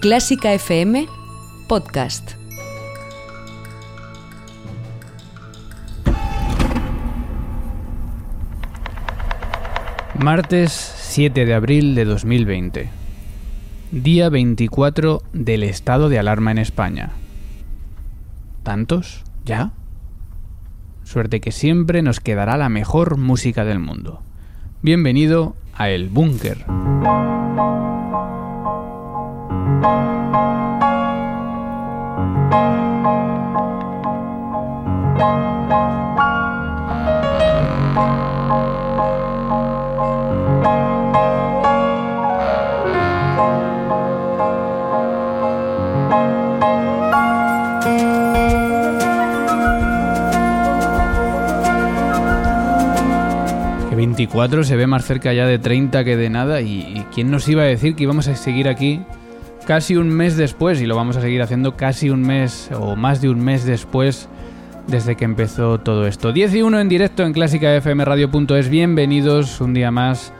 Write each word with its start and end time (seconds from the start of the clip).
Clásica 0.00 0.54
FM 0.54 1.06
Podcast. 1.68 2.30
Martes 10.18 10.72
7 10.72 11.44
de 11.44 11.52
abril 11.52 11.94
de 11.94 12.06
2020. 12.06 12.88
Día 13.92 14.30
24 14.30 15.20
del 15.34 15.64
estado 15.64 16.08
de 16.08 16.18
alarma 16.18 16.50
en 16.52 16.58
España. 16.58 17.10
¿Tantos? 18.62 19.22
¿Ya? 19.44 19.72
Suerte 21.04 21.42
que 21.42 21.52
siempre 21.52 22.00
nos 22.00 22.20
quedará 22.20 22.56
la 22.56 22.70
mejor 22.70 23.18
música 23.18 23.66
del 23.66 23.80
mundo. 23.80 24.22
Bienvenido 24.80 25.56
a 25.74 25.90
El 25.90 26.08
Búnker. 26.08 26.64
Que 29.80 29.86
24 53.96 54.64
se 54.64 54.76
ve 54.76 54.86
más 54.86 55.06
cerca 55.06 55.32
ya 55.32 55.46
de 55.46 55.58
30 55.58 56.04
que 56.04 56.16
de 56.16 56.28
nada 56.28 56.60
y, 56.60 56.80
y 56.80 57.06
quién 57.14 57.30
nos 57.30 57.48
iba 57.48 57.62
a 57.62 57.66
decir 57.66 57.94
que 57.94 58.02
íbamos 58.02 58.28
a 58.28 58.36
seguir 58.36 58.68
aquí 58.68 59.00
casi 59.66 59.96
un 59.96 60.08
mes 60.08 60.36
después 60.36 60.80
y 60.80 60.86
lo 60.86 60.96
vamos 60.96 61.16
a 61.16 61.20
seguir 61.20 61.42
haciendo 61.42 61.76
casi 61.76 62.10
un 62.10 62.22
mes 62.22 62.70
o 62.78 62.96
más 62.96 63.20
de 63.20 63.28
un 63.28 63.40
mes 63.40 63.64
después 63.64 64.28
desde 64.86 65.16
que 65.16 65.24
empezó 65.24 65.78
todo 65.78 66.06
esto. 66.06 66.32
10 66.32 66.54
y 66.54 66.62
1 66.62 66.80
en 66.80 66.88
directo 66.88 67.24
en 67.24 67.32
clásicafmradio.es. 67.32 68.68
Bienvenidos 68.68 69.60
un 69.60 69.74
día 69.74 69.90
más 69.90 70.32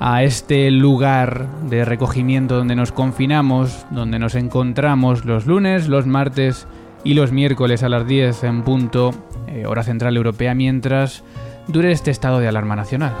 a 0.00 0.22
este 0.22 0.70
lugar 0.70 1.46
de 1.68 1.84
recogimiento 1.84 2.56
donde 2.56 2.76
nos 2.76 2.92
confinamos, 2.92 3.86
donde 3.90 4.18
nos 4.18 4.34
encontramos 4.34 5.24
los 5.24 5.46
lunes, 5.46 5.88
los 5.88 6.06
martes 6.06 6.66
y 7.04 7.14
los 7.14 7.32
miércoles 7.32 7.82
a 7.82 7.88
las 7.88 8.06
10 8.06 8.44
en 8.44 8.62
punto, 8.62 9.12
eh, 9.48 9.66
hora 9.66 9.82
central 9.82 10.16
europea, 10.16 10.54
mientras 10.54 11.24
dure 11.66 11.90
este 11.90 12.10
estado 12.10 12.38
de 12.38 12.48
alarma 12.48 12.76
nacional. 12.76 13.12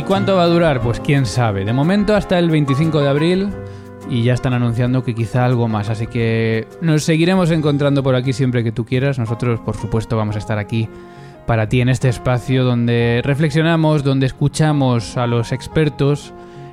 ¿Y 0.00 0.02
cuánto 0.02 0.36
va 0.36 0.44
a 0.44 0.46
durar? 0.46 0.80
Pues 0.80 0.98
quién 0.98 1.26
sabe. 1.26 1.66
De 1.66 1.74
momento 1.74 2.16
hasta 2.16 2.38
el 2.38 2.48
25 2.48 3.02
de 3.02 3.08
abril 3.10 3.50
y 4.08 4.22
ya 4.22 4.32
están 4.32 4.54
anunciando 4.54 5.04
que 5.04 5.14
quizá 5.14 5.44
algo 5.44 5.68
más. 5.68 5.90
Así 5.90 6.06
que 6.06 6.66
nos 6.80 7.04
seguiremos 7.04 7.50
encontrando 7.50 8.02
por 8.02 8.14
aquí 8.14 8.32
siempre 8.32 8.64
que 8.64 8.72
tú 8.72 8.86
quieras. 8.86 9.18
Nosotros, 9.18 9.60
por 9.60 9.76
supuesto, 9.76 10.16
vamos 10.16 10.36
a 10.36 10.38
estar 10.38 10.56
aquí 10.56 10.88
para 11.46 11.68
ti 11.68 11.82
en 11.82 11.90
este 11.90 12.08
espacio 12.08 12.64
donde 12.64 13.20
reflexionamos, 13.22 14.02
donde 14.02 14.24
escuchamos 14.24 15.18
a 15.18 15.26
los 15.26 15.52
expertos 15.52 16.32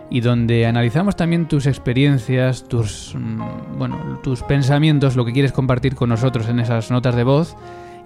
y 0.09 0.21
donde 0.21 0.65
analizamos 0.65 1.17
también 1.17 1.49
tus 1.49 1.65
experiencias, 1.65 2.63
tus 2.69 3.13
mm, 3.13 3.77
bueno, 3.77 4.21
tus 4.23 4.41
pensamientos, 4.43 5.17
lo 5.17 5.25
que 5.25 5.33
quieres 5.33 5.51
compartir 5.51 5.95
con 5.95 6.07
nosotros 6.07 6.47
en 6.47 6.61
esas 6.61 6.91
notas 6.91 7.17
de 7.17 7.25
voz 7.25 7.57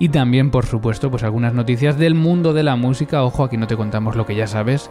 y 0.02 0.10
también, 0.10 0.50
por 0.50 0.66
supuesto, 0.66 1.12
pues 1.12 1.22
algunas 1.22 1.54
noticias 1.54 1.96
del 1.96 2.16
mundo 2.16 2.54
de 2.54 2.64
la 2.64 2.76
música. 2.76 3.24
Ojo, 3.24 3.44
aquí 3.44 3.56
no 3.56 3.68
te 3.68 3.78
contamos 3.78 4.16
lo 4.16 4.26
que 4.26 4.34
ya 4.34 4.48
sabes 4.48 4.90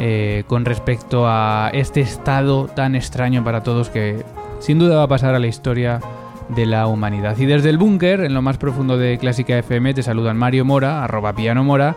eh, 0.00 0.42
con 0.48 0.64
respecto 0.64 1.28
a 1.28 1.70
este 1.72 2.00
estado 2.00 2.66
tan 2.66 2.96
extraño 2.96 3.44
para 3.44 3.62
todos 3.62 3.90
que 3.90 4.24
sin 4.58 4.80
duda 4.80 4.96
va 4.96 5.02
a 5.04 5.06
pasar 5.06 5.36
a 5.36 5.38
la 5.38 5.46
historia 5.46 6.00
de 6.48 6.66
la 6.66 6.88
humanidad. 6.88 7.38
Y 7.38 7.46
desde 7.46 7.70
el 7.70 7.78
búnker, 7.78 8.22
en 8.22 8.34
lo 8.34 8.42
más 8.42 8.58
profundo 8.58 8.98
de 8.98 9.18
Clásica 9.18 9.56
FM, 9.56 9.94
te 9.94 10.02
saludan 10.02 10.36
Mario 10.36 10.64
Mora, 10.64 11.04
arroba 11.04 11.32
piano 11.32 11.62
mora, 11.62 11.94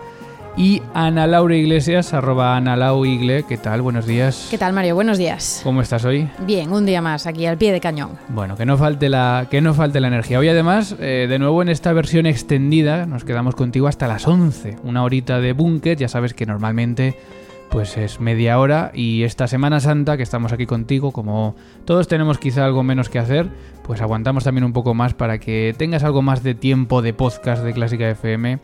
y 0.55 0.81
Ana 0.93 1.25
Laura 1.25 1.55
Iglesias, 1.55 2.13
arroba 2.13 2.55
Ana 2.55 2.75
Lau 2.75 3.05
Igle. 3.05 3.43
¿Qué 3.43 3.57
tal? 3.57 3.81
Buenos 3.81 4.05
días. 4.05 4.47
¿Qué 4.51 4.57
tal, 4.57 4.73
Mario? 4.73 4.95
Buenos 4.95 5.17
días. 5.17 5.61
¿Cómo 5.63 5.81
estás 5.81 6.05
hoy? 6.05 6.29
Bien, 6.45 6.71
un 6.71 6.85
día 6.85 7.01
más 7.01 7.25
aquí 7.25 7.45
al 7.45 7.57
pie 7.57 7.71
de 7.71 7.79
cañón. 7.79 8.11
Bueno, 8.29 8.55
que 8.55 8.65
no 8.65 8.77
falte 8.77 9.09
la, 9.09 9.47
que 9.49 9.61
no 9.61 9.73
falte 9.73 9.99
la 9.99 10.09
energía. 10.09 10.39
Hoy 10.39 10.49
además, 10.49 10.95
eh, 10.99 11.25
de 11.27 11.39
nuevo 11.39 11.61
en 11.61 11.69
esta 11.69 11.91
versión 11.93 12.25
extendida, 12.25 13.05
nos 13.05 13.23
quedamos 13.23 13.55
contigo 13.55 13.87
hasta 13.87 14.07
las 14.07 14.27
11, 14.27 14.77
una 14.83 15.03
horita 15.03 15.39
de 15.39 15.53
búnker. 15.53 15.97
Ya 15.97 16.07
sabes 16.07 16.33
que 16.33 16.45
normalmente 16.45 17.17
pues 17.69 17.97
es 17.97 18.19
media 18.19 18.59
hora 18.59 18.91
y 18.93 19.23
esta 19.23 19.47
Semana 19.47 19.79
Santa 19.79 20.15
que 20.15 20.21
estamos 20.21 20.53
aquí 20.53 20.67
contigo, 20.67 21.11
como 21.11 21.55
todos 21.85 22.07
tenemos 22.07 22.37
quizá 22.37 22.65
algo 22.65 22.83
menos 22.83 23.09
que 23.09 23.17
hacer, 23.17 23.49
pues 23.81 23.99
aguantamos 23.99 24.43
también 24.43 24.63
un 24.63 24.73
poco 24.73 24.93
más 24.93 25.15
para 25.15 25.39
que 25.39 25.73
tengas 25.75 26.03
algo 26.03 26.21
más 26.21 26.43
de 26.43 26.53
tiempo 26.53 27.01
de 27.01 27.15
podcast 27.15 27.63
de 27.63 27.73
Clásica 27.73 28.07
FM 28.07 28.59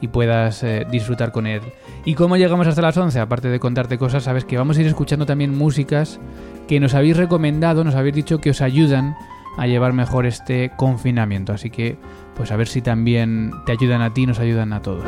y 0.00 0.08
puedas 0.08 0.62
eh, 0.62 0.86
disfrutar 0.90 1.32
con 1.32 1.46
él. 1.46 1.62
¿Y 2.04 2.14
cómo 2.14 2.36
llegamos 2.36 2.66
hasta 2.66 2.82
las 2.82 2.96
11? 2.96 3.18
Aparte 3.20 3.48
de 3.48 3.60
contarte 3.60 3.98
cosas, 3.98 4.24
sabes 4.24 4.44
que 4.44 4.58
vamos 4.58 4.76
a 4.76 4.80
ir 4.80 4.86
escuchando 4.86 5.26
también 5.26 5.56
músicas 5.56 6.20
que 6.68 6.80
nos 6.80 6.94
habéis 6.94 7.16
recomendado, 7.16 7.84
nos 7.84 7.94
habéis 7.94 8.14
dicho 8.14 8.38
que 8.38 8.50
os 8.50 8.60
ayudan 8.60 9.16
a 9.56 9.66
llevar 9.66 9.92
mejor 9.92 10.26
este 10.26 10.70
confinamiento. 10.76 11.52
Así 11.52 11.70
que, 11.70 11.96
pues 12.36 12.52
a 12.52 12.56
ver 12.56 12.68
si 12.68 12.82
también 12.82 13.52
te 13.64 13.72
ayudan 13.72 14.02
a 14.02 14.12
ti, 14.12 14.26
nos 14.26 14.38
ayudan 14.38 14.72
a 14.72 14.82
todos. 14.82 15.04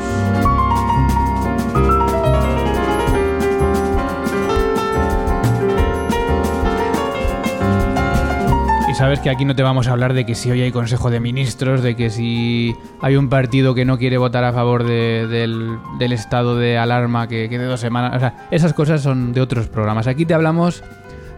Sabes 8.98 9.20
que 9.20 9.31
aquí 9.31 9.44
no 9.44 9.54
te 9.54 9.62
vamos 9.62 9.86
a 9.88 9.92
hablar 9.92 10.12
de 10.12 10.26
que 10.26 10.34
si 10.34 10.50
hoy 10.50 10.60
hay 10.60 10.72
Consejo 10.72 11.09
de 11.10 11.20
Ministros, 11.20 11.82
de 11.82 11.94
que 11.94 12.10
si 12.10 12.75
hay 13.00 13.16
un 13.16 13.28
partido 13.28 13.75
que 13.75 13.84
no 13.84 13.97
quiere 13.97 14.19
votar 14.19 14.42
a 14.44 14.53
favor 14.53 14.84
de- 14.84 15.26
del, 15.28 16.12
estado 16.12 16.56
de 16.56 16.76
alarma 16.78 17.28
que 17.28 17.48
quede 17.48 17.64
dos 17.66 17.81
semanas. 17.81 18.16
O 18.16 18.19
sea, 18.20 18.47
esas 18.50 18.72
cosas 18.75 19.00
son 19.00 19.32
de 19.32 19.41
otros 19.41 19.69
programas. 19.69 20.06
Aquí 20.09 20.26
te 20.26 20.34
hablamos 20.34 20.82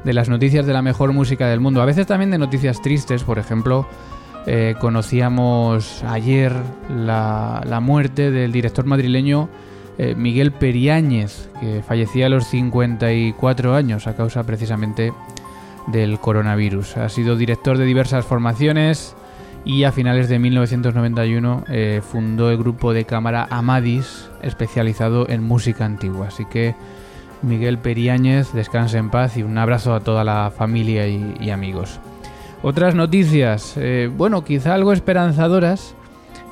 de 0.05 0.13
las 0.15 0.29
noticias 0.31 0.65
de 0.65 0.73
la 0.73 0.81
mejor 0.81 1.13
música 1.13 1.49
del 1.49 1.61
mundo. 1.61 1.83
A 1.83 1.85
veces 1.85 2.07
también 2.07 2.31
de 2.31 2.39
noticias 2.39 2.81
tristes, 2.81 3.25
por 3.25 3.39
ejemplo. 3.39 3.87
eh, 4.47 4.75
conocíamos 4.81 6.03
ayer 6.05 6.55
la, 6.89 7.61
la 7.67 7.81
muerte 7.81 8.31
del 8.31 8.53
director 8.53 8.87
madrileño 8.87 9.51
eh, 9.99 10.15
Miguel 10.17 10.51
Periáñez, 10.53 11.51
que 11.61 11.83
fallecía 11.87 12.25
a 12.25 12.29
los 12.31 12.47
54 12.47 13.75
años 13.75 14.07
a 14.07 14.17
causa 14.17 14.43
precisamente 14.45 15.13
del 15.87 16.19
coronavirus. 16.19 16.97
Ha 16.97 17.09
sido 17.09 17.37
director 17.37 17.79
de 17.79 17.85
diversas 17.85 18.25
formaciones 18.25 19.15
y 19.65 19.85
a 19.85 19.93
finales 19.93 20.29
de 20.29 20.39
1991 20.39 21.65
eh, 21.69 22.01
fundó 22.03 22.51
el 22.51 22.57
grupo 22.57 22.93
de 22.93 23.05
cámara 23.05 23.47
Amadis, 23.51 24.31
especializado 24.43 25.29
en 25.29 25.43
música 25.43 25.85
antigua. 25.85 26.29
Así 26.29 26.45
que 26.47 26.75
Miguel 27.43 27.79
Periáñez, 27.79 28.53
descanse 28.53 28.99
en 28.99 29.11
paz 29.11 29.37
y 29.37 29.43
un 29.43 29.57
abrazo 29.59 29.95
a 29.95 30.01
toda 30.01 30.25
la 30.25 30.53
familia 30.57 31.07
y, 31.07 31.51
amigos. 31.51 32.01
Otras 32.63 32.95
noticias, 32.95 33.75
eh, 33.77 34.11
bueno, 34.15 34.45
quizá 34.45 34.75
algo 34.75 34.93
esperanzadoras, 34.93 35.95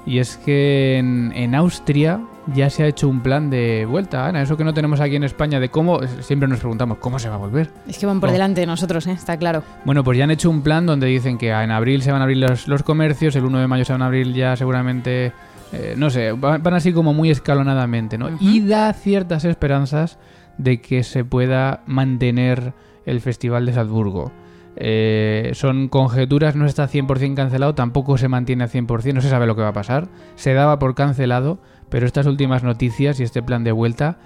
y 0.06 0.20
es 0.20 0.38
que 0.38 0.96
en 0.98 1.54
Austria 1.54 2.20
ya 2.54 2.70
se 2.70 2.82
ha 2.82 2.86
hecho 2.86 3.08
un 3.08 3.20
plan 3.20 3.50
de 3.50 3.86
vuelta, 3.86 4.26
Ana, 4.26 4.42
eso 4.42 4.56
que 4.56 4.64
no 4.64 4.72
tenemos 4.74 5.00
aquí 5.00 5.16
en 5.16 5.24
España, 5.24 5.60
de 5.60 5.68
cómo, 5.68 6.00
siempre 6.20 6.48
nos 6.48 6.58
preguntamos, 6.60 6.98
¿cómo 6.98 7.18
se 7.18 7.28
va 7.28 7.34
a 7.34 7.38
volver? 7.38 7.70
Es 7.86 7.98
que 7.98 8.06
van 8.06 8.20
por 8.20 8.28
No. 8.30 8.32
delante 8.32 8.60
de 8.62 8.66
nosotros, 8.66 9.06
¿eh? 9.06 9.12
está 9.12 9.36
claro. 9.36 9.62
Bueno, 9.84 10.02
pues 10.04 10.16
ya 10.18 10.24
han 10.24 10.30
hecho 10.30 10.50
un 10.50 10.62
plan 10.62 10.86
donde 10.86 11.06
dicen 11.06 11.38
que 11.38 11.50
en 11.50 11.70
abril 11.70 12.02
se 12.02 12.12
van 12.12 12.20
a 12.20 12.24
abrir 12.24 12.38
los, 12.38 12.68
los 12.68 12.82
comercios, 12.82 13.36
el 13.36 13.44
1 13.44 13.58
de 13.60 13.66
mayo 13.66 13.84
se 13.84 13.92
van 13.92 14.02
a 14.02 14.06
abrir 14.06 14.32
ya 14.32 14.56
seguramente, 14.56 15.32
eh, 15.72 15.94
no 15.96 16.10
sé, 16.10 16.32
van, 16.32 16.62
van 16.62 16.74
así 16.74 16.92
como 16.92 17.12
muy 17.14 17.30
escalonadamente, 17.30 18.16
¿no? 18.18 18.28
Y 18.40 18.60
da 18.60 18.92
ciertas 18.92 19.44
esperanzas 19.44 20.18
de 20.56 20.80
que 20.80 21.02
se 21.04 21.24
pueda 21.24 21.82
mantener 21.86 22.72
el 23.06 23.20
Festival 23.20 23.66
de 23.66 23.72
Salzburgo. 23.72 24.32
Eh, 24.80 25.50
son 25.54 25.88
conjeturas, 25.88 26.54
no 26.54 26.64
está 26.64 26.88
100% 26.88 27.34
cancelado, 27.34 27.74
tampoco 27.74 28.16
se 28.16 28.28
mantiene 28.28 28.62
al 28.64 28.70
100%, 28.70 29.12
no 29.12 29.20
se 29.20 29.28
sabe 29.28 29.46
lo 29.46 29.56
que 29.56 29.62
va 29.62 29.68
a 29.68 29.72
pasar. 29.72 30.08
Se 30.36 30.54
daba 30.54 30.78
por 30.78 30.94
cancelado, 30.94 31.58
pero 31.90 32.06
estas 32.06 32.26
últimas 32.26 32.62
noticias 32.62 33.20
y 33.20 33.22
este 33.22 33.42
plan 33.42 33.64
de 33.64 33.72
vuelta 33.72 34.18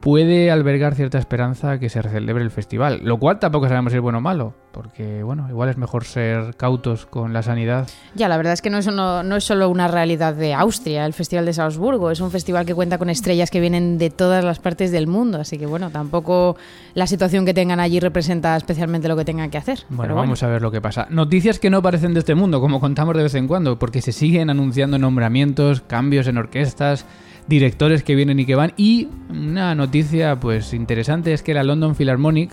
puede 0.00 0.50
albergar 0.50 0.94
cierta 0.94 1.18
esperanza 1.18 1.78
que 1.78 1.88
se 1.88 2.02
celebre 2.02 2.42
el 2.42 2.50
festival, 2.50 3.00
lo 3.04 3.18
cual 3.18 3.38
tampoco 3.38 3.68
sabemos 3.68 3.92
si 3.92 3.98
es 3.98 4.02
bueno 4.02 4.18
o 4.18 4.20
malo, 4.20 4.54
porque 4.72 5.22
bueno, 5.22 5.46
igual 5.48 5.68
es 5.68 5.76
mejor 5.76 6.04
ser 6.04 6.56
cautos 6.56 7.06
con 7.06 7.32
la 7.32 7.42
sanidad. 7.42 7.86
Ya, 8.14 8.28
la 8.28 8.36
verdad 8.38 8.54
es 8.54 8.62
que 8.62 8.70
no 8.70 8.78
es, 8.78 8.86
no 8.86 9.36
es 9.36 9.44
solo 9.44 9.68
una 9.68 9.88
realidad 9.88 10.34
de 10.34 10.54
Austria, 10.54 11.04
el 11.04 11.12
Festival 11.12 11.44
de 11.44 11.52
Salzburgo, 11.52 12.10
es 12.10 12.20
un 12.20 12.30
festival 12.30 12.64
que 12.64 12.74
cuenta 12.74 12.98
con 12.98 13.10
estrellas 13.10 13.50
que 13.50 13.60
vienen 13.60 13.98
de 13.98 14.10
todas 14.10 14.42
las 14.42 14.58
partes 14.58 14.90
del 14.90 15.06
mundo, 15.06 15.38
así 15.40 15.58
que 15.58 15.66
bueno, 15.66 15.90
tampoco 15.90 16.56
la 16.94 17.06
situación 17.06 17.44
que 17.44 17.52
tengan 17.52 17.78
allí 17.78 18.00
representa 18.00 18.56
especialmente 18.56 19.06
lo 19.06 19.16
que 19.16 19.24
tengan 19.24 19.50
que 19.50 19.58
hacer. 19.58 19.80
Bueno, 19.90 20.14
vamos 20.14 20.42
a 20.42 20.48
ver 20.48 20.62
lo 20.62 20.70
que 20.70 20.80
pasa. 20.80 21.06
Noticias 21.10 21.58
que 21.58 21.68
no 21.68 21.82
parecen 21.82 22.14
de 22.14 22.20
este 22.20 22.34
mundo, 22.34 22.60
como 22.60 22.80
contamos 22.80 23.14
de 23.16 23.24
vez 23.24 23.34
en 23.34 23.46
cuando, 23.46 23.78
porque 23.78 24.00
se 24.00 24.12
siguen 24.12 24.48
anunciando 24.48 24.98
nombramientos, 24.98 25.82
cambios 25.82 26.26
en 26.26 26.38
orquestas, 26.38 27.04
directores 27.46 28.02
que 28.02 28.14
vienen 28.14 28.38
y 28.40 28.44
que 28.46 28.54
van. 28.54 28.72
Y 28.76 29.08
una 29.28 29.74
noticia 29.74 30.38
pues 30.38 30.72
interesante 30.74 31.32
es 31.32 31.42
que 31.42 31.54
la 31.54 31.64
London 31.64 31.94
Philharmonic 31.94 32.50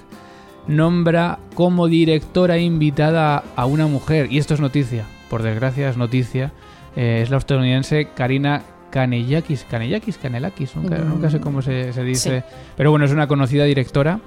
nombra 0.67 1.39
como 1.53 1.87
directora 1.87 2.57
invitada 2.57 3.43
a 3.55 3.65
una 3.65 3.87
mujer. 3.87 4.27
Y 4.31 4.37
esto 4.37 4.53
es 4.53 4.59
noticia, 4.59 5.05
por 5.29 5.43
desgracia 5.43 5.89
es 5.89 5.97
noticia. 5.97 6.51
Eh, 6.95 7.21
es 7.23 7.29
la 7.29 7.37
estadounidense 7.37 8.09
Karina 8.15 8.63
Kanellakis. 8.89 9.65
Kanellakis, 9.69 10.17
Kanelakis, 10.17 10.75
nunca, 10.75 10.97
Mm. 10.97 11.09
nunca 11.09 11.29
sé 11.29 11.39
cómo 11.39 11.61
se, 11.61 11.93
se 11.93 12.03
dice. 12.03 12.39
Sí. 12.41 12.55
Pero 12.75 12.91
bueno, 12.91 13.05
es 13.05 13.11
una 13.11 13.27
conocida 13.27 13.63
directora 13.65 14.19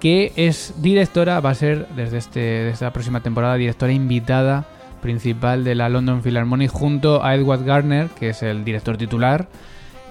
que 0.00 0.32
es 0.36 0.74
directora, 0.78 1.40
va 1.40 1.50
a 1.50 1.54
ser 1.54 1.86
desde, 1.94 2.18
este, 2.18 2.40
desde 2.40 2.70
esta 2.70 2.92
próxima 2.92 3.20
temporada 3.20 3.54
directora 3.54 3.92
invitada 3.92 4.66
principal 5.00 5.62
de 5.64 5.74
la 5.76 5.88
London 5.88 6.22
Philharmonic 6.22 6.70
junto 6.70 7.24
a 7.24 7.34
Edward 7.34 7.64
Garner, 7.64 8.08
que 8.08 8.30
es 8.30 8.42
el 8.42 8.64
director 8.64 8.96
titular, 8.96 9.48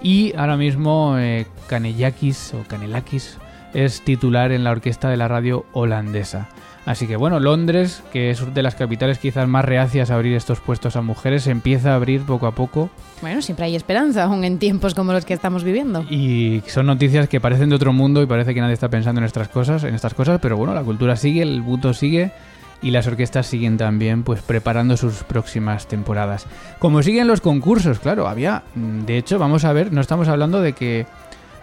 y 0.04 0.34
ahora 0.36 0.58
mismo 0.58 1.16
eh, 1.18 1.46
Kanellakis 1.68 2.54
o 2.54 2.68
Kanelakis 2.68 3.38
es 3.74 4.02
titular 4.02 4.52
en 4.52 4.64
la 4.64 4.72
orquesta 4.72 5.10
de 5.10 5.18
la 5.18 5.28
radio 5.28 5.66
holandesa. 5.74 6.50
Así 6.86 7.06
que 7.06 7.16
bueno, 7.16 7.40
Londres, 7.40 8.02
que 8.12 8.32
es 8.32 8.54
de 8.54 8.64
las 8.64 8.74
capitales 8.74 9.20
quizás 9.20 9.48
más 9.48 9.64
reacias 9.64 10.10
a 10.10 10.16
abrir 10.16 10.36
estos 10.36 10.60
puestos 10.60 10.96
a 10.96 11.02
mujeres, 11.02 11.46
empieza 11.46 11.92
a 11.92 11.96
abrir 11.96 12.22
poco 12.22 12.48
a 12.48 12.56
poco 12.56 12.90
Bueno, 13.22 13.44
siempre 13.44 13.66
hay 13.66 13.76
esperanza, 13.76 14.24
aún 14.24 14.44
en 14.44 14.58
tiempos 14.58 14.96
como 14.96 15.14
los 15.14 15.24
que 15.24 15.36
estamos 15.36 15.64
viviendo. 15.64 16.04
y 16.10 16.64
son 16.66 16.88
noticias 16.88 17.30
que 17.30 17.40
parecen 17.40 17.70
de 17.70 17.76
otro 17.76 17.94
mundo 17.94 18.24
y 18.24 18.26
parece 18.26 18.56
que 18.56 18.62
nadie 18.62 18.74
está 18.74 18.90
pensando 18.90 19.22
en 19.22 19.26
estas 19.26 19.48
cosas, 19.48 19.84
en 19.84 19.94
estas 19.94 20.16
cosas, 20.16 20.40
pero 20.42 20.58
bueno, 20.58 20.74
la 20.74 20.82
cultura 20.82 21.16
sigue, 21.16 21.44
el 21.44 21.62
buto 21.62 21.94
sigue 21.94 22.32
y 22.82 22.92
las 22.92 23.06
orquestas 23.08 23.46
siguen 23.48 23.78
también 23.78 24.24
pues 24.24 24.42
preparando 24.42 24.98
sus 24.98 25.24
próximas 25.24 25.88
temporadas. 25.88 26.48
Como 26.80 27.04
siguen 27.04 27.28
los 27.28 27.42
concursos, 27.42 28.00
claro, 28.00 28.28
había 28.28 28.64
mm, 28.76 29.02
de 29.02 29.18
hecho, 29.18 29.38
vamos 29.40 29.66
a 29.66 29.74
ver, 29.74 29.92
no 29.94 30.02
estamos 30.02 30.28
hablando 30.28 30.62
de 30.62 30.74
que 30.74 31.06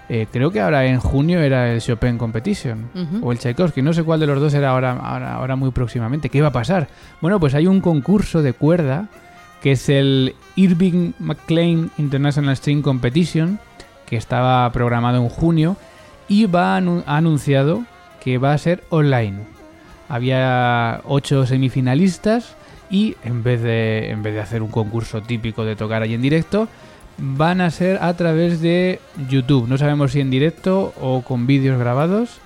eh, 0.08 0.26
creo 0.32 0.50
que 0.50 0.60
ahora 0.60 0.86
en 0.86 1.00
junio 1.00 1.40
era 1.40 1.70
el 1.72 1.80
Chopin 1.82 2.16
Competition 2.16 2.88
o 3.22 3.30
el 3.32 3.38
Tchaikovsky, 3.38 3.82
no 3.82 3.92
sé 3.92 4.04
cuál 4.04 4.20
de 4.20 4.26
los 4.26 4.40
dos 4.40 4.54
era 4.54 4.70
ahora, 4.70 4.92
ahora, 4.92 5.34
ahora 5.34 5.54
muy 5.56 5.70
próximamente. 5.70 6.30
¿Qué 6.30 6.40
va 6.40 6.48
a 6.48 6.52
pasar? 6.52 6.88
Bueno, 7.20 7.38
pues 7.40 7.54
hay 7.54 7.66
un 7.66 7.80
concurso 7.80 8.40
de 8.42 8.52
cuerda 8.54 9.08
que 9.60 9.72
es 9.72 9.88
el 9.88 10.34
Irving 10.56 11.12
McLean 11.18 11.90
International 11.98 12.56
String 12.56 12.80
Competition, 12.80 13.58
que 14.06 14.16
estaba 14.16 14.70
programado 14.72 15.18
en 15.22 15.28
junio 15.28 15.76
y 16.28 16.46
va 16.46 16.78
anu- 16.80 17.02
ha 17.06 17.16
anunciado 17.16 17.82
que 18.22 18.38
va 18.38 18.52
a 18.52 18.58
ser 18.58 18.84
online. 18.88 19.40
Había 20.08 21.00
ocho 21.04 21.46
semifinalistas 21.46 22.54
y 22.90 23.16
en 23.24 23.42
vez 23.42 23.62
de 23.62 24.10
en 24.10 24.22
vez 24.22 24.34
de 24.34 24.40
hacer 24.40 24.62
un 24.62 24.70
concurso 24.70 25.20
típico 25.20 25.64
de 25.64 25.76
tocar 25.76 26.02
ahí 26.02 26.14
en 26.14 26.22
directo, 26.22 26.68
van 27.18 27.60
a 27.60 27.70
ser 27.70 27.98
a 28.02 28.14
través 28.14 28.60
de 28.60 29.00
YouTube. 29.28 29.68
No 29.68 29.76
sabemos 29.76 30.12
si 30.12 30.20
en 30.20 30.30
directo 30.30 30.94
o 31.00 31.22
con 31.22 31.46
vídeos 31.46 31.78
grabados, 31.78 32.38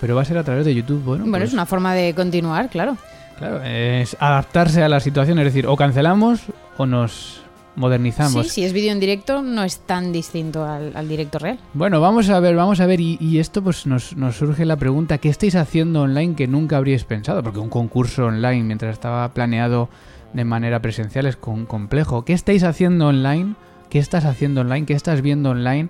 pero 0.00 0.14
va 0.14 0.22
a 0.22 0.24
ser 0.24 0.38
a 0.38 0.44
través 0.44 0.64
de 0.64 0.74
YouTube. 0.74 1.02
Bueno, 1.02 1.24
Bueno, 1.24 1.38
pues, 1.38 1.48
es 1.48 1.52
una 1.54 1.66
forma 1.66 1.94
de 1.94 2.14
continuar, 2.14 2.68
claro. 2.68 2.96
claro, 3.38 3.62
es 3.64 4.16
adaptarse 4.20 4.82
a 4.82 4.88
la 4.88 5.00
situación, 5.00 5.38
es 5.38 5.46
decir, 5.46 5.66
o 5.66 5.74
cancelamos 5.76 6.42
o 6.76 6.86
nos 6.86 7.42
modernizamos. 7.76 8.46
Sí, 8.48 8.52
si 8.52 8.64
es 8.64 8.72
vídeo 8.72 8.92
en 8.92 9.00
directo, 9.00 9.42
no 9.42 9.62
es 9.64 9.78
tan 9.80 10.12
distinto 10.12 10.64
al, 10.64 10.96
al 10.96 11.08
directo 11.08 11.38
real. 11.38 11.58
Bueno, 11.74 12.00
vamos 12.00 12.28
a 12.30 12.40
ver, 12.40 12.54
vamos 12.56 12.80
a 12.80 12.86
ver, 12.86 13.00
y, 13.00 13.16
y 13.20 13.38
esto 13.38 13.62
pues 13.62 13.86
nos, 13.86 14.16
nos 14.16 14.36
surge 14.36 14.64
la 14.64 14.76
pregunta, 14.76 15.18
¿qué 15.18 15.28
estáis 15.28 15.54
haciendo 15.54 16.02
online 16.02 16.34
que 16.34 16.46
nunca 16.46 16.76
habríais 16.76 17.04
pensado? 17.04 17.42
Porque 17.42 17.58
un 17.58 17.68
concurso 17.68 18.26
online, 18.26 18.64
mientras 18.64 18.92
estaba 18.92 19.32
planeado 19.32 19.88
de 20.32 20.44
manera 20.44 20.80
presencial, 20.82 21.26
es 21.26 21.36
con- 21.36 21.66
complejo. 21.66 22.24
¿Qué 22.24 22.32
estáis 22.32 22.62
haciendo 22.64 23.08
online? 23.08 23.54
¿Qué 23.88 23.98
estás 23.98 24.24
haciendo 24.24 24.60
online? 24.60 24.86
¿Qué 24.86 24.94
estás 24.94 25.22
viendo 25.22 25.50
online 25.50 25.88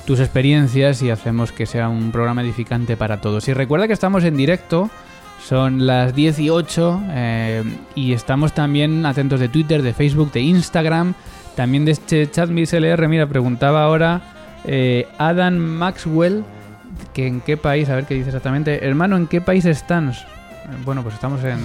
tus 0.05 0.21
experiencias 0.21 1.01
y 1.01 1.09
hacemos 1.09 1.51
que 1.51 1.65
sea 1.65 1.89
un 1.89 2.11
programa 2.11 2.41
edificante 2.41 2.95
para 2.95 3.19
todos. 3.19 3.47
Y 3.49 3.53
recuerda 3.53 3.87
que 3.87 3.93
estamos 3.93 4.23
en 4.23 4.37
directo, 4.37 4.89
son 5.45 5.85
las 5.85 6.15
18 6.15 7.01
eh, 7.09 7.63
y 7.93 8.13
estamos 8.13 8.53
también 8.53 9.05
atentos 9.05 9.39
de 9.39 9.49
Twitter, 9.49 9.81
de 9.81 9.93
Facebook, 9.93 10.31
de 10.31 10.41
Instagram, 10.41 11.13
también 11.57 11.83
de 11.85 11.91
este 11.91 12.29
chat 12.29 12.51
LR. 12.51 13.07
Mira, 13.09 13.27
preguntaba 13.27 13.83
ahora 13.83 14.21
eh, 14.63 15.07
Adam 15.17 15.55
Maxwell 15.55 16.43
que 17.13 17.25
en 17.25 17.41
qué 17.41 17.57
país, 17.57 17.89
a 17.89 17.95
ver 17.95 18.05
qué 18.05 18.13
dice 18.13 18.29
exactamente. 18.29 18.85
Hermano, 18.85 19.17
¿en 19.17 19.25
qué 19.25 19.41
país 19.41 19.65
están? 19.65 20.13
Bueno, 20.85 21.01
pues 21.01 21.15
estamos 21.15 21.43
en, 21.43 21.57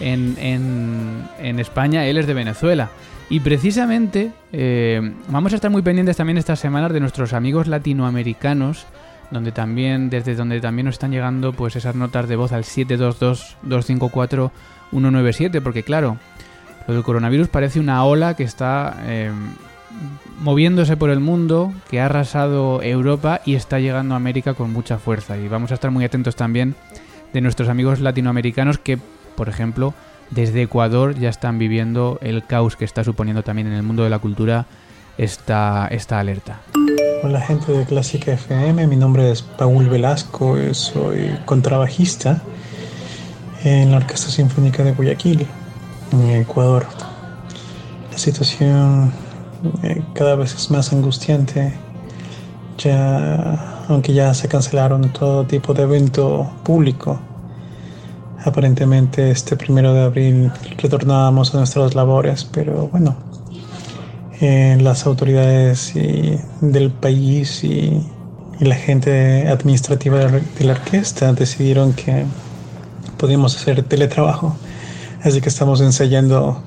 en, 0.00 0.38
en, 0.38 1.28
en 1.38 1.60
España, 1.60 2.06
él 2.06 2.16
es 2.16 2.26
de 2.26 2.32
Venezuela. 2.32 2.88
Y 3.28 3.40
precisamente 3.40 4.32
eh, 4.52 5.12
vamos 5.28 5.52
a 5.52 5.56
estar 5.56 5.70
muy 5.70 5.82
pendientes 5.82 6.16
también 6.16 6.38
estas 6.38 6.58
semanas 6.58 6.90
de 6.90 7.00
nuestros 7.00 7.34
amigos 7.34 7.66
latinoamericanos, 7.66 8.86
donde 9.30 9.52
también, 9.52 10.08
desde 10.08 10.34
donde 10.34 10.62
también 10.62 10.86
nos 10.86 10.94
están 10.94 11.10
llegando 11.10 11.52
pues 11.52 11.76
esas 11.76 11.94
notas 11.94 12.26
de 12.26 12.36
voz 12.36 12.52
al 12.52 12.64
722-254-197, 12.64 15.60
porque 15.62 15.82
claro, 15.82 16.16
lo 16.90 16.96
del 16.96 17.04
coronavirus 17.04 17.48
parece 17.48 17.78
una 17.78 18.04
ola 18.04 18.34
que 18.34 18.42
está 18.42 18.96
eh, 19.04 19.30
moviéndose 20.40 20.96
por 20.96 21.10
el 21.10 21.20
mundo, 21.20 21.72
que 21.88 22.00
ha 22.00 22.06
arrasado 22.06 22.82
Europa 22.82 23.40
y 23.44 23.54
está 23.54 23.78
llegando 23.78 24.14
a 24.14 24.16
América 24.16 24.54
con 24.54 24.72
mucha 24.72 24.98
fuerza. 24.98 25.36
Y 25.38 25.46
vamos 25.46 25.70
a 25.70 25.74
estar 25.74 25.92
muy 25.92 26.04
atentos 26.04 26.34
también 26.34 26.74
de 27.32 27.40
nuestros 27.40 27.68
amigos 27.68 28.00
latinoamericanos 28.00 28.78
que, 28.78 28.98
por 29.36 29.48
ejemplo, 29.48 29.94
desde 30.30 30.62
Ecuador 30.62 31.16
ya 31.16 31.28
están 31.28 31.60
viviendo 31.60 32.18
el 32.22 32.44
caos 32.44 32.74
que 32.74 32.84
está 32.84 33.04
suponiendo 33.04 33.44
también 33.44 33.68
en 33.68 33.74
el 33.74 33.84
mundo 33.84 34.02
de 34.02 34.10
la 34.10 34.18
cultura 34.18 34.66
esta, 35.16 35.86
esta 35.92 36.18
alerta. 36.18 36.60
Hola 37.22 37.40
gente 37.40 37.70
de 37.70 37.84
Clásica 37.84 38.32
FM, 38.32 38.88
mi 38.88 38.96
nombre 38.96 39.30
es 39.30 39.42
Paul 39.42 39.88
Velasco, 39.88 40.56
eh, 40.56 40.74
soy 40.74 41.36
contrabajista 41.44 42.42
en 43.62 43.92
la 43.92 43.98
Orquesta 43.98 44.30
Sinfónica 44.30 44.82
de 44.82 44.92
Guayaquil, 44.92 45.46
en 46.12 46.30
Ecuador. 46.30 46.86
La 48.10 48.18
situación 48.18 49.12
eh, 49.82 50.02
cada 50.14 50.36
vez 50.36 50.54
es 50.54 50.70
más 50.70 50.92
angustiante, 50.92 51.72
ya, 52.78 53.84
aunque 53.88 54.12
ya 54.12 54.32
se 54.34 54.48
cancelaron 54.48 55.12
todo 55.12 55.46
tipo 55.46 55.74
de 55.74 55.82
evento 55.82 56.50
público. 56.64 57.20
Aparentemente 58.44 59.30
este 59.30 59.56
primero 59.56 59.92
de 59.92 60.02
abril 60.02 60.50
retornábamos 60.78 61.54
a 61.54 61.58
nuestras 61.58 61.94
labores, 61.94 62.44
pero 62.44 62.88
bueno, 62.88 63.16
eh, 64.40 64.78
las 64.80 65.04
autoridades 65.06 65.92
del 66.60 66.90
país 66.90 67.62
y, 67.64 68.06
la 68.60 68.74
gente 68.74 69.48
administrativa 69.48 70.18
de 70.18 70.64
la 70.64 70.72
orquesta 70.72 71.32
decidieron 71.32 71.94
que 71.94 72.26
podíamos 73.16 73.56
hacer 73.56 73.82
teletrabajo, 73.84 74.54
así 75.22 75.40
que 75.40 75.48
estamos 75.48 75.80
ensayando 75.80 76.62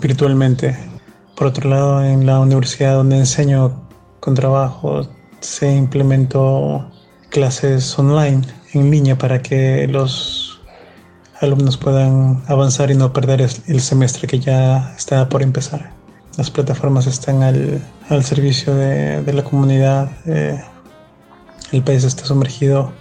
virtualmente. 0.00 0.76
Por 1.36 1.46
otro 1.48 1.70
lado, 1.70 2.04
en 2.04 2.26
la 2.26 2.40
universidad 2.40 2.94
donde 2.94 3.18
enseño 3.18 3.88
con 4.20 4.34
trabajo 4.34 5.06
se 5.40 5.72
implementó 5.74 6.90
clases 7.30 7.98
online, 7.98 8.42
en 8.72 8.90
línea, 8.90 9.16
para 9.16 9.40
que 9.40 9.86
los 9.86 10.60
alumnos 11.40 11.76
puedan 11.76 12.42
avanzar 12.48 12.90
y 12.90 12.94
no 12.94 13.12
perder 13.12 13.48
el 13.66 13.80
semestre 13.80 14.26
que 14.26 14.40
ya 14.40 14.94
está 14.96 15.28
por 15.28 15.42
empezar. 15.42 15.92
Las 16.36 16.50
plataformas 16.50 17.06
están 17.06 17.42
al, 17.42 17.80
al 18.08 18.24
servicio 18.24 18.74
de, 18.74 19.22
de 19.22 19.32
la 19.32 19.44
comunidad. 19.44 20.10
eh, 20.26 20.60
el 21.70 21.82
país 21.82 22.02
está 22.04 22.24
sumergido, 22.24 22.92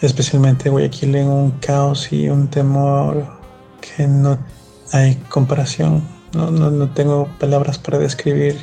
especialmente 0.00 0.68
Guayaquil, 0.68 1.14
en 1.14 1.28
un 1.28 1.50
caos 1.52 2.12
y 2.12 2.28
un 2.28 2.48
temor 2.48 3.35
que 3.96 4.06
no 4.06 4.38
hay 4.92 5.16
comparación. 5.28 6.02
No, 6.32 6.50
no, 6.50 6.70
no 6.70 6.90
tengo 6.90 7.28
palabras 7.38 7.78
para 7.78 7.98
describir 7.98 8.56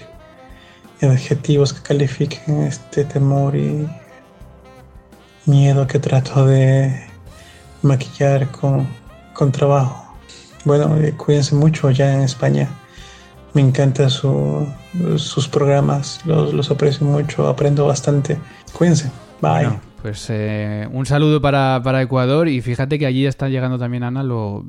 adjetivos 1.01 1.73
que 1.73 1.81
califiquen 1.81 2.63
este 2.63 3.03
temor 3.03 3.55
y 3.55 3.87
miedo 5.45 5.85
que 5.87 5.99
trato 5.99 6.45
de 6.45 7.05
maquillar 7.81 8.49
con, 8.51 8.87
con 9.33 9.51
trabajo. 9.51 10.15
Bueno, 10.65 10.95
eh, 10.97 11.13
cuídense 11.13 11.55
mucho 11.55 11.87
allá 11.87 12.13
en 12.13 12.21
España. 12.21 12.69
Me 13.53 13.61
encantan 13.61 14.09
su, 14.09 14.67
sus 15.17 15.47
programas, 15.47 16.21
los, 16.25 16.53
los 16.53 16.71
aprecio 16.71 17.05
mucho, 17.05 17.47
aprendo 17.47 17.85
bastante. 17.85 18.39
Cuídense. 18.73 19.11
Bye. 19.41 19.92
Pues 20.03 20.27
eh, 20.29 20.85
un 20.91 21.05
saludo 21.05 21.39
para, 21.39 22.01
Ecuador 22.01 22.49
y 22.49 22.59
fíjate 22.59 22.99
que 22.99 23.05
allí 23.05 23.25
está 23.25 23.47
llegando 23.47 23.79
también, 23.79 24.03
Ana, 24.03 24.21
lo, 24.21 24.65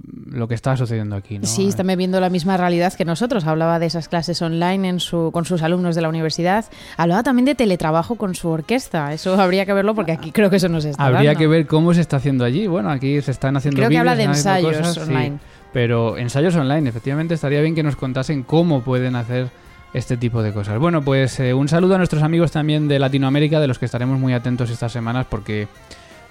que 0.49 0.55
está 0.55 0.77
sucediendo 0.77 1.17
aquí. 1.17 1.41
¿no? 1.41 1.47
Sí, 1.49 1.67
están 1.67 1.89
viendo 1.89 2.21
la 2.21 2.31
misma 2.31 2.57
realidad 2.57 2.93
que 2.93 3.05
nosotros. 3.05 3.45
Hablaba 3.45 3.81
de 3.81 3.87
esas 3.87 4.09
clases 4.09 4.41
online 4.43 4.89
en 4.89 5.01
su, 5.01 5.31
con 5.33 5.45
sus 5.45 5.63
alumnos 5.63 5.97
de 5.97 6.03
la 6.03 6.09
universidad. 6.09 6.67
Hablaba 6.97 7.25
también 7.25 7.47
de 7.47 7.57
teletrabajo 7.57 8.15
con 8.15 8.37
su 8.37 8.49
orquesta. 8.49 9.13
Eso 9.13 9.35
habría 9.41 9.67
que 9.67 9.73
verlo 9.73 9.97
porque 9.97 10.13
aquí 10.13 10.31
creo 10.31 10.51
que 10.51 10.57
eso 10.57 10.69
no 10.69 10.81
se 10.81 10.91
está 10.91 11.05
Habría 11.05 11.35
que 11.35 11.49
ver 11.49 11.67
cómo 11.67 11.93
se 11.95 12.03
está 12.03 12.19
haciendo 12.19 12.45
allí. 12.45 12.69
Bueno, 12.69 12.91
aquí 12.91 13.21
se 13.21 13.33
están 13.33 13.57
haciendo 13.57 13.79
Creo 13.79 13.91
que 13.91 13.99
habla 13.99 14.15
de 14.15 14.23
ensayos 14.23 14.97
online. 14.99 15.39
pero 15.73 16.17
ensayos 16.17 16.55
online, 16.55 16.89
efectivamente, 16.89 17.35
estaría 17.35 17.61
bien 17.61 17.75
que 17.75 17.83
nos 17.83 17.97
contasen 17.97 18.45
cómo 18.45 18.83
pueden 18.83 19.17
hacer 19.17 19.49
este 19.95 20.17
tipo 20.17 20.43
de 20.43 20.53
cosas. 20.53 20.79
Bueno, 20.79 21.03
pues 21.03 21.41
eh, 21.41 21.55
un 21.55 21.69
saludo 21.69 21.95
a 21.95 21.99
nuestros 21.99 22.23
amigos 22.23 22.51
también 22.51 22.89
de 22.89 22.99
Latinoamérica, 22.99 23.61
de 23.61 23.69
los 23.69 23.79
que 23.79 23.87
estaremos 23.87 24.19
muy 24.19 24.35
atentos 24.35 24.69
estas 24.69 24.93
semanas, 24.93 25.27
porque 25.31 25.69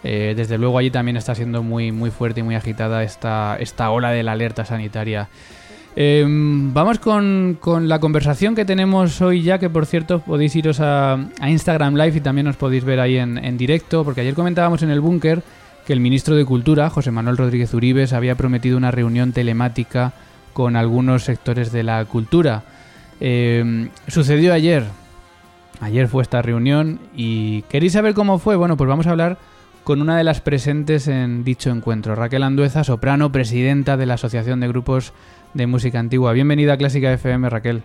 eh, 0.03 0.33
desde 0.35 0.57
luego 0.57 0.77
allí 0.77 0.91
también 0.91 1.15
está 1.15 1.33
siendo 1.33 1.63
muy, 1.63 1.91
muy 1.91 2.11
fuerte 2.11 2.41
y 2.41 2.43
muy 2.43 2.55
agitada 2.55 3.03
esta, 3.03 3.57
esta 3.59 3.89
ola 3.89 4.11
de 4.11 4.21
la 4.21 4.33
alerta 4.33 4.65
sanitaria. 4.65 5.29
Em, 5.95 6.73
vamos 6.73 6.99
con, 6.99 7.57
la 7.87 7.99
conversación 7.99 8.53
que 8.53 8.65
tenemos 8.65 9.21
hoy 9.21 9.43
ya, 9.43 9.59
que 9.59 9.69
por 9.69 9.85
cierto 9.85 10.19
podéis 10.19 10.55
iros 10.55 10.79
a, 10.81 11.17
Instagram 11.47 11.95
Live 11.95 12.17
y 12.17 12.21
también 12.21 12.47
os 12.47 12.57
podéis 12.57 12.83
ver 12.83 12.99
ahí 12.99 13.17
en, 13.17 13.37
en 13.37 13.57
directo, 13.57 14.03
porque 14.03 14.21
ayer 14.21 14.33
comentábamos 14.33 14.81
en 14.83 14.89
el 14.89 14.99
búnker 14.99 15.41
que 15.85 15.93
el 15.93 15.99
ministro 15.99 16.35
de 16.35 16.45
Cultura, 16.45 16.89
José 16.89 17.11
Manuel 17.11 17.37
Rodríguez 17.37 17.73
Uribes, 17.73 18.11
había 18.11 18.35
prometido 18.35 18.75
una 18.75 18.91
reunión 18.91 19.31
telemática 19.31 20.13
con 20.51 20.75
algunos 20.75 21.23
sectores 21.23 21.71
de 21.71 21.83
la 21.83 22.03
cultura. 22.05 22.63
Eh, 23.25 23.87
sucedió 24.09 24.53
ayer. 24.53 24.83
Ayer 25.79 26.09
fue 26.09 26.23
esta 26.23 26.41
reunión 26.41 26.99
y 27.15 27.61
¿queréis 27.63 27.93
saber 27.93 28.13
cómo 28.13 28.37
fue? 28.37 28.57
Bueno, 28.57 28.75
pues 28.75 28.87
vamos 28.87 29.07
a 29.07 29.11
hablar 29.11 29.37
con 29.85 30.01
una 30.01 30.17
de 30.17 30.25
las 30.25 30.41
presentes 30.41 31.07
en 31.07 31.45
dicho 31.45 31.69
encuentro, 31.69 32.15
Raquel 32.15 32.43
Andueza, 32.43 32.83
soprano, 32.83 33.31
presidenta 33.31 33.95
de 33.95 34.05
la 34.05 34.15
Asociación 34.15 34.59
de 34.59 34.67
Grupos 34.67 35.13
de 35.53 35.67
Música 35.67 35.99
Antigua. 35.99 36.33
Bienvenida 36.33 36.73
a 36.73 36.77
Clásica 36.77 37.13
FM, 37.13 37.49
Raquel. 37.49 37.81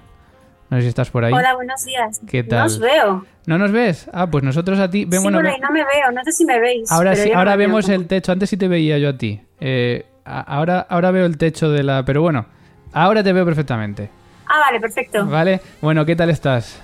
No 0.70 0.76
sé 0.76 0.82
si 0.82 0.88
estás 0.88 1.10
por 1.10 1.24
ahí. 1.24 1.32
Hola, 1.32 1.54
buenos 1.54 1.84
días. 1.84 2.20
¿Qué 2.28 2.42
tal? 2.42 2.58
No 2.58 2.66
os 2.66 2.78
veo. 2.80 3.24
¿No 3.46 3.58
nos 3.58 3.70
ves? 3.70 4.10
Ah, 4.12 4.28
pues 4.28 4.42
nosotros 4.42 4.80
a 4.80 4.90
ti... 4.90 5.06
Sí, 5.10 5.18
bueno, 5.22 5.40
no 5.40 5.70
me 5.70 5.84
veo, 5.84 6.12
no 6.12 6.24
sé 6.24 6.32
si 6.32 6.44
me 6.44 6.58
veis. 6.58 6.90
Ahora 6.90 7.14
sí, 7.14 7.30
ahora 7.30 7.54
vemos 7.54 7.88
el 7.88 8.08
techo. 8.08 8.32
Antes 8.32 8.50
sí 8.50 8.56
te 8.56 8.66
veía 8.66 8.98
yo 8.98 9.10
a 9.10 9.16
ti. 9.16 9.40
Eh, 9.60 10.04
ahora, 10.24 10.80
ahora 10.80 11.12
veo 11.12 11.26
el 11.26 11.38
techo 11.38 11.70
de 11.70 11.84
la... 11.84 12.04
Pero 12.04 12.22
bueno, 12.22 12.46
ahora 12.92 13.22
te 13.22 13.32
veo 13.32 13.44
perfectamente. 13.44 14.10
Ah, 14.58 14.62
vale, 14.66 14.80
perfecto. 14.80 15.24
Vale, 15.26 15.60
bueno, 15.80 16.04
¿qué 16.04 16.16
tal 16.16 16.30
estás? 16.30 16.82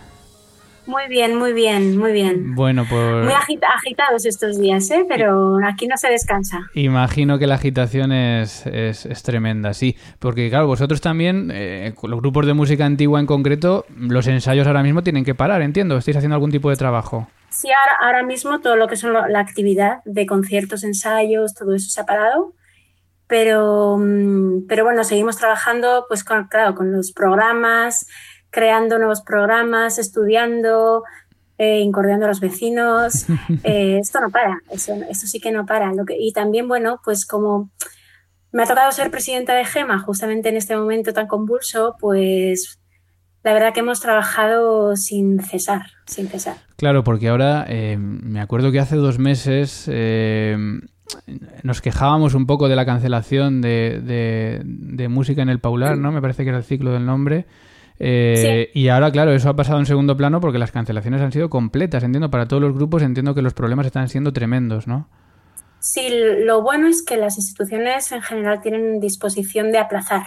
Muy 0.86 1.08
bien, 1.08 1.34
muy 1.34 1.52
bien, 1.52 1.96
muy 1.96 2.12
bien. 2.12 2.54
Bueno, 2.54 2.84
pues... 2.88 3.24
Muy 3.24 3.32
agitados 3.32 4.26
estos 4.26 4.58
días, 4.60 4.88
¿eh? 4.90 5.04
Pero 5.08 5.58
aquí 5.66 5.88
no 5.88 5.96
se 5.96 6.08
descansa. 6.08 6.60
Imagino 6.74 7.38
que 7.38 7.46
la 7.46 7.54
agitación 7.56 8.12
es, 8.12 8.66
es, 8.66 9.22
tremenda, 9.24 9.74
sí. 9.74 9.96
Porque, 10.20 10.50
claro, 10.50 10.66
vosotros 10.68 11.00
también, 11.00 11.50
eh, 11.52 11.94
los 12.02 12.20
grupos 12.20 12.46
de 12.46 12.54
música 12.54 12.84
antigua 12.84 13.18
en 13.18 13.26
concreto, 13.26 13.86
los 13.96 14.28
ensayos 14.28 14.66
ahora 14.66 14.82
mismo 14.82 15.02
tienen 15.02 15.24
que 15.24 15.34
parar, 15.34 15.62
entiendo. 15.62 15.96
¿Estáis 15.96 16.18
haciendo 16.18 16.34
algún 16.36 16.52
tipo 16.52 16.70
de 16.70 16.76
trabajo? 16.76 17.26
Sí, 17.48 17.68
ahora, 17.70 17.96
ahora 18.02 18.22
mismo 18.26 18.60
todo 18.60 18.76
lo 18.76 18.86
que 18.86 18.96
son 18.96 19.14
la 19.14 19.40
actividad 19.40 19.98
de 20.04 20.26
conciertos, 20.26 20.84
ensayos, 20.84 21.54
todo 21.54 21.74
eso 21.74 21.90
se 21.90 22.00
ha 22.00 22.06
parado 22.06 22.52
pero, 23.26 23.96
mm, 23.98 24.66
pero 24.68 24.84
bueno, 24.84 25.04
seguimos 25.04 25.36
trabajando 25.36 26.06
pues 26.08 26.24
con, 26.24 26.48
claro, 26.48 26.74
con 26.74 26.92
los 26.92 27.12
programas, 27.12 28.06
creando 28.50 28.98
nuevos 28.98 29.22
programas, 29.22 29.98
estudiando, 29.98 31.04
eh, 31.58 31.80
incordiando 31.80 32.26
a 32.26 32.28
los 32.28 32.40
vecinos. 32.40 33.26
Eh, 33.64 33.98
esto 33.98 34.20
no 34.20 34.30
para, 34.30 34.58
eso, 34.70 34.94
esto 35.08 35.26
sí 35.26 35.40
que 35.40 35.50
no 35.50 35.64
para. 35.64 35.92
Lo 35.92 36.04
que, 36.04 36.16
y 36.18 36.32
también, 36.32 36.68
bueno, 36.68 37.00
pues 37.04 37.26
como 37.26 37.70
me 38.52 38.62
ha 38.62 38.66
tocado 38.66 38.92
ser 38.92 39.10
presidenta 39.10 39.54
de 39.54 39.64
GEMA 39.64 39.98
justamente 39.98 40.48
en 40.48 40.56
este 40.56 40.76
momento 40.76 41.12
tan 41.12 41.26
convulso, 41.26 41.96
pues 41.98 42.78
la 43.42 43.52
verdad 43.52 43.74
que 43.74 43.80
hemos 43.80 44.00
trabajado 44.00 44.96
sin 44.96 45.40
cesar, 45.40 45.82
sin 46.06 46.28
cesar. 46.28 46.56
Claro, 46.76 47.04
porque 47.04 47.28
ahora 47.28 47.66
eh, 47.68 47.96
me 47.98 48.40
acuerdo 48.40 48.70
que 48.70 48.80
hace 48.80 48.96
dos 48.96 49.18
meses 49.18 49.86
eh, 49.90 50.56
nos 51.62 51.80
quejábamos 51.80 52.34
un 52.34 52.46
poco 52.46 52.68
de 52.68 52.76
la 52.76 52.86
cancelación 52.86 53.60
de, 53.60 54.00
de, 54.02 55.08
música 55.08 55.42
en 55.42 55.48
el 55.48 55.60
Paular, 55.60 55.98
¿no? 55.98 56.12
Me 56.12 56.20
parece 56.20 56.44
que 56.44 56.48
era 56.50 56.58
el 56.58 56.64
ciclo 56.64 56.92
del 56.92 57.06
nombre. 57.06 57.46
Eh, 57.98 58.70
y 58.74 58.88
ahora, 58.88 59.12
claro, 59.12 59.32
eso 59.32 59.48
ha 59.48 59.56
pasado 59.56 59.78
en 59.78 59.86
segundo 59.86 60.16
plano 60.16 60.40
porque 60.40 60.58
las 60.58 60.72
cancelaciones 60.72 61.20
han 61.20 61.32
sido 61.32 61.50
completas. 61.50 62.02
Entiendo, 62.02 62.30
para 62.30 62.48
todos 62.48 62.62
los 62.62 62.74
grupos 62.74 63.02
entiendo 63.02 63.34
que 63.34 63.42
los 63.42 63.54
problemas 63.54 63.86
están 63.86 64.08
siendo 64.08 64.32
tremendos, 64.32 64.86
¿no? 64.86 65.08
Sí, 65.78 66.08
lo 66.44 66.62
bueno 66.62 66.88
es 66.88 67.04
que 67.04 67.16
las 67.16 67.36
instituciones 67.36 68.10
en 68.10 68.22
general 68.22 68.60
tienen 68.62 69.00
disposición 69.00 69.70
de 69.70 69.78
aplazar. 69.78 70.24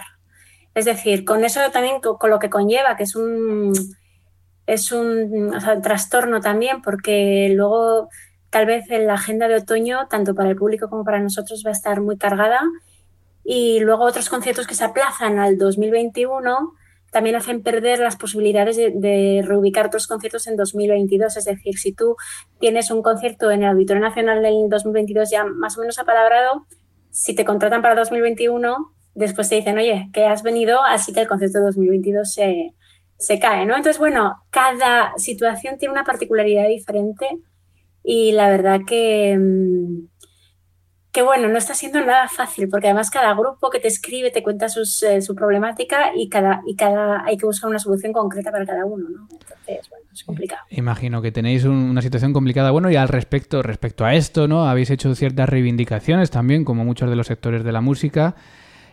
Es 0.74 0.84
decir, 0.84 1.24
con 1.24 1.44
eso 1.44 1.60
también, 1.72 2.00
con 2.00 2.30
lo 2.30 2.38
que 2.38 2.48
conlleva, 2.48 2.96
que 2.96 3.02
es 3.02 3.16
un, 3.16 3.72
es 4.66 4.92
un 4.92 5.52
trastorno 5.82 6.40
también, 6.40 6.80
porque 6.80 7.50
luego 7.52 8.08
tal 8.50 8.66
vez 8.66 8.90
en 8.90 9.06
la 9.06 9.14
agenda 9.14 9.48
de 9.48 9.56
otoño, 9.56 10.06
tanto 10.08 10.34
para 10.34 10.50
el 10.50 10.56
público 10.56 10.88
como 10.88 11.04
para 11.04 11.20
nosotros, 11.20 11.62
va 11.64 11.70
a 11.70 11.72
estar 11.72 12.00
muy 12.00 12.16
cargada. 12.16 12.60
Y 13.44 13.80
luego 13.80 14.04
otros 14.04 14.28
conciertos 14.28 14.66
que 14.66 14.74
se 14.74 14.84
aplazan 14.84 15.38
al 15.38 15.58
2021 15.58 16.74
también 17.10 17.36
hacen 17.36 17.62
perder 17.62 18.00
las 18.00 18.16
posibilidades 18.16 18.76
de, 18.76 19.42
reubicar 19.44 19.86
otros 19.86 20.06
conciertos 20.06 20.46
en 20.46 20.56
2022. 20.56 21.36
Es 21.36 21.44
decir, 21.44 21.78
si 21.78 21.92
tú 21.92 22.16
tienes 22.60 22.90
un 22.90 23.02
concierto 23.02 23.50
en 23.50 23.62
el 23.62 23.70
Auditorio 23.70 24.02
Nacional 24.02 24.42
del 24.42 24.68
2022 24.68 25.30
ya 25.30 25.44
más 25.44 25.76
o 25.78 25.80
menos 25.80 25.98
apalabrado, 25.98 26.66
si 27.10 27.34
te 27.34 27.44
contratan 27.44 27.80
para 27.80 27.94
2021, 27.94 28.92
después 29.14 29.48
te 29.48 29.56
dicen, 29.56 29.78
oye, 29.78 30.10
que 30.12 30.26
has 30.26 30.42
venido, 30.42 30.82
así 30.84 31.12
que 31.12 31.20
el 31.20 31.28
concierto 31.28 31.58
de 31.58 31.64
2022 31.64 32.30
se, 32.30 32.74
se 33.16 33.38
cae, 33.38 33.64
¿no? 33.64 33.76
Entonces, 33.76 33.98
bueno, 33.98 34.42
cada 34.50 35.12
situación 35.16 35.78
tiene 35.78 35.92
una 35.92 36.04
particularidad 36.04 36.68
diferente 36.68 37.26
y 38.10 38.32
la 38.32 38.48
verdad 38.48 38.80
que, 38.86 39.36
mm, 39.38 40.06
que 41.12 41.20
bueno, 41.20 41.48
no 41.48 41.58
está 41.58 41.74
siendo 41.74 42.00
nada 42.00 42.26
fácil, 42.26 42.66
porque 42.70 42.86
además 42.86 43.10
cada 43.10 43.34
grupo 43.34 43.68
que 43.68 43.80
te 43.80 43.88
escribe 43.88 44.30
te 44.30 44.42
cuenta 44.42 44.64
eh, 44.64 45.20
su 45.20 45.34
problemática 45.34 46.12
y 46.16 46.30
cada, 46.30 46.62
y 46.66 46.74
cada 46.74 47.22
hay 47.26 47.36
que 47.36 47.44
buscar 47.44 47.68
una 47.68 47.78
solución 47.78 48.14
concreta 48.14 48.50
para 48.50 48.64
cada 48.64 48.86
uno, 48.86 49.10
¿no? 49.10 49.28
Entonces, 49.30 49.90
bueno, 49.90 50.06
es 50.10 50.24
complicado. 50.24 50.62
Imagino 50.70 51.20
que 51.20 51.32
tenéis 51.32 51.64
una 51.64 52.00
situación 52.00 52.32
complicada. 52.32 52.70
Bueno, 52.70 52.90
y 52.90 52.96
al 52.96 53.08
respecto, 53.08 53.62
respecto 53.62 54.06
a 54.06 54.14
esto, 54.14 54.48
¿no? 54.48 54.66
Habéis 54.66 54.88
hecho 54.88 55.14
ciertas 55.14 55.46
reivindicaciones 55.46 56.30
también, 56.30 56.64
como 56.64 56.86
muchos 56.86 57.10
de 57.10 57.16
los 57.16 57.26
sectores 57.26 57.62
de 57.62 57.72
la 57.72 57.82
música. 57.82 58.36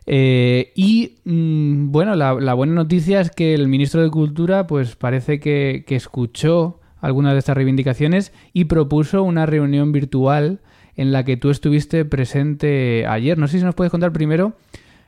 Eh, 0.05 0.74
y 0.75 1.19
mm, 1.24 1.89
bueno, 1.89 2.15
la, 2.15 2.53
buena 2.53 2.74
noticia 2.74 3.22
es 3.22 3.31
que 3.31 3.53
el 3.53 3.69
ministro 3.69 4.03
de 4.03 4.10
Cultura, 4.10 4.67
pues 4.67 4.98
parece 4.98 5.39
que, 5.39 5.86
que 5.88 5.95
escuchó 5.95 6.81
algunas 7.05 7.33
de 7.33 7.39
estas 7.39 7.55
reivindicaciones 7.55 8.33
y 8.53 8.65
propuso 8.65 9.24
una 9.24 9.45
reunión 9.45 9.91
virtual 9.91 10.59
en 10.95 11.12
la 11.12 11.24
que 11.24 11.38
tú 11.38 11.50
estuviste 11.50 12.05
presente 12.05 13.05
ayer. 13.07 13.38
No 13.38 13.47
sé 13.47 13.59
si 13.59 13.65
nos 13.65 13.75
puedes 13.75 13.91
contar 13.91 14.12
primero. 14.12 14.53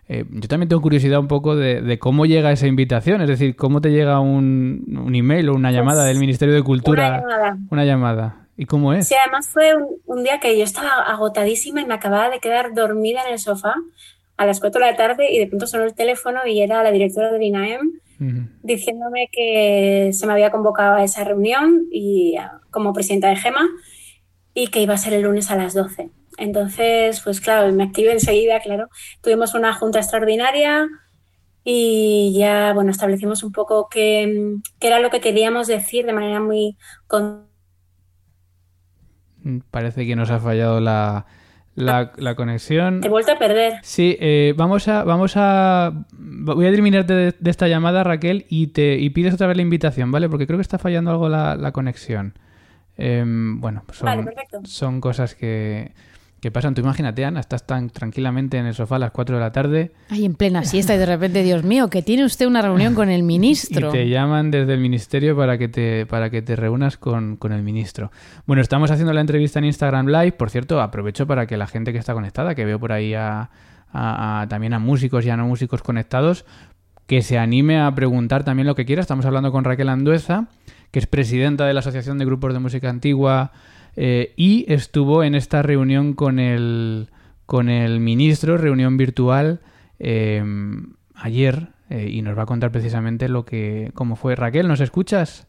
Eh, 0.09 0.25
yo 0.29 0.47
también 0.47 0.69
tengo 0.69 0.81
curiosidad 0.81 1.19
un 1.19 1.27
poco 1.27 1.55
de, 1.55 1.97
cómo 1.99 2.25
llega 2.25 2.51
esa 2.51 2.67
invitación, 2.67 3.21
es 3.21 3.27
decir, 3.27 3.55
cómo 3.55 3.81
te 3.81 3.89
llega 3.91 4.19
un, 4.19 4.85
un 5.05 5.15
email 5.15 5.49
o 5.49 5.55
una 5.55 5.71
llamada 5.71 6.05
del 6.05 6.19
Ministerio 6.19 6.53
de 6.53 6.63
Cultura. 6.63 7.07
Una 7.07 7.17
llamada. 7.17 7.57
Una 7.69 7.85
llamada. 7.85 8.47
¿Y 8.57 8.65
cómo 8.65 8.93
es? 8.93 9.07
Sí, 9.07 9.15
además 9.15 9.49
fue 9.49 9.73
un, 10.05 10.23
día 10.23 10.39
que 10.39 10.57
yo 10.57 10.63
estaba 10.63 11.03
agotadísima 11.03 11.81
y 11.81 11.85
me 11.85 11.93
acababa 11.93 12.29
de 12.29 12.39
quedar 12.39 12.73
dormida 12.73 13.21
en 13.25 13.33
el 13.33 13.39
sofá 13.39 13.75
a 14.35 14.45
las 14.45 14.59
4 14.59 14.81
de 14.81 14.91
la 14.91 14.97
tarde 14.97 15.31
y 15.31 15.39
de 15.39 15.47
pronto 15.47 15.67
sonó 15.67 15.83
el 15.83 15.93
teléfono 15.93 16.39
y 16.45 16.61
era 16.61 16.83
la 16.83 16.91
directora 16.91 17.31
del 17.31 17.43
INAEM 17.43 17.99
diciéndome 18.63 19.29
que 19.31 20.11
se 20.13 20.25
me 20.25 20.33
había 20.33 20.51
convocado 20.51 20.95
a 20.95 21.03
esa 21.03 21.23
reunión 21.23 21.87
y 21.91 22.35
como 22.71 22.93
presidenta 22.93 23.29
de 23.29 23.35
GEMA 23.35 23.67
y 24.53 24.67
que 24.67 24.81
iba 24.81 24.95
a 24.95 24.97
ser 24.97 25.13
el 25.13 25.23
lunes 25.23 25.51
a 25.51 25.55
las 25.55 25.73
12. 25.73 26.09
Entonces, 26.37 27.21
pues 27.21 27.41
claro, 27.41 27.71
me 27.73 27.83
activé 27.83 28.11
enseguida, 28.11 28.59
claro. 28.59 28.89
Tuvimos 29.21 29.53
una 29.53 29.73
junta 29.73 29.99
extraordinaria 29.99 30.87
y 31.63 32.33
ya, 32.37 32.73
bueno, 32.73 32.91
establecimos 32.91 33.43
un 33.43 33.51
poco 33.51 33.89
qué, 33.89 34.57
era 34.79 34.99
lo 34.99 35.09
que 35.09 35.19
queríamos 35.19 35.67
decir 35.67 36.05
de 36.05 36.13
manera 36.13 36.39
muy... 36.39 36.77
Parece 39.71 40.05
que 40.05 40.15
nos 40.15 40.29
ha 40.29 40.39
fallado 40.39 40.79
la, 40.79 41.25
la, 41.75 42.35
conexión. 42.35 43.01
Te 43.01 43.07
he 43.07 43.09
vuelto 43.09 43.31
a 43.31 43.39
perder. 43.39 43.79
Sí, 43.83 44.17
eh, 44.19 44.53
vamos 44.57 44.87
a. 44.87 45.03
Vamos 45.03 45.33
a. 45.35 46.05
Voy 46.55 46.65
a 46.65 46.71
terminarte 46.71 47.13
de, 47.13 47.35
esta 47.45 47.67
llamada, 47.67 48.03
Raquel, 48.03 48.45
y 48.49 48.67
te 48.67 48.97
y 48.97 49.09
pides 49.09 49.33
otra 49.33 49.47
vez 49.47 49.57
la 49.57 49.63
invitación, 49.63 50.11
¿vale? 50.11 50.29
Porque 50.29 50.47
creo 50.47 50.57
que 50.57 50.63
está 50.63 50.77
fallando 50.77 51.11
algo 51.11 51.29
la, 51.29 51.71
conexión. 51.71 52.33
Em, 52.97 53.61
bueno, 53.61 53.83
son, 53.91 54.29
son 54.63 55.01
cosas 55.01 55.35
que, 55.35 55.91
¿Qué 56.39 56.51
pasa? 56.51 56.71
Tú 56.71 56.81
imagínate, 56.81 57.25
Ana, 57.25 57.39
estás 57.39 57.65
tan 57.65 57.89
tranquilamente 57.89 58.57
en 58.57 58.67
el 58.67 58.75
sofá 58.75 58.97
a 58.97 58.99
las 58.99 59.11
4 59.11 59.37
de 59.37 59.41
la 59.41 59.51
tarde. 59.51 59.91
Ay, 60.09 60.23
en 60.23 60.35
plena 60.35 60.63
siesta 60.65 60.93
y 60.93 60.97
de 60.99 61.07
repente, 61.07 61.41
Dios 61.41 61.63
mío, 61.63 61.89
que 61.89 62.03
tiene 62.03 62.23
usted 62.25 62.45
una 62.45 62.61
reunión 62.61 62.93
con 62.93 63.09
el 63.09 63.23
ministro. 63.23 63.89
Y 63.89 63.91
te 63.91 64.07
llaman 64.07 64.51
desde 64.51 64.73
el 64.73 64.79
ministerio 64.79 65.35
para 65.35 65.57
que 65.57 65.67
te, 65.67 66.05
para 66.05 66.29
que 66.29 66.43
te 66.43 66.55
reúnas 66.55 66.97
con, 66.97 67.39
el 67.41 67.63
ministro. 67.63 68.11
Bueno, 68.45 68.61
estamos 68.61 68.91
haciendo 68.91 69.13
la 69.13 69.21
entrevista 69.21 69.57
en 69.57 69.65
Instagram 69.65 70.07
Live. 70.07 70.33
Por 70.33 70.51
cierto, 70.51 70.79
aprovecho 70.79 71.25
para 71.25 71.47
que 71.47 71.57
la 71.57 71.65
gente 71.65 71.91
que 71.91 71.97
está 71.97 72.13
conectada, 72.13 72.53
que 72.53 72.65
veo 72.65 72.79
por 72.79 72.91
ahí 72.91 73.15
a, 73.91 74.45
también 74.49 74.73
a 74.73 74.79
músicos 74.79 75.25
y 75.25 75.29
a 75.29 75.37
no 75.37 75.47
músicos 75.47 75.81
conectados, 75.81 76.45
que 77.05 77.21
se 77.21 77.37
anime 77.37 77.79
a 77.79 77.93
preguntar 77.95 78.43
también 78.43 78.67
lo 78.67 78.75
que 78.75 78.85
quiera. 78.85 79.01
Estamos 79.01 79.25
hablando 79.25 79.51
con 79.51 79.63
Raquel 79.63 79.89
Andueza, 79.89 80.47
que 80.91 80.99
es 80.99 81.07
presidenta 81.07 81.65
de 81.65 81.73
la 81.73 81.79
Asociación 81.79 82.17
de 82.17 82.25
Grupos 82.25 82.53
de 82.53 82.59
Música 82.59 82.89
Antigua 82.89 83.51
eh, 83.95 84.33
y 84.35 84.65
estuvo 84.71 85.23
en 85.23 85.35
esta 85.35 85.61
reunión 85.61 86.13
con 86.13 86.39
el, 86.39 87.09
con 87.45 87.69
el 87.69 87.99
ministro, 87.99 88.57
reunión 88.57 88.97
virtual, 88.97 89.61
eh, 89.99 90.43
ayer, 91.15 91.69
eh, 91.89 92.09
y 92.11 92.21
nos 92.21 92.37
va 92.37 92.43
a 92.43 92.45
contar 92.45 92.71
precisamente 92.71 93.29
lo 93.29 93.45
que, 93.45 93.91
cómo 93.93 94.15
fue. 94.15 94.35
Raquel, 94.35 94.67
¿nos 94.67 94.81
escuchas? 94.81 95.47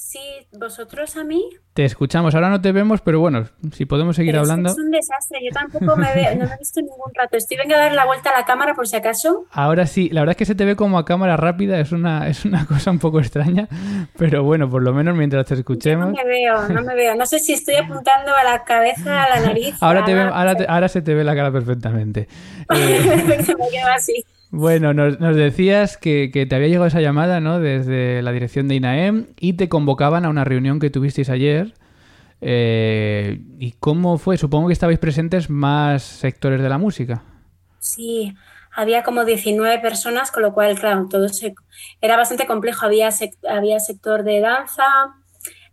Sí, 0.00 0.18
¿vosotros 0.58 1.14
a 1.18 1.24
mí? 1.24 1.44
Te 1.74 1.84
escuchamos, 1.84 2.34
ahora 2.34 2.48
no 2.48 2.62
te 2.62 2.72
vemos, 2.72 3.02
pero 3.02 3.20
bueno, 3.20 3.44
si 3.72 3.84
podemos 3.84 4.16
seguir 4.16 4.34
hablando. 4.34 4.70
Es 4.70 4.78
un 4.78 4.90
desastre, 4.90 5.40
yo 5.44 5.50
tampoco 5.52 5.94
me 5.94 6.12
veo, 6.14 6.34
no 6.36 6.46
me 6.46 6.54
he 6.54 6.58
visto 6.58 6.80
ningún 6.80 7.12
rato. 7.14 7.36
Estoy 7.36 7.58
venga 7.58 7.76
a 7.76 7.80
dar 7.80 7.92
la 7.92 8.06
vuelta 8.06 8.30
a 8.30 8.38
la 8.40 8.46
cámara 8.46 8.72
por 8.72 8.88
si 8.88 8.96
acaso. 8.96 9.44
Ahora 9.50 9.86
sí, 9.86 10.08
la 10.08 10.22
verdad 10.22 10.32
es 10.32 10.36
que 10.38 10.46
se 10.46 10.54
te 10.54 10.64
ve 10.64 10.74
como 10.74 10.98
a 10.98 11.04
cámara 11.04 11.36
rápida, 11.36 11.78
es 11.78 11.92
una, 11.92 12.28
es 12.28 12.46
una 12.46 12.64
cosa 12.64 12.90
un 12.90 12.98
poco 12.98 13.20
extraña, 13.20 13.68
pero 14.16 14.42
bueno, 14.42 14.70
por 14.70 14.82
lo 14.82 14.94
menos 14.94 15.14
mientras 15.14 15.44
te 15.44 15.54
escuchemos. 15.54 16.06
no 16.06 16.12
me 16.12 16.24
veo, 16.24 16.68
no 16.70 16.80
me 16.80 16.94
veo. 16.94 17.14
No 17.14 17.26
sé 17.26 17.38
si 17.38 17.52
estoy 17.52 17.74
apuntando 17.74 18.34
a 18.34 18.42
la 18.42 18.64
cabeza, 18.64 19.24
a 19.24 19.28
la 19.28 19.40
nariz. 19.40 19.76
Ahora, 19.82 20.06
te 20.06 20.18
ahora, 20.18 20.56
ahora 20.68 20.88
se 20.88 21.02
te 21.02 21.14
ve 21.14 21.24
la 21.24 21.36
cara 21.36 21.52
perfectamente. 21.52 22.26
Eh... 22.72 23.36
me 23.38 23.68
quedo 23.68 23.88
así. 23.94 24.24
Bueno, 24.50 24.92
nos, 24.92 25.36
decías 25.36 25.96
que, 25.96 26.28
te 26.28 26.54
había 26.54 26.66
llegado 26.66 26.86
esa 26.86 27.00
llamada, 27.00 27.40
¿no? 27.40 27.60
Desde 27.60 28.20
la 28.22 28.32
dirección 28.32 28.66
de 28.66 28.74
INAEM 28.74 29.26
y 29.38 29.52
te 29.52 29.68
convocaban 29.68 30.24
a 30.24 30.28
una 30.28 30.44
reunión 30.44 30.80
que 30.80 30.90
tuvisteis 30.90 31.30
ayer. 31.30 31.74
Eh, 32.40 33.40
¿Y 33.58 33.72
cómo 33.72 34.18
fue? 34.18 34.38
Supongo 34.38 34.66
que 34.66 34.72
estabais 34.72 34.98
presentes 34.98 35.50
más 35.50 36.02
sectores 36.02 36.60
de 36.60 36.68
la 36.68 36.78
música. 36.78 37.22
Sí, 37.78 38.34
había 38.74 39.04
como 39.04 39.24
19 39.24 39.78
personas, 39.78 40.32
con 40.32 40.42
lo 40.42 40.52
cual, 40.52 40.78
claro, 40.78 41.06
todo 41.08 41.26
era 42.00 42.16
bastante 42.16 42.46
complejo. 42.46 42.86
Había, 42.86 43.10
había 43.48 43.78
sector 43.78 44.24
de 44.24 44.40
danza, 44.40 44.84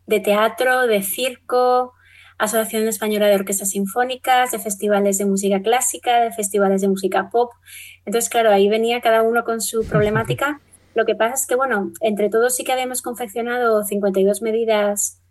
de 0.05 0.19
teatro, 0.19 0.85
de 0.85 1.01
circo, 1.01 1.93
Asociación 2.37 2.87
Española 2.87 3.27
de 3.27 3.35
Orquestas 3.35 3.69
Sinfónicas, 3.69 4.51
de 4.51 4.59
festivales 4.59 5.17
de 5.17 5.25
música 5.25 5.61
clásica, 5.61 6.21
de 6.21 6.31
festivales 6.31 6.81
de 6.81 6.87
música 6.87 7.29
pop. 7.31 7.51
Entonces, 8.05 8.29
claro, 8.29 8.51
ahí 8.51 8.69
venía 8.69 9.01
cada 9.01 9.23
uno 9.23 9.43
con 9.43 9.61
su 9.61 9.85
problemática. 9.85 10.61
Lo 10.93 11.05
que 11.05 11.15
pasa 11.15 11.35
es 11.35 11.47
que, 11.47 11.55
bueno, 11.55 11.91
entre 12.01 12.29
todos 12.29 12.55
sí 12.55 12.63
que 12.63 12.73
habíamos 12.73 13.01
confeccionado 13.01 13.83
52 13.83 14.41
medidas 14.41 15.21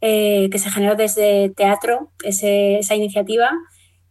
eh, 0.00 0.48
que 0.50 0.58
se 0.58 0.70
generó 0.70 0.96
desde 0.96 1.50
teatro, 1.50 2.12
esa 2.24 2.94
iniciativa, 2.94 3.50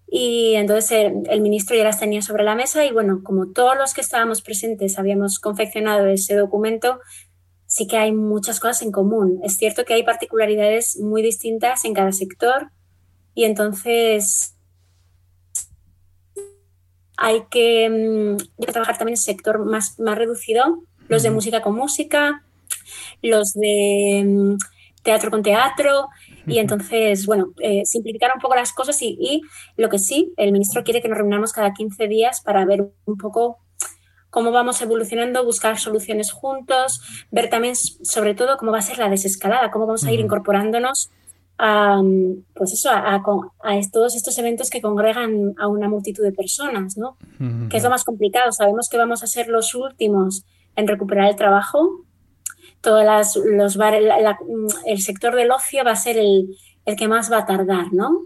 y 0.08 0.56
entonces 0.56 0.92
el, 0.92 1.24
el, 1.30 1.42
ministro 1.42 1.76
ya 1.76 1.84
las 1.84 2.00
tenía 2.00 2.22
sobre 2.22 2.44
la 2.44 2.56
mesa 2.56 2.86
y, 2.86 2.92
bueno, 2.92 3.22
como 3.24 3.52
todos 3.52 3.76
los 3.78 3.94
que 3.94 4.02
estábamos 4.02 4.42
presentes 4.42 5.00
habíamos 5.00 5.40
confeccionado 5.40 6.06
ese 6.08 6.36
documento, 6.36 7.00
sí 7.74 7.88
que 7.88 7.98
hay 7.98 8.12
muchas 8.12 8.60
cosas 8.60 8.84
en 8.84 8.92
común. 8.92 9.40
Es 9.44 9.58
cierto 9.58 9.84
que 9.84 9.96
hay 9.96 10.04
particularidades 10.04 11.00
muy 11.00 11.24
distintas 11.24 11.86
en 11.86 11.96
cada 11.96 12.12
sector 12.12 12.70
y 13.34 13.46
entonces 13.46 14.56
hay 17.18 17.46
que, 17.50 17.90
mm, 17.90 18.66
trabajar 18.72 19.00
también 19.00 19.14
en 19.14 19.22
el 19.22 19.24
sector 19.24 19.66
más, 19.66 20.00
más 20.00 20.16
reducido, 20.16 20.84
los 21.08 21.24
de 21.24 21.32
música 21.32 21.64
con 21.64 21.74
música, 21.74 22.46
los 23.24 23.54
de 23.54 24.24
mm, 24.24 24.58
teatro 25.02 25.32
con 25.32 25.42
teatro, 25.42 26.10
y 26.46 26.60
entonces, 26.60 27.26
bueno, 27.26 27.54
eh, 27.60 27.82
simplificar 27.86 28.32
un 28.36 28.40
poco 28.40 28.54
las 28.54 28.72
cosas 28.72 29.02
y, 29.02 29.18
y, 29.20 29.42
lo 29.78 29.90
que 29.90 29.98
sí, 29.98 30.32
el 30.38 30.52
ministro 30.52 30.84
quiere 30.84 31.02
que 31.02 31.10
nos 31.10 31.18
reunamos 31.18 31.54
cada 31.54 31.74
15 31.74 32.08
días 32.08 32.42
para 32.42 32.66
ver 32.66 32.92
un 33.06 33.18
poco 33.18 33.58
cómo 34.34 34.52
vamos 34.52 34.82
evolucionando, 34.82 35.46
buscar 35.46 35.78
soluciones 35.78 36.32
juntos, 36.32 37.02
ver 37.30 37.52
también 37.52 37.76
sobre 37.76 38.34
todo 38.34 38.58
cómo 38.58 38.72
va 38.72 38.80
a 38.80 38.82
ser 38.82 38.98
la 38.98 39.08
desescalada, 39.08 39.70
cómo 39.70 39.86
vamos 39.86 40.04
a 40.06 40.12
ir 40.12 40.20
incorporándonos 40.20 41.12
a, 41.60 42.02
pues 42.56 42.74
eso, 42.74 42.90
a, 42.90 43.22
todos 43.92 44.16
estos 44.16 44.36
eventos 44.40 44.72
que 44.72 44.82
congregan 44.82 45.54
a 45.60 45.68
una 45.68 45.88
multitud 45.88 46.24
de 46.24 46.32
personas, 46.32 46.98
¿no? 46.98 47.16
Que 47.70 47.78
es 47.78 47.84
lo 47.84 47.92
más 47.92 48.04
complicado. 48.04 48.52
Sabemos 48.52 48.90
que 48.90 48.98
vamos 48.98 49.22
a 49.22 49.28
ser 49.28 49.50
los 49.50 49.76
últimos 49.76 50.44
en 50.76 50.88
recuperar 50.88 51.30
el 51.30 51.36
trabajo. 51.36 52.04
Todas 52.82 53.36
los 53.36 53.78
el 54.88 55.00
sector 55.00 55.36
del 55.36 55.52
ocio 55.52 55.84
va 55.86 55.92
a 55.92 55.96
ser 55.96 56.18
el, 56.18 56.58
el 56.86 56.96
que 56.96 57.08
más 57.08 57.32
va 57.32 57.38
a 57.38 57.46
tardar, 57.46 57.94
¿no? 57.94 58.26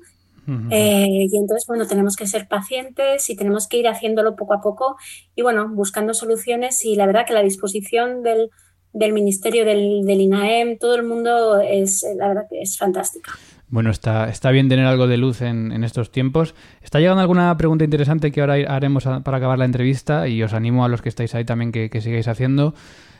Eh, 0.71 1.27
y 1.29 1.37
entonces, 1.37 1.65
bueno, 1.67 1.87
tenemos 1.87 2.15
que 2.15 2.25
ser 2.25 2.47
pacientes 2.47 3.29
y 3.29 3.35
tenemos 3.35 3.67
que 3.67 3.77
ir 3.77 3.87
haciéndolo 3.87 4.35
poco 4.35 4.53
a 4.53 4.61
poco 4.61 4.95
y, 5.35 5.41
bueno, 5.41 5.67
buscando 5.69 6.13
soluciones 6.13 6.85
y 6.85 6.95
la 6.95 7.05
verdad 7.05 7.25
que 7.25 7.33
la 7.33 7.43
disposición 7.43 8.23
del, 8.23 8.49
del 8.93 9.11
Ministerio, 9.11 9.65
del, 9.65 10.05
del, 10.05 10.21
INAEM, 10.21 10.77
todo 10.77 10.95
el 10.95 11.03
mundo 11.03 11.59
es, 11.59 12.05
la 12.17 12.29
verdad 12.29 12.43
que 12.49 12.61
es 12.61 12.77
fantástica. 12.77 13.33
Bueno, 13.69 13.91
está, 13.91 14.29
está 14.29 14.51
bien 14.51 14.69
tener 14.69 14.85
algo 14.85 15.07
de 15.07 15.17
luz 15.17 15.41
en, 15.41 15.73
en, 15.73 15.83
estos 15.83 16.09
tiempos. 16.11 16.55
Está 16.81 16.99
llegando 16.99 17.21
alguna 17.21 17.55
pregunta 17.57 17.83
interesante 17.83 18.31
que 18.31 18.39
ahora 18.39 18.53
haremos 18.53 19.03
para 19.03 19.37
acabar 19.37 19.59
la 19.59 19.65
entrevista 19.65 20.29
y 20.29 20.41
os 20.41 20.53
animo 20.53 20.85
a 20.85 20.87
los 20.87 21.01
que 21.01 21.09
estáis 21.09 21.35
ahí 21.35 21.43
también 21.43 21.73
que, 21.73 21.89
que 21.89 21.99
sigáis 21.99 22.29
haciendo. 22.29 22.73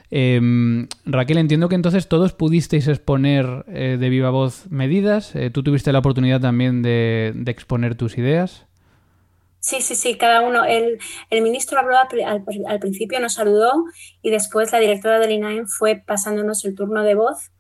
Em, 0.10 0.88
Raquel, 1.06 1.38
entiendo 1.38 1.68
que 1.68 1.76
entonces 1.76 2.08
todos 2.08 2.32
pudisteis 2.32 2.88
exponer 2.88 3.66
eh, 3.68 3.98
de 4.00 4.10
viva 4.10 4.30
voz 4.30 4.70
medidas. 4.70 5.36
Eh, 5.36 5.50
¿Tú 5.50 5.64
tuviste 5.64 5.92
la 5.92 6.00
oportunidad 6.00 6.40
también 6.40 6.82
de, 6.82 7.34
exponer 7.48 7.96
tus 7.96 8.18
ideas? 8.18 8.66
Sí, 9.60 9.82
sí, 9.82 9.96
sí, 9.96 10.16
cada 10.16 10.42
uno. 10.42 10.64
El, 10.64 11.00
ministro 11.32 11.80
habló 11.80 11.98
al, 11.98 12.80
principio, 12.80 13.20
nos 13.20 13.34
saludó 13.34 13.84
y 14.22 14.30
después 14.30 14.72
la 14.72 14.80
directora 14.80 15.20
del 15.20 15.32
INAEM 15.32 15.68
fue 15.68 16.02
pasándonos 16.06 16.64
el 16.64 16.76
turno 16.76 17.04
de 17.04 17.16
voz 17.16 17.52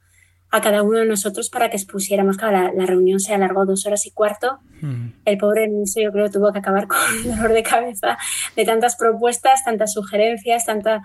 a 0.49 0.61
cada 0.61 0.81
uno 0.83 0.99
de 0.99 1.05
nosotros 1.05 1.49
para 1.49 1.69
que 1.69 1.75
expusiéramos. 1.75 2.37
Claro, 2.37 2.71
la, 2.73 2.85
reunión 2.85 3.19
se 3.19 3.33
alargó 3.33 3.65
dos 3.65 3.85
horas 3.85 4.05
y 4.05 4.11
cuarto. 4.11 4.59
Mm. 4.79 5.07
El 5.25 5.37
pobre 5.37 5.67
ministro 5.67 6.03
yo 6.03 6.11
creo 6.13 6.31
tuvo 6.31 6.53
que 6.53 6.59
acabar 6.59 6.87
con 6.87 6.97
el 7.17 7.35
dolor 7.35 7.51
de 7.51 7.63
cabeza 7.63 8.17
de 8.55 8.63
tantas 8.63 8.95
propuestas, 8.95 9.65
tantas 9.65 9.91
sugerencias, 9.91 10.65
tanta 10.65 11.01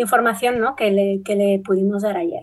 información 0.00 0.60
¿no? 0.60 0.76
que, 0.76 0.90
le, 0.90 1.22
que 1.24 1.36
le 1.36 1.60
pudimos 1.64 2.02
dar 2.02 2.16
ayer. 2.16 2.42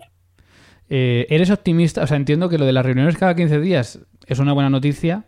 Eh, 0.88 1.26
¿Eres 1.30 1.50
optimista? 1.50 2.02
O 2.02 2.06
sea, 2.06 2.16
entiendo 2.16 2.48
que 2.48 2.58
lo 2.58 2.64
de 2.64 2.72
las 2.72 2.84
reuniones 2.84 3.16
cada 3.16 3.34
15 3.34 3.60
días 3.60 4.00
es 4.26 4.38
una 4.38 4.52
buena 4.52 4.70
noticia. 4.70 5.24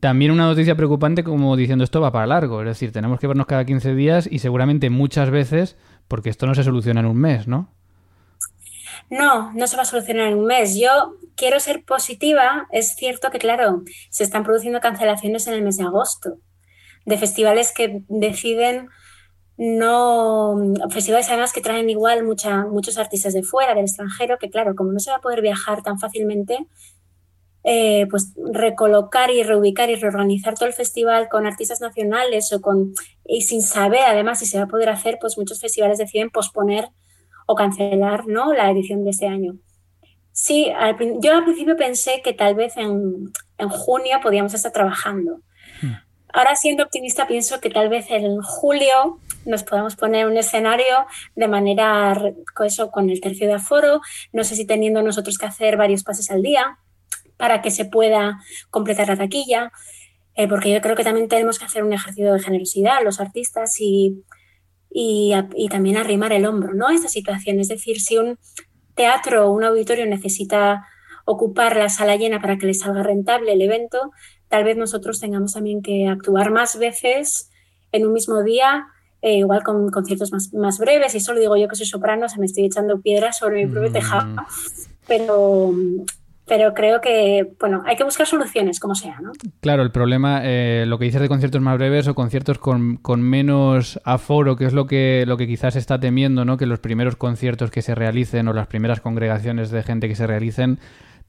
También 0.00 0.30
una 0.30 0.46
noticia 0.46 0.76
preocupante 0.76 1.24
como 1.24 1.56
diciendo 1.56 1.84
esto 1.84 2.00
va 2.00 2.12
para 2.12 2.26
largo. 2.26 2.60
Es 2.60 2.68
decir, 2.68 2.92
tenemos 2.92 3.18
que 3.18 3.26
vernos 3.26 3.46
cada 3.46 3.64
15 3.64 3.94
días 3.94 4.28
y 4.30 4.38
seguramente 4.38 4.90
muchas 4.90 5.30
veces 5.30 5.76
porque 6.08 6.30
esto 6.30 6.46
no 6.46 6.54
se 6.54 6.64
soluciona 6.64 7.00
en 7.00 7.06
un 7.06 7.18
mes, 7.18 7.48
¿no? 7.48 7.72
No, 9.10 9.52
no 9.52 9.66
se 9.66 9.76
va 9.76 9.82
a 9.82 9.86
solucionar 9.86 10.28
en 10.28 10.38
un 10.38 10.46
mes. 10.46 10.78
Yo 10.78 11.16
quiero 11.36 11.60
ser 11.60 11.84
positiva. 11.84 12.66
Es 12.70 12.94
cierto 12.94 13.30
que, 13.30 13.38
claro, 13.38 13.82
se 14.10 14.24
están 14.24 14.44
produciendo 14.44 14.80
cancelaciones 14.80 15.46
en 15.46 15.54
el 15.54 15.62
mes 15.62 15.76
de 15.76 15.84
agosto 15.84 16.38
de 17.04 17.18
festivales 17.18 17.72
que 17.72 18.02
deciden 18.08 18.88
no 19.56 20.56
festivales 20.90 21.28
además 21.28 21.52
que 21.52 21.60
traen 21.60 21.90
igual 21.90 22.24
muchos 22.24 22.98
artistas 22.98 23.34
de 23.34 23.42
fuera, 23.42 23.74
del 23.74 23.84
extranjero, 23.84 24.38
que 24.38 24.50
claro, 24.50 24.74
como 24.74 24.92
no 24.92 25.00
se 25.00 25.10
va 25.10 25.18
a 25.18 25.20
poder 25.20 25.42
viajar 25.42 25.82
tan 25.82 25.98
fácilmente, 25.98 26.66
eh, 27.64 28.08
pues 28.10 28.34
recolocar 28.52 29.30
y 29.30 29.44
reubicar 29.44 29.88
y 29.88 29.94
reorganizar 29.94 30.54
todo 30.54 30.66
el 30.66 30.74
festival 30.74 31.28
con 31.28 31.46
artistas 31.46 31.80
nacionales 31.80 32.52
o 32.52 32.60
con 32.60 32.92
y 33.24 33.42
sin 33.42 33.62
saber 33.62 34.00
además 34.04 34.40
si 34.40 34.46
se 34.46 34.58
va 34.58 34.64
a 34.64 34.68
poder 34.68 34.88
hacer, 34.88 35.18
pues 35.20 35.38
muchos 35.38 35.60
festivales 35.60 35.98
deciden 35.98 36.30
posponer 36.30 36.88
o 37.46 37.54
cancelar 37.54 38.26
¿no? 38.26 38.52
la 38.52 38.70
edición 38.70 39.04
de 39.04 39.10
este 39.10 39.28
año. 39.28 39.56
Sí, 40.32 40.72
yo 41.20 41.36
al 41.36 41.44
principio 41.44 41.76
pensé 41.76 42.22
que 42.24 42.32
tal 42.32 42.54
vez 42.54 42.76
en, 42.76 43.30
en 43.58 43.68
junio 43.68 44.18
podíamos 44.22 44.54
estar 44.54 44.72
trabajando. 44.72 45.40
Hmm. 45.82 45.92
Ahora 46.32 46.56
siendo 46.56 46.84
optimista 46.84 47.26
pienso 47.26 47.60
que 47.60 47.70
tal 47.70 47.88
vez 47.88 48.06
en 48.10 48.40
julio 48.40 49.18
nos 49.44 49.64
podemos 49.64 49.96
poner 49.96 50.26
un 50.26 50.36
escenario 50.36 51.06
de 51.34 51.48
manera, 51.48 52.32
con 52.54 52.66
eso, 52.66 52.90
con 52.90 53.10
el 53.10 53.20
tercio 53.20 53.46
de 53.46 53.54
aforo, 53.54 54.00
no 54.32 54.44
sé 54.44 54.56
si 54.56 54.66
teniendo 54.66 55.02
nosotros 55.02 55.36
que 55.38 55.46
hacer 55.46 55.76
varios 55.76 56.04
pases 56.04 56.30
al 56.30 56.42
día 56.42 56.78
para 57.36 57.60
que 57.60 57.70
se 57.70 57.84
pueda 57.84 58.40
completar 58.70 59.08
la 59.08 59.16
taquilla. 59.16 59.72
eh, 60.34 60.48
porque 60.48 60.72
yo 60.72 60.80
creo 60.80 60.96
que 60.96 61.04
también 61.04 61.28
tenemos 61.28 61.58
que 61.58 61.66
hacer 61.66 61.84
un 61.84 61.92
ejercicio 61.92 62.32
de 62.32 62.40
generosidad 62.40 63.02
los 63.04 63.20
artistas 63.20 63.78
y, 63.80 64.22
y, 64.90 65.68
también 65.70 65.96
arrimar 65.96 66.32
el 66.32 66.46
hombro 66.46 66.72
¿no? 66.74 66.90
esta 66.90 67.08
situación. 67.08 67.60
Es 67.60 67.68
decir, 67.68 68.00
si 68.00 68.16
un 68.16 68.38
teatro 68.94 69.48
o 69.48 69.52
un 69.52 69.64
auditorio 69.64 70.06
necesita 70.06 70.86
ocupar 71.24 71.76
la 71.76 71.88
sala 71.88 72.16
llena 72.16 72.40
para 72.40 72.58
que 72.58 72.66
le 72.66 72.74
salga 72.74 73.02
rentable 73.02 73.52
el 73.52 73.62
evento, 73.62 74.10
tal 74.52 74.64
vez 74.64 74.76
nosotros 74.76 75.18
tengamos 75.18 75.54
también 75.54 75.80
que 75.80 76.06
actuar 76.08 76.50
más 76.50 76.78
veces 76.78 77.50
en 77.90 78.06
un 78.06 78.12
mismo 78.12 78.42
día, 78.42 78.86
eh, 79.22 79.38
igual 79.38 79.62
con 79.62 79.90
conciertos 79.90 80.30
más, 80.30 80.52
más 80.52 80.78
breves. 80.78 81.14
Y 81.14 81.20
solo 81.20 81.40
digo 81.40 81.56
yo 81.56 81.68
que 81.68 81.74
soy 81.74 81.86
soprano, 81.86 82.28
se 82.28 82.38
me 82.38 82.44
estoy 82.44 82.66
echando 82.66 83.00
piedras 83.00 83.38
sobre 83.38 83.64
mi 83.64 83.72
propio 83.72 83.88
mm. 83.88 83.92
tejado, 83.94 84.42
pero 85.08 85.72
pero 86.44 86.74
creo 86.74 87.00
que, 87.00 87.54
bueno, 87.58 87.82
hay 87.86 87.96
que 87.96 88.04
buscar 88.04 88.26
soluciones, 88.26 88.78
como 88.78 88.94
sea, 88.94 89.20
¿no? 89.22 89.32
Claro, 89.60 89.82
el 89.82 89.90
problema, 89.90 90.42
eh, 90.42 90.84
lo 90.86 90.98
que 90.98 91.06
dices 91.06 91.22
de 91.22 91.28
conciertos 91.28 91.62
más 91.62 91.78
breves 91.78 92.08
o 92.08 92.14
conciertos 92.14 92.58
con, 92.58 92.96
con, 92.96 93.22
menos 93.22 94.00
aforo, 94.04 94.56
que 94.56 94.66
es 94.66 94.74
lo 94.74 94.86
que, 94.86 95.24
lo 95.26 95.38
que 95.38 95.46
quizás 95.46 95.76
está 95.76 95.98
temiendo, 95.98 96.44
¿no? 96.44 96.58
Que 96.58 96.66
los 96.66 96.80
primeros 96.80 97.16
conciertos 97.16 97.70
que 97.70 97.80
se 97.80 97.94
realicen 97.94 98.48
o 98.48 98.52
las 98.52 98.66
primeras 98.66 99.00
congregaciones 99.00 99.70
de 99.70 99.82
gente 99.82 100.08
que 100.08 100.14
se 100.14 100.26
realicen 100.26 100.78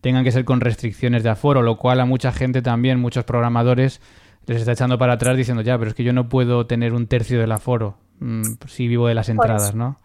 tengan 0.04 0.26
que 0.26 0.34
ser 0.34 0.44
con 0.44 0.60
restricciones 0.60 1.24
de 1.24 1.30
aforo, 1.30 1.62
lo 1.62 1.78
cual 1.78 2.02
a 2.02 2.06
mucha 2.06 2.34
gente 2.34 2.62
también, 2.62 3.00
muchos 3.00 3.24
programadores, 3.24 4.02
les 4.46 4.60
está 4.60 4.74
echando 4.74 4.98
para 4.98 5.14
atrás 5.14 5.38
diciendo, 5.38 5.64
ya, 5.64 5.78
pero 5.78 5.90
es 5.90 5.96
que 5.96 6.04
yo 6.04 6.12
no 6.12 6.28
puedo 6.28 6.68
tener 6.68 6.94
un 6.94 7.08
tercio 7.08 7.40
del 7.40 7.54
aforo 7.54 7.96
mm, 8.20 8.44
si 8.68 8.90
vivo 8.90 9.08
de 9.08 9.14
las 9.14 9.30
entradas, 9.30 9.74
¿no? 9.74 9.98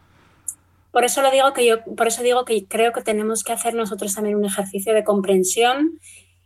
Por 0.92 1.02
eso 1.02 1.20
lo 1.20 1.32
digo 1.32 1.52
que 1.52 1.66
yo, 1.66 1.82
por 1.96 2.06
eso 2.06 2.22
digo 2.22 2.44
que 2.44 2.64
creo 2.66 2.92
que 2.92 3.02
tenemos 3.02 3.42
que 3.42 3.52
hacer 3.52 3.74
nosotros 3.74 4.14
también 4.14 4.36
un 4.36 4.44
ejercicio 4.44 4.94
de 4.94 5.02
comprensión 5.02 5.98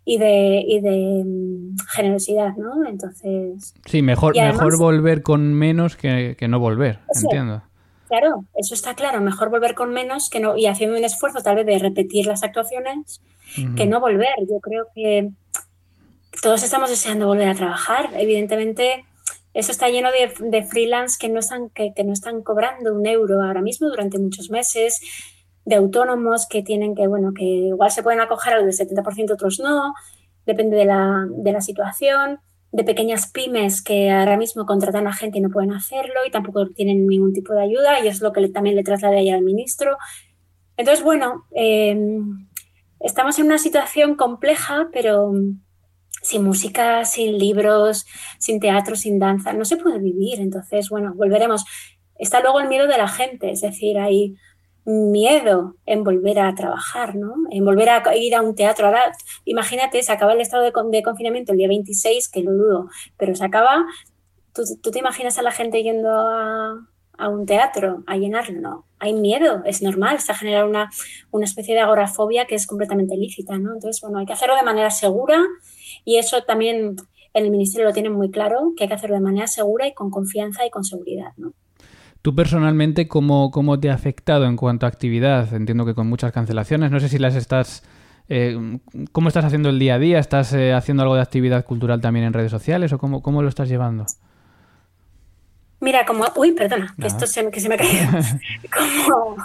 y 0.07 0.17
de, 0.17 0.65
y 0.67 0.81
de 0.81 1.23
mm, 1.23 1.77
generosidad, 1.91 2.57
¿no? 2.57 2.89
Entonces. 2.89 3.75
Sí, 3.85 4.01
mejor, 4.01 4.35
mejor 4.35 4.79
volver 4.79 5.23
con 5.23 5.53
menos 5.53 5.95
que, 5.95 6.35
no 6.49 6.59
volver, 6.59 7.01
entiendo. 7.23 7.63
Claro, 8.09 8.47
eso 8.55 8.75
está 8.75 8.95
claro. 8.95 9.21
Mejor 9.21 9.51
volver 9.51 9.75
con 9.75 9.93
menos 9.93 10.31
que 10.31 10.41
no, 10.41 10.57
y 10.57 10.65
haciendo 10.65 10.97
un 10.97 11.05
esfuerzo 11.05 11.43
tal 11.43 11.57
vez 11.57 11.67
de 11.67 11.79
repetir 11.79 12.25
las 12.25 12.43
actuaciones 12.43 13.21
que 13.77 13.87
no 13.87 14.01
volver. 14.01 14.35
Yo 14.49 14.61
creo 14.61 14.87
que 14.95 15.31
todos 16.43 16.63
estamos 16.63 16.91
deseando 16.91 17.27
volver 17.27 17.49
a 17.49 17.55
trabajar. 17.55 18.11
Evidentemente, 18.15 19.05
eso 19.55 19.71
está 19.71 19.89
lleno 19.89 20.11
de, 20.11 20.63
freelance 20.65 21.19
que 21.21 21.29
no, 21.29 21.41
están, 21.41 21.71
que, 21.71 21.93
no 22.05 22.13
están 22.13 22.43
cobrando 22.43 22.95
un 22.95 23.07
euro 23.07 23.43
ahora 23.43 23.61
mismo 23.61 23.89
durante 23.89 24.19
muchos 24.19 24.51
meses, 24.51 25.01
de 25.65 25.77
autónomos 25.77 26.47
que 26.49 26.63
tienen 26.63 26.95
que, 26.95 27.07
bueno, 27.07 27.33
que 27.35 27.45
igual 27.45 27.91
se 27.91 28.03
pueden 28.03 28.21
acoger 28.21 28.55
al 28.55 28.65
del 28.65 28.75
70%, 28.75 29.33
otros 29.33 29.61
no, 29.61 29.95
depende 30.47 30.77
de 30.77 30.87
la, 30.87 31.27
de 31.29 31.53
la 31.53 31.61
situación, 31.61 32.41
de 32.73 32.85
pequeñas 32.85 33.31
pymes 33.31 33.83
que 33.83 34.11
ahora 34.11 34.39
mismo 34.39 34.65
contratan 34.65 35.07
a 35.07 35.13
gente 35.13 35.39
y 35.39 35.43
no 35.43 35.51
pueden 35.51 35.73
hacerlo 35.73 36.21
y 36.27 36.31
tampoco 36.31 36.69
tienen 36.71 37.07
ningún 37.07 37.35
tipo 37.35 37.53
de 37.53 37.63
ayuda 37.63 38.03
y 38.03 38.09
es 38.09 38.23
lo 38.23 38.33
que 38.33 38.49
también 38.49 38.75
le 38.75 38.83
trasladé 38.83 39.19
ahí 39.19 39.31
al 39.31 39.43
ministro. 39.43 39.99
Entonces, 40.79 41.05
bueno, 41.05 41.45
eh, 41.55 41.95
estamos 43.03 43.39
en 43.39 43.47
una 43.47 43.59
situación 43.59 44.17
compleja, 44.17 44.89
pero 44.93 45.33
sin 46.23 46.45
música, 46.45 47.05
sin 47.05 47.37
libros, 47.39 48.07
sin 48.39 48.61
teatro, 48.61 48.97
sin 48.97 49.19
danza, 49.19 49.53
no 49.53 49.65
se 49.65 49.77
puede 49.77 49.99
vivir. 49.99 50.41
Entonces, 50.41 50.89
bueno, 50.89 51.13
volveremos. 51.15 51.65
Está 52.17 52.41
luego 52.41 52.61
el 52.61 52.69
miedo 52.69 52.87
de 52.87 52.99
la 52.99 53.09
gente, 53.09 53.51
es 53.51 53.61
decir, 53.61 53.99
hay 53.99 54.37
miedo 54.85 55.77
en 55.87 56.03
volver 56.03 56.41
a 56.41 56.55
trabajar, 56.55 57.15
¿no? 57.15 57.35
En 57.51 57.65
volver 57.65 57.89
a 57.89 58.17
ir 58.17 58.35
a 58.35 58.43
un 58.43 58.55
teatro. 58.55 58.87
Ahora, 58.87 59.13
imagínate, 59.45 60.03
se 60.03 60.13
acaba 60.13 60.33
el 60.33 60.41
estado 60.41 60.65
de, 60.65 61.03
confinamiento 61.03 61.53
el 61.53 61.59
día 61.59 61.69
26, 61.69 62.29
que 62.29 62.43
lo 62.43 62.53
dudo, 62.53 62.89
pero 63.17 63.35
se 63.35 63.45
acaba. 63.45 63.85
¿Tú, 64.53 64.91
te 64.91 64.99
imaginas 64.99 65.39
a 65.39 65.43
la 65.43 65.51
gente 65.51 65.83
yendo 65.83 66.11
a, 66.11 67.29
un 67.29 67.47
teatro 67.47 68.03
a 68.07 68.17
llenarlo? 68.17 68.61
No, 68.61 68.87
hay 69.03 69.15
miedo, 69.15 69.63
es 69.65 69.83
normal, 69.83 70.21
se 70.21 70.31
ha 70.31 70.37
generado 70.37 70.69
una, 70.69 70.89
una 71.33 71.45
especie 71.45 71.75
de 71.75 71.81
agorafobia 71.81 72.47
que 72.47 72.55
es 72.55 72.69
completamente 72.69 73.17
lícita, 73.17 73.59
¿no? 73.59 73.75
Entonces, 73.75 74.01
bueno, 74.01 74.19
hay 74.19 74.27
que 74.27 74.33
hacerlo 74.33 74.55
de 74.55 74.63
manera 74.63 74.93
segura 74.93 75.43
y 76.05 76.19
eso 76.19 76.43
también 76.45 76.95
el 77.35 77.51
Ministerio 77.51 77.89
lo 77.89 77.93
tiene 77.93 78.11
muy 78.11 78.31
claro, 78.31 78.75
que 78.77 78.85
hay 78.85 78.89
que 78.89 78.95
hacerlo 78.95 79.17
de 79.17 79.23
manera 79.23 79.49
segura 79.49 79.89
y 79.89 79.93
con 79.95 80.11
confianza 80.11 80.65
y 80.65 80.71
con 80.71 80.85
seguridad. 80.85 81.33
¿no? 81.37 81.53
¿Tú 82.23 82.37
personalmente 82.37 83.09
cómo, 83.09 83.51
cómo 83.51 83.81
te 83.81 83.91
ha 83.91 83.95
afectado 83.95 84.45
en 84.45 84.57
cuanto 84.57 84.87
a 84.87 84.89
actividad? 84.89 85.53
Entiendo 85.53 85.85
que 85.85 85.95
con 85.95 86.07
muchas 86.07 86.31
cancelaciones. 86.31 86.93
No 86.93 87.01
sé 87.01 87.09
si 87.09 87.19
las 87.19 87.35
estás... 87.35 87.83
Eh, 88.29 88.79
¿Cómo 89.11 89.27
estás 89.27 89.45
haciendo 89.45 89.71
el 89.71 89.81
día 89.81 89.97
a 89.97 89.99
día? 89.99 90.21
¿Estás 90.21 90.53
eh, 90.53 90.73
haciendo 90.73 91.03
algo 91.03 91.17
de 91.17 91.23
actividad 91.23 91.65
cultural 91.65 92.01
también 92.01 92.25
en 92.25 92.33
redes 92.33 92.53
sociales 92.53 92.93
o 92.93 92.99
cómo, 92.99 93.21
cómo 93.21 93.43
lo 93.43 93.49
estás 93.49 93.69
llevando? 93.69 94.07
Mira, 95.83 96.07
como... 96.07 96.25
Uy, 96.37 96.53
perdona, 96.53 96.95
que 96.99 97.09
esto 97.09 97.27
se, 97.27 97.51
que 97.51 97.61
se 97.61 97.69
me 97.69 97.75
ha 97.75 97.79
caído. 97.79 98.07
como, 98.73 99.37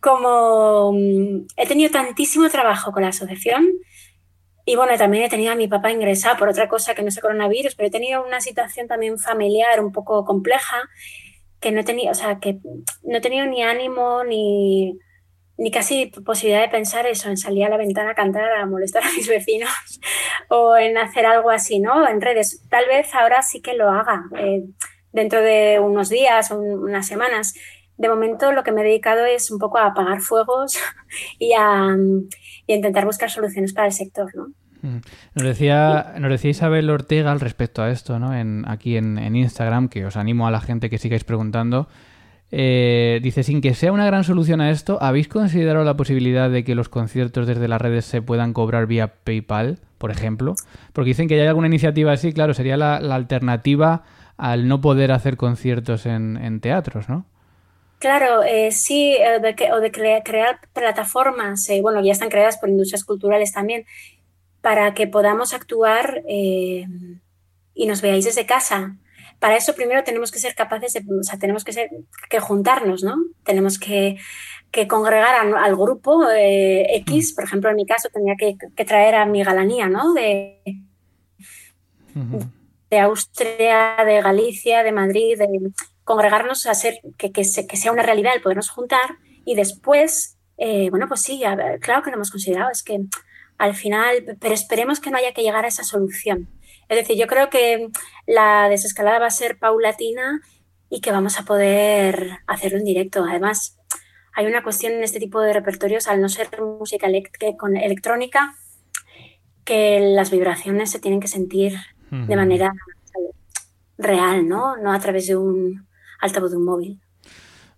como 0.00 0.92
mm, 0.94 1.46
he 1.58 1.66
tenido 1.66 1.90
tantísimo 1.90 2.48
trabajo 2.48 2.92
con 2.92 3.02
la 3.02 3.10
asociación, 3.10 3.68
y 4.64 4.74
bueno, 4.76 4.96
también 4.96 5.24
he 5.24 5.28
tenido 5.28 5.52
a 5.52 5.54
mi 5.54 5.68
papá 5.68 5.92
ingresado 5.92 6.38
por 6.38 6.48
otra 6.48 6.66
cosa 6.66 6.94
que 6.94 7.02
no 7.02 7.08
es 7.08 7.20
coronavirus, 7.20 7.74
pero 7.74 7.88
he 7.88 7.90
tenido 7.90 8.24
una 8.24 8.40
situación 8.40 8.88
también 8.88 9.18
familiar 9.18 9.84
un 9.84 9.92
poco 9.92 10.24
compleja 10.24 10.88
que 11.60 11.70
no 11.72 11.82
he 11.82 11.84
tenido, 11.84 12.12
o 12.12 12.14
sea, 12.14 12.38
que 12.40 12.60
no 13.02 13.18
he 13.18 13.20
tenido 13.20 13.44
ni 13.44 13.62
ánimo 13.62 14.24
ni, 14.24 14.98
ni 15.58 15.70
casi 15.70 16.06
posibilidad 16.06 16.62
de 16.62 16.70
pensar 16.70 17.06
eso, 17.06 17.28
en 17.28 17.36
salir 17.36 17.66
a 17.66 17.68
la 17.68 17.76
ventana 17.76 18.12
a 18.12 18.14
cantar, 18.14 18.50
a 18.52 18.64
molestar 18.64 19.04
a 19.04 19.12
mis 19.12 19.28
vecinos 19.28 19.70
o 20.48 20.74
en 20.74 20.96
hacer 20.96 21.26
algo 21.26 21.50
así, 21.50 21.80
¿no? 21.80 22.08
En 22.08 22.22
redes. 22.22 22.62
Tal 22.70 22.86
vez 22.86 23.14
ahora 23.14 23.42
sí 23.42 23.60
que 23.60 23.74
lo 23.74 23.90
haga 23.90 24.24
eh, 24.38 24.64
dentro 25.14 25.40
de 25.40 25.80
unos 25.80 26.10
días 26.10 26.50
o 26.50 26.58
unas 26.60 27.06
semanas. 27.06 27.54
De 27.96 28.08
momento 28.08 28.52
lo 28.52 28.64
que 28.64 28.72
me 28.72 28.82
he 28.82 28.84
dedicado 28.84 29.24
es 29.24 29.50
un 29.50 29.58
poco 29.58 29.78
a 29.78 29.86
apagar 29.86 30.20
fuegos 30.20 30.76
y 31.38 31.52
a 31.54 31.96
y 32.66 32.74
intentar 32.74 33.06
buscar 33.06 33.30
soluciones 33.30 33.72
para 33.72 33.86
el 33.86 33.92
sector, 33.92 34.34
¿no? 34.34 34.48
Mm. 34.82 35.00
Nos 35.34 35.46
decía, 35.46 36.14
nos 36.18 36.30
decía 36.30 36.50
Isabel 36.50 36.90
Ortega 36.90 37.32
al 37.32 37.40
respecto 37.40 37.82
a 37.82 37.90
esto, 37.90 38.18
¿no? 38.18 38.34
En, 38.34 38.64
aquí 38.68 38.96
en, 38.96 39.34
Instagram, 39.34 39.88
que 39.88 40.04
os 40.04 40.16
animo 40.16 40.46
a 40.46 40.50
la 40.50 40.60
gente 40.60 40.90
que 40.90 40.98
sigáis 40.98 41.24
preguntando. 41.24 41.88
Eh, 42.50 43.18
dice, 43.22 43.42
sin 43.42 43.60
que 43.60 43.74
sea 43.74 43.92
una 43.92 44.06
gran 44.06 44.24
solución 44.24 44.60
a 44.60 44.70
esto, 44.70 44.98
¿habéis 45.00 45.28
considerado 45.28 45.84
la 45.84 45.96
posibilidad 45.96 46.50
de 46.50 46.64
que 46.64 46.74
los 46.74 46.88
conciertos 46.88 47.46
desde 47.46 47.66
las 47.66 47.80
redes 47.80 48.04
se 48.04 48.20
puedan 48.20 48.52
cobrar 48.52 48.86
vía 48.86 49.14
PayPal, 49.24 49.78
por 49.98 50.10
ejemplo? 50.10 50.54
Porque 50.92 51.08
dicen 51.08 51.28
que 51.28 51.40
hay 51.40 51.46
alguna 51.46 51.66
iniciativa 51.66 52.12
así, 52.12 52.32
claro, 52.32 52.52
sería 52.52 52.76
la, 52.76 52.96
alternativa 52.96 54.02
al 54.36 54.68
no 54.68 54.80
poder 54.80 55.12
hacer 55.12 55.36
conciertos 55.36 56.06
en, 56.06 56.36
en 56.36 56.60
teatros, 56.60 57.08
¿no? 57.08 57.26
Claro, 58.04 58.42
eh, 58.42 58.70
sí, 58.70 59.16
o 59.16 59.40
de, 59.40 59.72
o 59.72 59.80
de 59.80 59.90
crear 59.90 60.60
plataformas, 60.74 61.66
eh, 61.70 61.80
bueno, 61.80 62.02
ya 62.04 62.12
están 62.12 62.28
creadas 62.28 62.58
por 62.58 62.68
industrias 62.68 63.02
culturales 63.02 63.50
también, 63.52 63.86
para 64.60 64.92
que 64.92 65.06
podamos 65.06 65.54
actuar 65.54 66.22
eh, 66.28 66.86
y 67.72 67.86
nos 67.86 68.02
veáis 68.02 68.26
desde 68.26 68.44
casa. 68.44 68.98
Para 69.38 69.56
eso 69.56 69.74
primero 69.74 70.04
tenemos 70.04 70.30
que 70.30 70.38
ser 70.38 70.54
capaces 70.54 70.92
de, 70.92 71.00
o 71.18 71.22
sea, 71.22 71.38
tenemos 71.38 71.64
que, 71.64 71.72
ser, 71.72 71.88
que 72.28 72.40
juntarnos, 72.40 73.02
¿no? 73.02 73.16
Tenemos 73.42 73.78
que, 73.78 74.18
congregar 74.86 75.36
al 75.56 75.74
grupo 75.74 76.24
X, 76.30 77.32
por 77.32 77.44
ejemplo, 77.44 77.70
en 77.70 77.76
mi 77.76 77.86
caso 77.86 78.10
tenía 78.12 78.34
que, 78.36 78.84
traer 78.84 79.14
a 79.14 79.24
mi 79.24 79.42
galanía, 79.42 79.88
¿no? 79.88 80.12
De, 80.12 80.60
de 82.94 83.00
Austria, 83.00 83.96
de 84.06 84.22
Galicia, 84.22 84.84
de 84.84 84.92
Madrid, 84.92 85.36
de, 85.36 85.48
congregarnos 86.04 86.66
a 86.66 86.70
hacer 86.70 87.00
que, 87.18 87.32
que, 87.32 87.44
sea 87.44 87.92
una 87.92 88.02
realidad 88.02 88.34
el 88.34 88.42
podernos 88.42 88.70
juntar 88.70 89.16
y 89.44 89.56
después, 89.56 90.38
eh, 90.58 90.90
bueno, 90.90 91.08
pues 91.08 91.22
sí, 91.22 91.42
claro 91.80 92.02
que 92.02 92.10
lo 92.10 92.16
hemos 92.16 92.30
considerado, 92.30 92.70
es 92.70 92.82
que 92.82 93.00
al 93.58 93.74
final, 93.74 94.36
pero 94.40 94.54
esperemos 94.54 95.00
que 95.00 95.10
no 95.10 95.16
haya 95.16 95.32
que 95.32 95.42
llegar 95.42 95.64
a 95.64 95.68
esa 95.68 95.82
solución. 95.82 96.48
Es 96.88 96.98
decir, 96.98 97.16
yo 97.16 97.26
creo 97.26 97.50
que 97.50 97.88
la 98.26 98.68
desescalada 98.68 99.18
va 99.18 99.26
a 99.26 99.30
ser 99.30 99.58
paulatina 99.58 100.42
y 100.90 101.00
que 101.00 101.10
vamos 101.10 101.38
a 101.40 101.44
poder 101.44 102.38
hacerlo 102.46 102.78
en 102.78 102.84
directo. 102.84 103.24
Además, 103.24 103.78
hay 104.34 104.46
una 104.46 104.62
cuestión 104.62 104.92
en 104.92 105.02
este 105.02 105.18
tipo 105.18 105.40
de 105.40 105.52
repertorios, 105.52 106.06
al 106.06 106.20
no 106.20 106.28
ser 106.28 106.48
música 106.60 107.08
electrónica, 107.08 108.54
que 109.64 110.00
las 110.00 110.30
vibraciones 110.30 110.90
se 110.90 111.00
tienen 111.00 111.20
que 111.20 111.28
sentir 111.28 111.78
de 112.26 112.36
manera 112.36 112.72
real, 113.98 114.48
¿no? 114.48 114.76
No 114.76 114.92
a 114.92 114.98
través 114.98 115.26
de 115.26 115.36
un, 115.36 115.86
altavoz 116.20 116.50
de 116.50 116.56
un 116.56 116.64
móvil. 116.64 117.00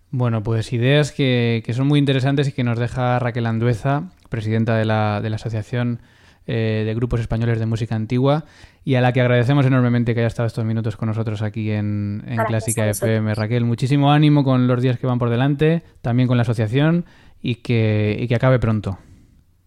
Bueno, 0.09 0.41
pues 0.41 0.71
ideas 0.71 1.11
que, 1.11 1.63
son 1.73 1.87
muy 1.87 1.99
interesantes 1.99 2.47
y 2.47 2.51
que 2.53 2.63
nos 2.63 2.79
deja 2.79 3.19
Raquel 3.19 3.45
Andueza, 3.45 4.11
presidenta 4.29 4.75
de 4.75 4.85
la, 4.85 5.21
de 5.21 5.29
la 5.29 5.35
Asociación 5.35 5.99
eh, 6.45 6.83
de 6.85 6.93
Grupos 6.95 7.19
Españoles 7.19 7.59
de 7.59 7.65
Música 7.65 7.95
Antigua, 7.95 8.45
y 8.85 8.95
a 8.95 9.01
la 9.01 9.11
que 9.11 9.19
agradecemos 9.19 9.65
enormemente 9.65 10.13
que 10.13 10.21
haya 10.21 10.27
estado 10.27 10.47
estos 10.47 10.63
minutos 10.63 10.95
con 10.95 11.09
nosotros 11.09 11.41
aquí 11.41 11.71
en, 11.71 12.23
Clásica 12.47 12.87
FM. 12.89 13.35
Raquel, 13.35 13.65
muchísimo 13.65 14.13
ánimo 14.13 14.45
con 14.45 14.65
los 14.65 14.81
días 14.81 14.97
que 14.97 15.07
van 15.07 15.19
por 15.19 15.29
delante, 15.29 15.83
también 16.01 16.27
con 16.27 16.37
la 16.37 16.43
asociación, 16.43 17.05
y 17.41 17.55
que, 17.55 18.15
y 18.17 18.29
que 18.29 18.35
acabe 18.35 18.59
pronto. 18.59 18.97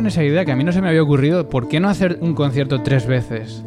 Con 0.05 0.09
esa 0.09 0.23
idea 0.23 0.45
que 0.45 0.53
a 0.53 0.57
mí 0.57 0.65
no 0.65 0.71
se 0.71 0.83
me 0.83 0.89
había 0.89 1.03
ocurrido. 1.03 1.49
¿Por 1.49 1.67
qué 1.67 1.81
no 1.81 1.89
hacer 1.89 2.19
un 2.21 2.35
concierto 2.35 2.83
tres 2.83 3.07
veces? 3.07 3.65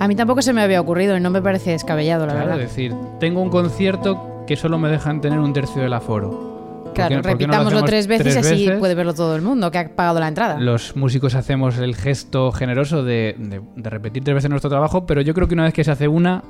A 0.00 0.08
mí 0.08 0.16
tampoco 0.16 0.42
se 0.42 0.52
me 0.52 0.60
había 0.60 0.80
ocurrido 0.80 1.16
y 1.16 1.20
no 1.20 1.30
me 1.30 1.40
parece 1.40 1.70
descabellado, 1.70 2.26
la 2.26 2.32
claro, 2.32 2.48
verdad. 2.48 2.64
Es 2.64 2.70
decir, 2.70 2.92
tengo 3.20 3.40
un 3.40 3.48
concierto 3.48 4.42
que 4.44 4.56
solo 4.56 4.76
me 4.76 4.88
dejan 4.88 5.20
tener 5.20 5.38
un 5.38 5.52
tercio 5.52 5.80
del 5.80 5.92
aforo. 5.92 6.90
Claro, 6.96 7.22
repitámoslo 7.22 7.84
tres 7.84 8.08
veces 8.08 8.34
y 8.34 8.38
así 8.38 8.70
puede 8.80 8.96
verlo 8.96 9.14
todo 9.14 9.36
el 9.36 9.42
mundo 9.42 9.70
que 9.70 9.78
ha 9.78 9.94
pagado 9.94 10.18
la 10.18 10.26
entrada. 10.26 10.58
Los 10.58 10.96
músicos 10.96 11.36
hacemos 11.36 11.78
el 11.78 11.94
gesto 11.94 12.50
generoso 12.50 13.04
de, 13.04 13.36
de, 13.38 13.88
repetir 13.88 14.24
tres 14.24 14.34
veces 14.34 14.50
nuestro 14.50 14.68
trabajo, 14.68 15.06
pero 15.06 15.20
yo 15.20 15.32
creo 15.32 15.46
que 15.46 15.54
una 15.54 15.62
vez 15.62 15.74
que 15.74 15.84
se 15.84 15.92
hace 15.92 16.08
una, 16.08 16.42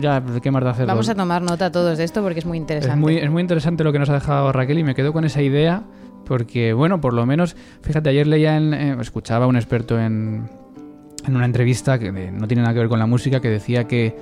ya, 0.00 0.22
¿qué 0.42 0.50
más 0.50 0.64
da 0.64 0.70
hacerlo? 0.70 0.88
Vamos 0.88 1.10
a 1.10 1.14
tomar 1.14 1.42
nota 1.42 1.70
todos 1.70 1.98
de 1.98 2.04
esto 2.04 2.22
porque 2.22 2.38
es 2.38 2.46
muy 2.46 2.56
interesante. 2.56 2.94
Es 2.94 2.98
muy, 2.98 3.18
es 3.18 3.30
muy 3.30 3.42
interesante 3.42 3.84
lo 3.84 3.92
que 3.92 3.98
nos 3.98 4.08
ha 4.08 4.14
dejado 4.14 4.50
Raquel 4.52 4.78
y 4.78 4.84
me 4.84 4.94
quedo 4.94 5.12
con 5.12 5.26
esa 5.26 5.42
idea 5.42 5.82
porque, 6.26 6.72
bueno, 6.72 7.00
por 7.00 7.14
lo 7.14 7.24
menos, 7.24 7.56
fíjate, 7.82 8.10
ayer 8.10 8.26
leía, 8.26 8.56
en, 8.56 8.74
eh, 8.74 8.96
escuchaba 9.00 9.46
a 9.46 9.48
un 9.48 9.56
experto 9.56 9.98
en, 9.98 10.48
en 11.26 11.36
una 11.36 11.46
entrevista 11.46 11.98
que 11.98 12.12
no 12.12 12.46
tiene 12.46 12.62
nada 12.62 12.74
que 12.74 12.80
ver 12.80 12.88
con 12.88 12.98
la 12.98 13.06
música, 13.06 13.40
que 13.40 13.48
decía 13.48 13.84
que, 13.84 14.16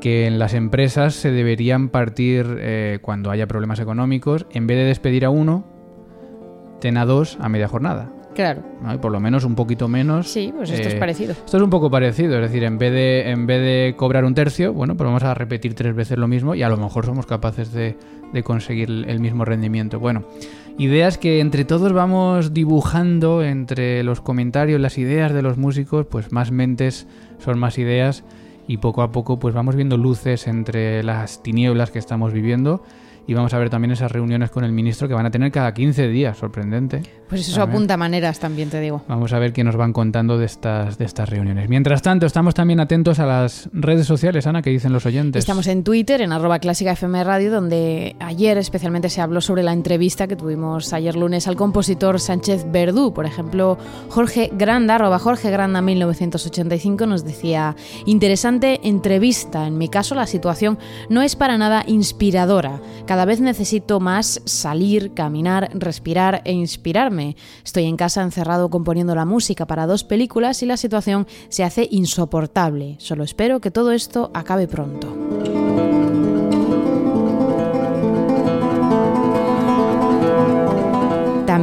que 0.00 0.26
en 0.26 0.38
las 0.38 0.54
empresas 0.54 1.14
se 1.14 1.30
deberían 1.30 1.88
partir 1.88 2.56
eh, 2.58 2.98
cuando 3.00 3.30
haya 3.30 3.46
problemas 3.46 3.78
económicos, 3.78 4.46
en 4.50 4.66
vez 4.66 4.78
de 4.78 4.84
despedir 4.84 5.24
a 5.24 5.30
uno, 5.30 5.64
ten 6.80 6.96
a 6.96 7.04
dos 7.04 7.38
a 7.40 7.48
media 7.48 7.68
jornada. 7.68 8.10
Claro. 8.34 8.62
Y 8.92 8.98
por 8.98 9.12
lo 9.12 9.20
menos 9.20 9.44
un 9.44 9.54
poquito 9.54 9.86
menos. 9.86 10.28
Sí, 10.28 10.52
pues 10.56 10.68
esto 10.68 10.88
es 10.88 10.94
eh, 10.94 10.98
parecido. 10.98 11.32
Esto 11.32 11.56
es 11.56 11.62
un 11.62 11.70
poco 11.70 11.88
parecido, 11.88 12.34
es 12.34 12.42
decir, 12.42 12.64
en 12.64 12.78
vez 12.78 12.92
de, 12.92 13.30
en 13.30 13.46
vez 13.46 13.60
de 13.60 13.94
cobrar 13.96 14.24
un 14.24 14.34
tercio, 14.34 14.72
bueno, 14.72 14.96
pues 14.96 15.06
vamos 15.06 15.22
a 15.22 15.34
repetir 15.34 15.74
tres 15.74 15.94
veces 15.94 16.18
lo 16.18 16.26
mismo 16.26 16.56
y 16.56 16.64
a 16.64 16.68
lo 16.68 16.76
mejor 16.76 17.06
somos 17.06 17.26
capaces 17.26 17.72
de, 17.72 17.96
de 18.32 18.42
conseguir 18.42 18.90
el 19.06 19.20
mismo 19.20 19.44
rendimiento. 19.44 20.00
Bueno, 20.00 20.24
ideas 20.78 21.18
que 21.18 21.40
entre 21.40 21.64
todos 21.64 21.92
vamos 21.92 22.52
dibujando 22.52 23.42
entre 23.42 24.02
los 24.02 24.20
comentarios, 24.20 24.80
las 24.80 24.98
ideas 24.98 25.32
de 25.32 25.42
los 25.42 25.56
músicos, 25.56 26.06
pues 26.06 26.32
más 26.32 26.50
mentes 26.50 27.06
son 27.38 27.58
más 27.58 27.78
ideas 27.78 28.24
y 28.66 28.78
poco 28.78 29.02
a 29.02 29.12
poco 29.12 29.38
pues 29.38 29.54
vamos 29.54 29.76
viendo 29.76 29.96
luces 29.96 30.46
entre 30.46 31.02
las 31.02 31.42
tinieblas 31.42 31.90
que 31.90 31.98
estamos 31.98 32.32
viviendo 32.32 32.82
y 33.26 33.34
vamos 33.34 33.54
a 33.54 33.58
ver 33.58 33.70
también 33.70 33.92
esas 33.92 34.10
reuniones 34.10 34.50
con 34.50 34.64
el 34.64 34.72
ministro 34.72 35.08
que 35.08 35.14
van 35.14 35.26
a 35.26 35.30
tener 35.30 35.50
cada 35.50 35.72
15 35.72 36.08
días, 36.08 36.36
sorprendente. 36.36 37.02
Pues 37.28 37.48
eso 37.48 37.62
apunta 37.62 37.96
maneras 37.96 38.38
también, 38.38 38.70
te 38.70 38.80
digo. 38.80 39.02
Vamos 39.08 39.32
a 39.32 39.38
ver 39.38 39.52
qué 39.52 39.64
nos 39.64 39.76
van 39.76 39.92
contando 39.92 40.36
de 40.38 40.44
estas, 40.44 40.98
de 40.98 41.04
estas 41.04 41.28
reuniones. 41.28 41.68
Mientras 41.68 42.02
tanto, 42.02 42.26
estamos 42.26 42.54
también 42.54 42.80
atentos 42.80 43.18
a 43.18 43.26
las 43.26 43.68
redes 43.72 44.06
sociales, 44.06 44.46
Ana, 44.46 44.62
que 44.62 44.70
dicen 44.70 44.92
los 44.92 45.06
oyentes. 45.06 45.40
Estamos 45.40 45.66
en 45.66 45.84
Twitter, 45.84 46.20
en 46.20 46.32
arroba 46.32 46.58
clásica 46.58 46.92
FM 46.92 47.24
Radio, 47.24 47.50
donde 47.50 48.14
ayer 48.20 48.58
especialmente 48.58 49.08
se 49.08 49.20
habló 49.20 49.40
sobre 49.40 49.62
la 49.62 49.72
entrevista 49.72 50.26
que 50.26 50.36
tuvimos 50.36 50.92
ayer 50.92 51.16
lunes 51.16 51.48
al 51.48 51.56
compositor 51.56 52.20
Sánchez 52.20 52.66
Verdú. 52.70 53.14
Por 53.14 53.26
ejemplo, 53.26 53.78
Jorge 54.10 54.50
Granda, 54.52 54.96
arroba 54.96 55.18
Jorge 55.18 55.50
Granda 55.50 55.80
1985, 55.80 57.06
nos 57.06 57.24
decía, 57.24 57.74
interesante 58.04 58.80
entrevista. 58.84 59.66
En 59.66 59.78
mi 59.78 59.88
caso, 59.88 60.14
la 60.14 60.26
situación 60.26 60.78
no 61.08 61.22
es 61.22 61.36
para 61.36 61.56
nada 61.58 61.84
inspiradora. 61.86 62.80
Cada 63.06 63.13
vez 63.24 63.40
necesito 63.40 64.00
más 64.00 64.42
salir, 64.44 65.14
caminar, 65.14 65.70
respirar 65.72 66.42
e 66.44 66.52
inspirarme. 66.52 67.36
Estoy 67.64 67.84
en 67.84 67.96
casa 67.96 68.22
encerrado 68.22 68.68
componiendo 68.70 69.14
la 69.14 69.24
música 69.24 69.66
para 69.66 69.86
dos 69.86 70.02
películas 70.02 70.62
y 70.64 70.66
la 70.66 70.76
situación 70.76 71.28
se 71.48 71.62
hace 71.62 71.86
insoportable. 71.90 72.96
Solo 72.98 73.22
espero 73.22 73.60
que 73.60 73.70
todo 73.70 73.92
esto 73.92 74.32
acabe 74.34 74.66
pronto. 74.66 75.14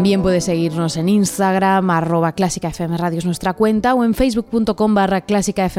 También 0.02 0.24
puedes 0.24 0.46
seguirnos 0.46 0.98
en 0.98 1.10
Instagram, 1.10 1.88
arroba 1.92 2.32
Clásica 2.32 2.70
es 2.70 3.24
nuestra 3.24 3.54
cuenta, 3.54 3.94
o 3.94 4.04
en 4.04 4.16
facebook.com 4.16 4.96
barra 4.96 5.22
Clásica 5.22 5.70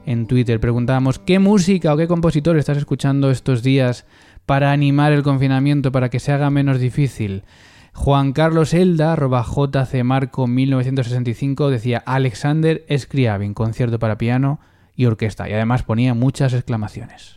en 0.06 0.26
Twitter. 0.26 0.58
Preguntábamos 0.58 1.20
qué 1.20 1.38
música 1.38 1.94
o 1.94 1.96
qué 1.96 2.08
compositor 2.08 2.56
estás 2.56 2.78
escuchando 2.78 3.30
estos 3.30 3.62
días 3.62 4.06
para 4.44 4.72
animar 4.72 5.12
el 5.12 5.22
confinamiento, 5.22 5.92
para 5.92 6.08
que 6.08 6.18
se 6.18 6.32
haga 6.32 6.50
menos 6.50 6.80
difícil. 6.80 7.44
Juan 7.92 8.32
Carlos 8.32 8.74
Elda, 8.74 9.12
arroba 9.12 9.44
JCMarco 9.44 10.48
1965, 10.48 11.70
decía 11.70 12.02
Alexander 12.04 12.84
Scriabin, 12.96 13.54
concierto 13.54 14.00
para 14.00 14.18
piano 14.18 14.58
y 14.96 15.06
orquesta. 15.06 15.48
Y 15.48 15.52
además 15.52 15.84
ponía 15.84 16.12
muchas 16.12 16.54
exclamaciones. 16.54 17.36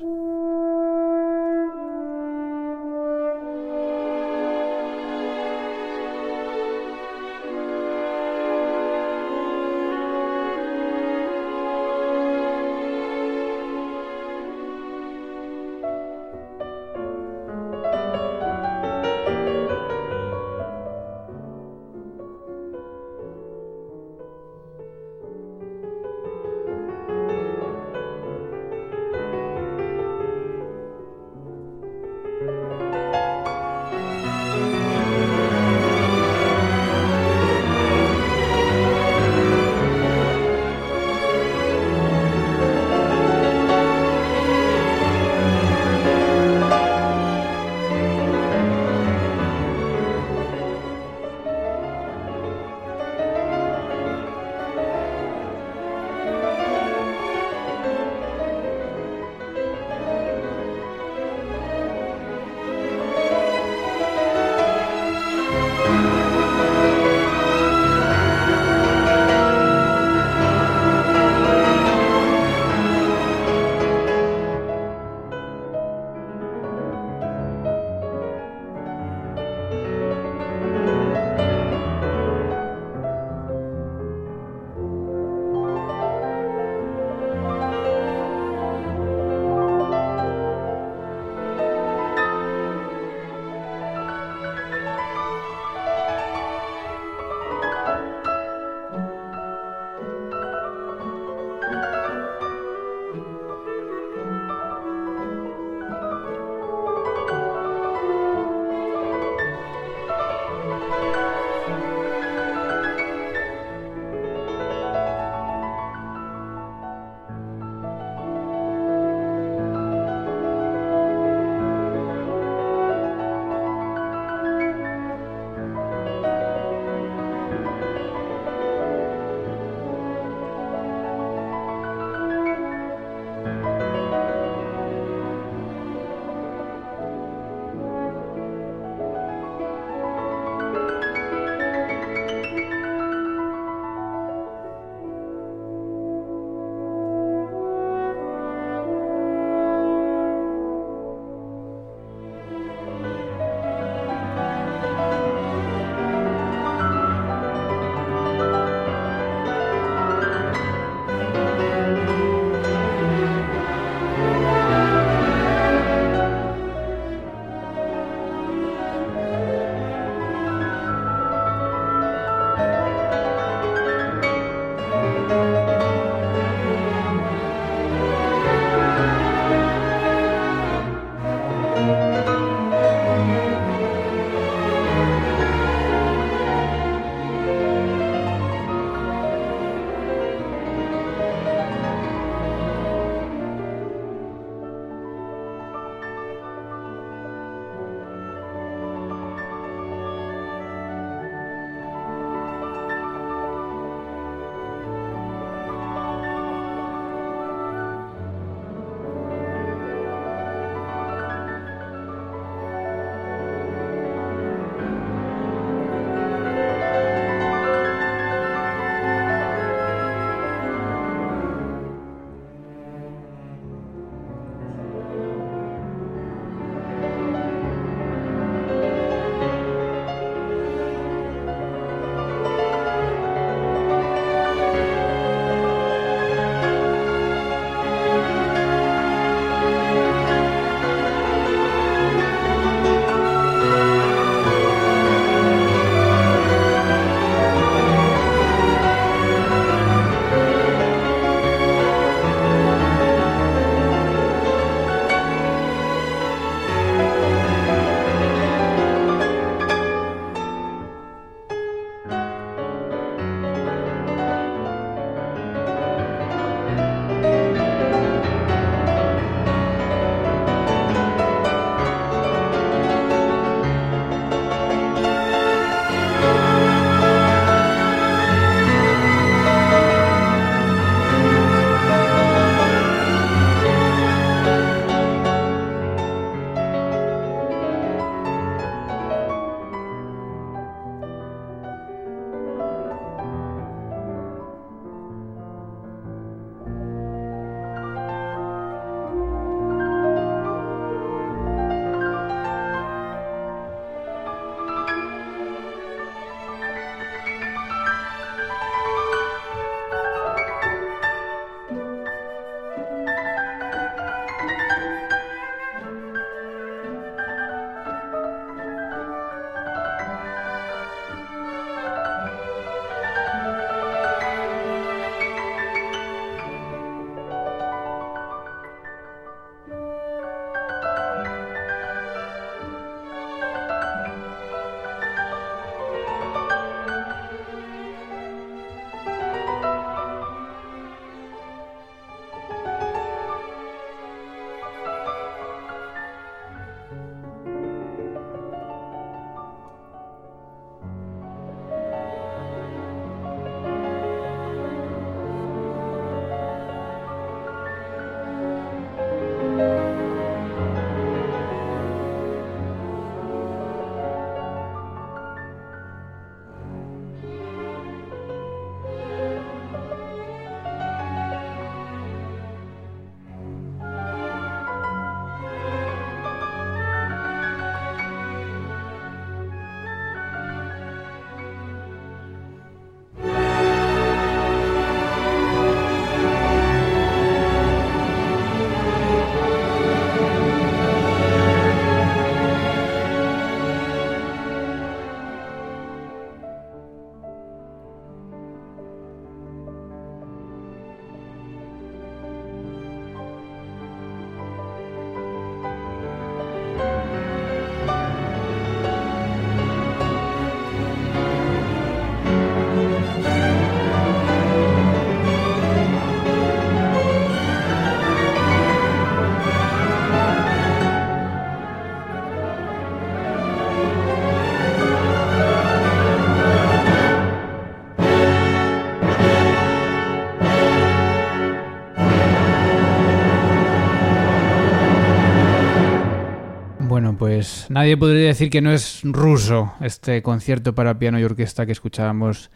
Pues 437.40 437.68
nadie 437.70 437.96
podría 437.96 438.28
decir 438.28 438.50
que 438.50 438.60
no 438.60 438.74
es 438.74 439.00
ruso 439.04 439.72
este 439.80 440.22
concierto 440.22 440.76
para 440.76 441.00
piano 441.00 441.18
y 441.22 441.24
orquesta 441.24 441.66
que 441.66 441.72
escuchábamos 441.72 442.52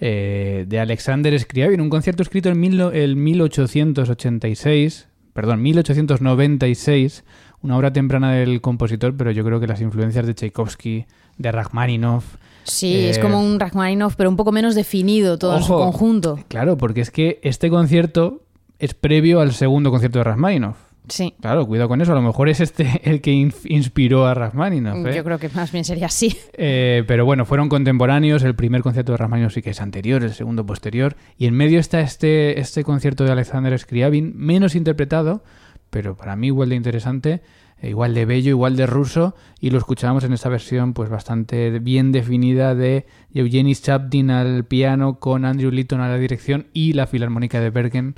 eh, 0.00 0.64
de 0.66 0.80
Alexander 0.80 1.38
Scriabin, 1.38 1.80
un 1.80 1.88
concierto 1.88 2.24
escrito 2.24 2.48
en 2.48 2.58
mil, 2.58 2.80
el 2.80 3.14
1886, 3.14 5.06
perdón, 5.32 5.62
1896, 5.62 7.22
una 7.62 7.76
obra 7.76 7.92
temprana 7.92 8.32
del 8.32 8.60
compositor, 8.60 9.16
pero 9.16 9.30
yo 9.30 9.44
creo 9.44 9.60
que 9.60 9.68
las 9.68 9.80
influencias 9.80 10.26
de 10.26 10.34
Tchaikovsky, 10.34 11.06
de 11.38 11.52
Rachmaninoff, 11.52 12.24
Sí, 12.64 13.06
es 13.06 13.20
como 13.20 13.40
eh, 13.40 13.46
un 13.46 13.60
Rachmaninoff, 13.60 14.16
pero 14.16 14.30
un 14.30 14.36
poco 14.36 14.50
menos 14.50 14.74
definido 14.74 15.38
todo 15.38 15.56
en 15.58 15.62
su 15.62 15.74
conjunto. 15.74 16.40
Claro, 16.48 16.76
porque 16.76 17.02
es 17.02 17.12
que 17.12 17.38
este 17.44 17.70
concierto 17.70 18.42
es 18.80 18.94
previo 18.94 19.40
al 19.40 19.52
segundo 19.52 19.92
concierto 19.92 20.18
de 20.18 20.24
Rachmaninoff. 20.24 20.78
Sí. 21.08 21.34
Claro, 21.40 21.66
cuidado 21.66 21.88
con 21.88 22.00
eso. 22.00 22.12
A 22.12 22.14
lo 22.14 22.22
mejor 22.22 22.48
es 22.48 22.60
este 22.60 23.00
el 23.10 23.20
que 23.20 23.30
in- 23.32 23.52
inspiró 23.66 24.26
a 24.26 24.34
Rachmaninoff. 24.34 25.06
¿eh? 25.06 25.14
Yo 25.16 25.24
creo 25.24 25.38
que 25.38 25.48
más 25.50 25.70
bien 25.72 25.84
sería 25.84 26.06
así. 26.06 26.36
Eh, 26.56 27.04
pero 27.06 27.24
bueno, 27.26 27.44
fueron 27.44 27.68
contemporáneos. 27.68 28.42
El 28.42 28.54
primer 28.54 28.82
concierto 28.82 29.12
de 29.12 29.18
Rachmaninoff 29.18 29.52
sí 29.52 29.60
que 29.62 29.70
es 29.70 29.80
anterior, 29.80 30.22
el 30.22 30.32
segundo 30.32 30.64
posterior. 30.64 31.16
Y 31.36 31.46
en 31.46 31.54
medio 31.54 31.78
está 31.80 32.00
este, 32.00 32.58
este 32.60 32.84
concierto 32.84 33.24
de 33.24 33.32
Alexander 33.32 33.78
Scriabin, 33.78 34.32
menos 34.36 34.74
interpretado, 34.74 35.42
pero 35.90 36.16
para 36.16 36.36
mí 36.36 36.46
igual 36.46 36.70
de 36.70 36.76
interesante, 36.76 37.42
eh, 37.82 37.90
igual 37.90 38.14
de 38.14 38.24
bello, 38.24 38.50
igual 38.50 38.76
de 38.76 38.86
ruso. 38.86 39.34
Y 39.60 39.70
lo 39.70 39.78
escuchábamos 39.78 40.24
en 40.24 40.32
esta 40.32 40.48
versión 40.48 40.94
pues 40.94 41.10
bastante 41.10 41.78
bien 41.80 42.12
definida 42.12 42.74
de 42.74 43.04
Eugenie 43.34 43.74
Chapdin 43.74 44.30
al 44.30 44.64
piano, 44.64 45.18
con 45.18 45.44
Andrew 45.44 45.70
Litton 45.70 46.00
a 46.00 46.08
la 46.08 46.16
dirección 46.18 46.68
y 46.72 46.92
la 46.94 47.06
Filarmónica 47.06 47.60
de 47.60 47.70
Bergen 47.70 48.14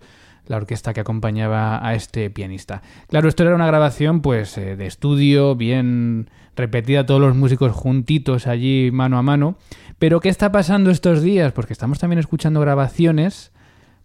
la 0.47 0.57
orquesta 0.57 0.93
que 0.95 1.01
acompañaba 1.01 1.87
a 1.87 1.95
este 1.95 2.31
pianista. 2.31 2.83
Claro, 3.09 3.29
esto 3.29 3.43
era 3.43 3.55
una 3.55 3.67
grabación 3.67 4.21
pues 4.21 4.57
eh, 4.59 4.77
de 4.77 4.87
estudio, 4.87 5.57
bien 5.57 6.31
repetida, 6.55 7.07
todos 7.07 7.21
los 7.21 7.37
músicos 7.37 7.73
juntitos 7.73 8.47
allí 8.47 8.91
mano 8.93 9.19
a 9.19 9.23
mano. 9.23 9.59
Pero 9.99 10.21
¿qué 10.21 10.29
está 10.29 10.53
pasando 10.53 10.91
estos 10.91 11.23
días? 11.23 11.53
Porque 11.53 11.73
estamos 11.73 11.99
también 11.99 12.19
escuchando 12.19 12.61
grabaciones, 12.61 13.53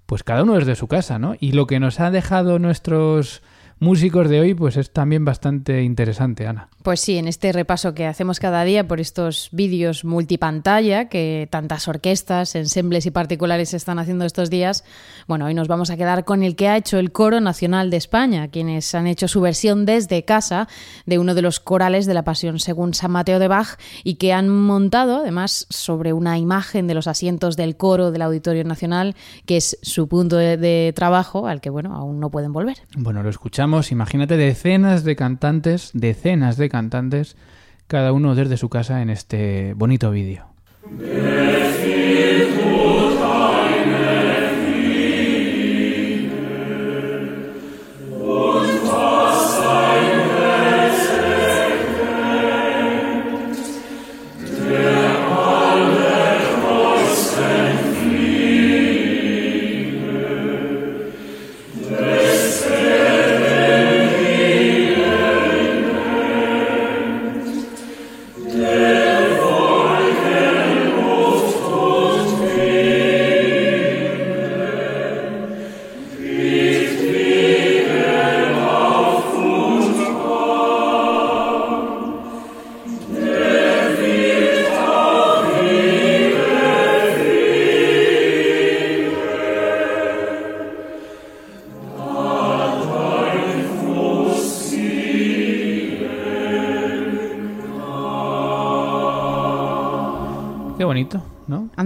pues 0.05 0.23
cada 0.23 0.43
uno 0.43 0.55
desde 0.55 0.75
su 0.75 0.87
casa, 0.87 1.19
¿no? 1.19 1.35
Y 1.39 1.53
lo 1.53 1.67
que 1.67 1.79
nos 1.79 1.99
ha 1.99 2.11
dejado 2.11 2.59
nuestros 2.59 3.41
músicos 3.81 4.29
de 4.29 4.39
hoy, 4.39 4.53
pues 4.53 4.77
es 4.77 4.91
también 4.91 5.25
bastante 5.25 5.81
interesante, 5.81 6.47
Ana. 6.47 6.69
Pues 6.83 6.99
sí, 7.01 7.17
en 7.17 7.27
este 7.27 7.51
repaso 7.51 7.93
que 7.93 8.05
hacemos 8.05 8.39
cada 8.39 8.63
día 8.63 8.87
por 8.87 8.99
estos 8.99 9.49
vídeos 9.51 10.05
multipantalla 10.05 11.09
que 11.09 11.47
tantas 11.51 11.87
orquestas, 11.87 12.55
ensembles 12.55 13.05
y 13.05 13.11
particulares 13.11 13.73
están 13.73 13.99
haciendo 13.99 14.25
estos 14.25 14.49
días, 14.49 14.83
bueno, 15.27 15.45
hoy 15.45 15.53
nos 15.53 15.67
vamos 15.67 15.89
a 15.89 15.97
quedar 15.97 16.25
con 16.25 16.43
el 16.43 16.55
que 16.55 16.69
ha 16.69 16.77
hecho 16.77 16.99
el 16.99 17.11
Coro 17.11 17.39
Nacional 17.39 17.89
de 17.89 17.97
España, 17.97 18.47
quienes 18.49 18.93
han 18.93 19.07
hecho 19.07 19.27
su 19.27 19.41
versión 19.41 19.85
desde 19.85 20.25
casa 20.25 20.67
de 21.05 21.17
uno 21.17 21.33
de 21.33 21.41
los 21.41 21.59
corales 21.59 22.05
de 22.05 22.13
la 22.13 22.23
Pasión 22.23 22.59
según 22.59 22.93
San 22.93 23.11
Mateo 23.11 23.39
de 23.39 23.47
Bach 23.47 23.79
y 24.03 24.15
que 24.15 24.31
han 24.31 24.49
montado 24.49 25.17
además 25.17 25.65
sobre 25.69 26.13
una 26.13 26.37
imagen 26.37 26.85
de 26.85 26.93
los 26.93 27.07
asientos 27.07 27.57
del 27.57 27.77
coro 27.77 28.11
del 28.11 28.21
Auditorio 28.21 28.63
Nacional, 28.63 29.15
que 29.47 29.57
es 29.57 29.79
su 29.81 30.07
punto 30.07 30.35
de, 30.35 30.57
de 30.57 30.93
trabajo 30.95 31.47
al 31.47 31.61
que, 31.61 31.71
bueno, 31.71 31.95
aún 31.95 32.19
no 32.19 32.29
pueden 32.29 32.53
volver. 32.53 32.77
Bueno, 32.95 33.23
lo 33.23 33.29
escuchamos, 33.29 33.70
imagínate 33.91 34.35
decenas 34.35 35.05
de 35.05 35.15
cantantes, 35.15 35.91
decenas 35.93 36.57
de 36.57 36.67
cantantes, 36.67 37.37
cada 37.87 38.11
uno 38.11 38.35
desde 38.35 38.57
su 38.57 38.67
casa 38.67 39.01
en 39.01 39.09
este 39.09 39.73
bonito 39.75 40.11
vídeo. 40.11 40.45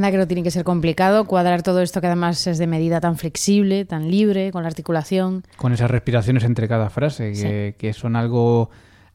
Anda 0.06 0.12
que 0.12 0.18
no 0.20 0.28
tiene 0.28 0.44
que 0.44 0.52
ser 0.52 0.64
complicado 0.64 1.26
cuadrar 1.26 1.64
todo 1.64 1.82
esto 1.82 2.00
que 2.00 2.06
además 2.06 2.46
es 2.46 2.60
de 2.60 2.68
medida 2.68 3.02
tan 3.02 3.18
flexible, 3.18 3.86
tan 3.86 4.12
libre, 4.12 4.52
con 4.52 4.62
la 4.62 4.68
articulación. 4.68 5.44
Con 5.58 5.74
esas 5.74 5.90
respiraciones 5.90 6.44
entre 6.44 6.68
cada 6.68 6.92
frase, 6.92 7.32
que, 7.32 7.74
que 7.76 7.92
son 7.92 8.16
algo 8.16 8.70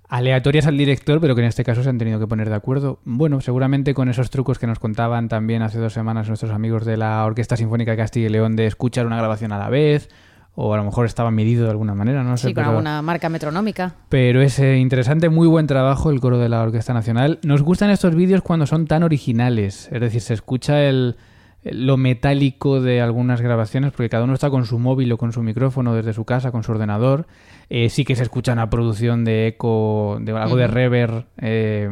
aleatorias 0.09 0.67
al 0.67 0.77
director, 0.77 1.21
pero 1.21 1.37
que 1.37 1.43
en 1.43 1.47
este 1.47 1.63
caso 1.63 1.85
se 1.85 1.91
han 1.91 1.99
tenido 1.99 2.19
que 2.19 2.27
poner 2.27 2.49
de 2.49 2.57
acuerdo. 2.57 2.99
Bueno, 3.05 3.41
seguramente 3.41 3.95
con 3.95 4.09
esos 4.09 4.31
trucos 4.31 4.59
que 4.59 4.67
nos 4.67 4.81
contaban 4.81 5.29
también 5.29 5.63
hace 5.63 5.79
dos 5.79 5.93
semanas 5.93 6.27
nuestros 6.27 6.51
amigos 6.51 6.85
de 6.85 6.97
la 6.97 7.25
Orquesta 7.25 7.57
Sinfónica 7.57 7.93
de 7.93 7.97
Castilla 7.97 8.27
y 8.27 8.31
León 8.31 8.57
de 8.57 8.67
escuchar 8.67 9.07
una 9.07 9.17
grabación 9.17 9.53
a 9.53 9.59
la 9.59 9.69
vez, 9.69 10.09
o 10.55 10.75
a 10.75 10.77
lo 10.77 10.85
mejor 10.85 11.07
estaba 11.07 11.31
medido 11.31 11.65
de 11.65 11.71
alguna 11.71 11.95
manera, 11.95 12.23
no 12.23 12.37
sé. 12.37 12.49
Sí, 12.49 12.55
con 12.55 12.63
pero- 12.65 12.71
alguna 12.71 13.03
marca 13.03 13.29
metronómica. 13.29 13.95
Pero 14.09 14.43
es 14.43 14.59
eh, 14.59 14.79
interesante, 14.79 15.29
muy 15.29 15.49
buen 15.49 15.67
trabajo 15.67 16.11
el 16.11 16.21
coro 16.21 16.39
de 16.39 16.49
la 16.49 16.63
Orquesta 16.63 16.93
Nacional. 16.93 17.39
Nos 17.43 17.63
gustan 17.63 17.91
estos 17.91 18.15
vídeos 18.15 18.43
cuando 18.43 18.67
son 18.67 18.87
tan 18.87 19.03
originales, 19.03 19.89
es 19.93 20.01
decir, 20.01 20.21
se 20.21 20.35
escucha 20.35 20.83
el, 20.85 21.17
lo 21.63 21.97
metálico 21.97 22.81
de 22.81 23.01
algunas 23.01 23.41
grabaciones, 23.41 23.93
porque 23.93 24.09
cada 24.09 24.25
uno 24.25 24.35
está 24.35 24.51
con 24.51 24.65
su 24.67 24.79
móvil 24.79 25.13
o 25.13 25.19
con 25.19 25.33
su 25.33 25.43
micrófono 25.43 25.95
desde 25.95 26.13
su 26.13 26.25
casa, 26.25 26.51
con 26.51 26.63
su 26.63 26.73
ordenador. 26.73 27.27
Eh, 27.69 27.89
sí 27.89 28.05
que 28.05 28.17
se 28.17 28.23
escucha 28.25 28.53
una 28.53 28.69
producción 28.69 29.25
de 29.25 29.47
eco, 29.47 30.19
de 30.21 30.33
algo 30.33 30.57
de 30.57 30.67
reverb, 30.67 31.27
eh, 31.39 31.89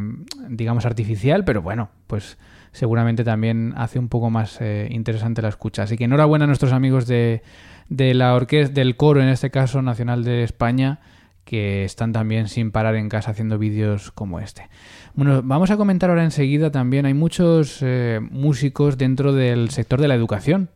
digamos, 0.48 0.84
artificial, 0.86 1.44
pero 1.44 1.62
bueno, 1.62 1.90
pues 2.06 2.38
seguramente 2.72 3.24
también 3.24 3.72
hace 3.76 3.98
un 3.98 4.08
poco 4.08 4.30
más 4.30 4.58
eh, 4.60 4.88
interesante 4.90 5.40
la 5.42 5.48
escucha. 5.48 5.84
Así 5.84 5.96
que 5.96 6.04
enhorabuena 6.04 6.44
a 6.44 6.46
nuestros 6.48 6.72
amigos 6.72 7.06
de, 7.06 7.42
de 7.88 8.14
la 8.14 8.34
orquesta, 8.34 8.74
del 8.74 8.96
coro, 8.96 9.22
en 9.22 9.28
este 9.28 9.50
caso, 9.50 9.82
Nacional 9.82 10.24
de 10.24 10.42
España, 10.42 11.00
que 11.44 11.84
están 11.84 12.12
también 12.12 12.48
sin 12.48 12.70
parar 12.70 12.94
en 12.96 13.08
casa 13.08 13.30
haciendo 13.30 13.58
vídeos 13.58 14.12
como 14.12 14.40
este. 14.40 14.68
Bueno, 15.14 15.40
vamos 15.42 15.70
a 15.70 15.76
comentar 15.76 16.10
ahora 16.10 16.24
enseguida 16.24 16.70
también, 16.70 17.06
hay 17.06 17.14
muchos 17.14 17.78
eh, 17.80 18.20
músicos 18.20 18.98
dentro 18.98 19.32
del 19.32 19.70
sector 19.70 20.00
de 20.00 20.08
la 20.08 20.14
educación. 20.14 20.68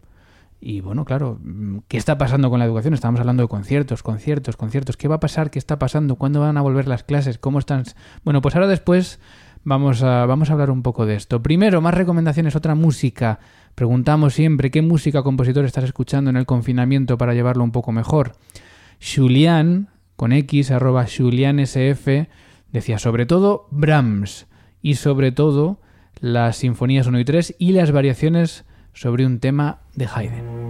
Y 0.65 0.81
bueno, 0.81 1.05
claro, 1.05 1.39
mm, 1.43 1.79
¿qué 1.89 1.97
está 1.97 2.17
pasando 2.19 2.49
con 2.49 2.61
la 2.61 2.65
educación? 2.65 2.95
Estamos 2.95 3.21
hablando 3.21 3.43
de 3.43 3.49
conciertos, 3.49 4.03
conciertos, 4.03 4.57
conciertos. 4.57 4.97
¿Qué 4.97 5.09
va 5.09 5.17
a 5.17 5.21
pasar? 5.21 5.51
¿Qué 5.51 5.59
está 5.59 5.79
pasando? 5.79 6.15
¿Cuándo 6.15 6.41
van 6.41 6.57
a 6.57 6.63
volver 6.63 6.87
las 6.87 7.03
clases? 7.03 7.37
¿Cómo 7.37 7.59
están? 7.59 7.83
Bueno, 8.25 8.41
pues 8.41 8.55
ahora 8.55 8.69
después 8.69 9.19
vamos 9.65 10.03
a, 10.03 10.27
vamos 10.27 10.51
a 10.51 10.53
hablar 10.55 10.71
un 10.71 10.83
poco 10.83 11.07
de 11.07 11.15
esto. 11.15 11.43
Primero, 11.43 11.81
más 11.81 11.95
recomendaciones, 11.95 12.57
otra 12.57 12.75
música. 12.75 13.39
Preguntamos 13.75 14.35
siempre 14.35 14.71
qué 14.71 14.83
música 14.83 15.23
compositor 15.23 15.65
estás 15.65 15.85
escuchando 15.85 16.31
en 16.31 16.37
el 16.37 16.47
confinamiento 16.47 17.19
para 17.19 17.35
llevarlo 17.35 17.65
un 17.65 17.73
poco 17.73 17.93
mejor. 17.93 18.33
Julián, 19.01 19.89
con 20.17 20.33
X, 20.33 20.71
arroba 20.71 21.07
JulianSF, 21.07 22.29
decía 22.71 22.99
sobre 22.99 23.27
todo 23.27 23.67
Brahms 23.71 24.47
y 24.81 24.97
sobre 24.97 25.33
todo 25.33 25.81
las 26.21 26.57
sinfonías 26.59 27.07
1 27.07 27.21
y 27.21 27.25
3 27.25 27.57
y 27.59 27.73
las 27.73 27.93
variaciones 27.93 28.65
sobre 28.93 29.27
un 29.27 29.41
tema 29.41 29.81
de 29.95 30.07
Haydn. 30.07 30.63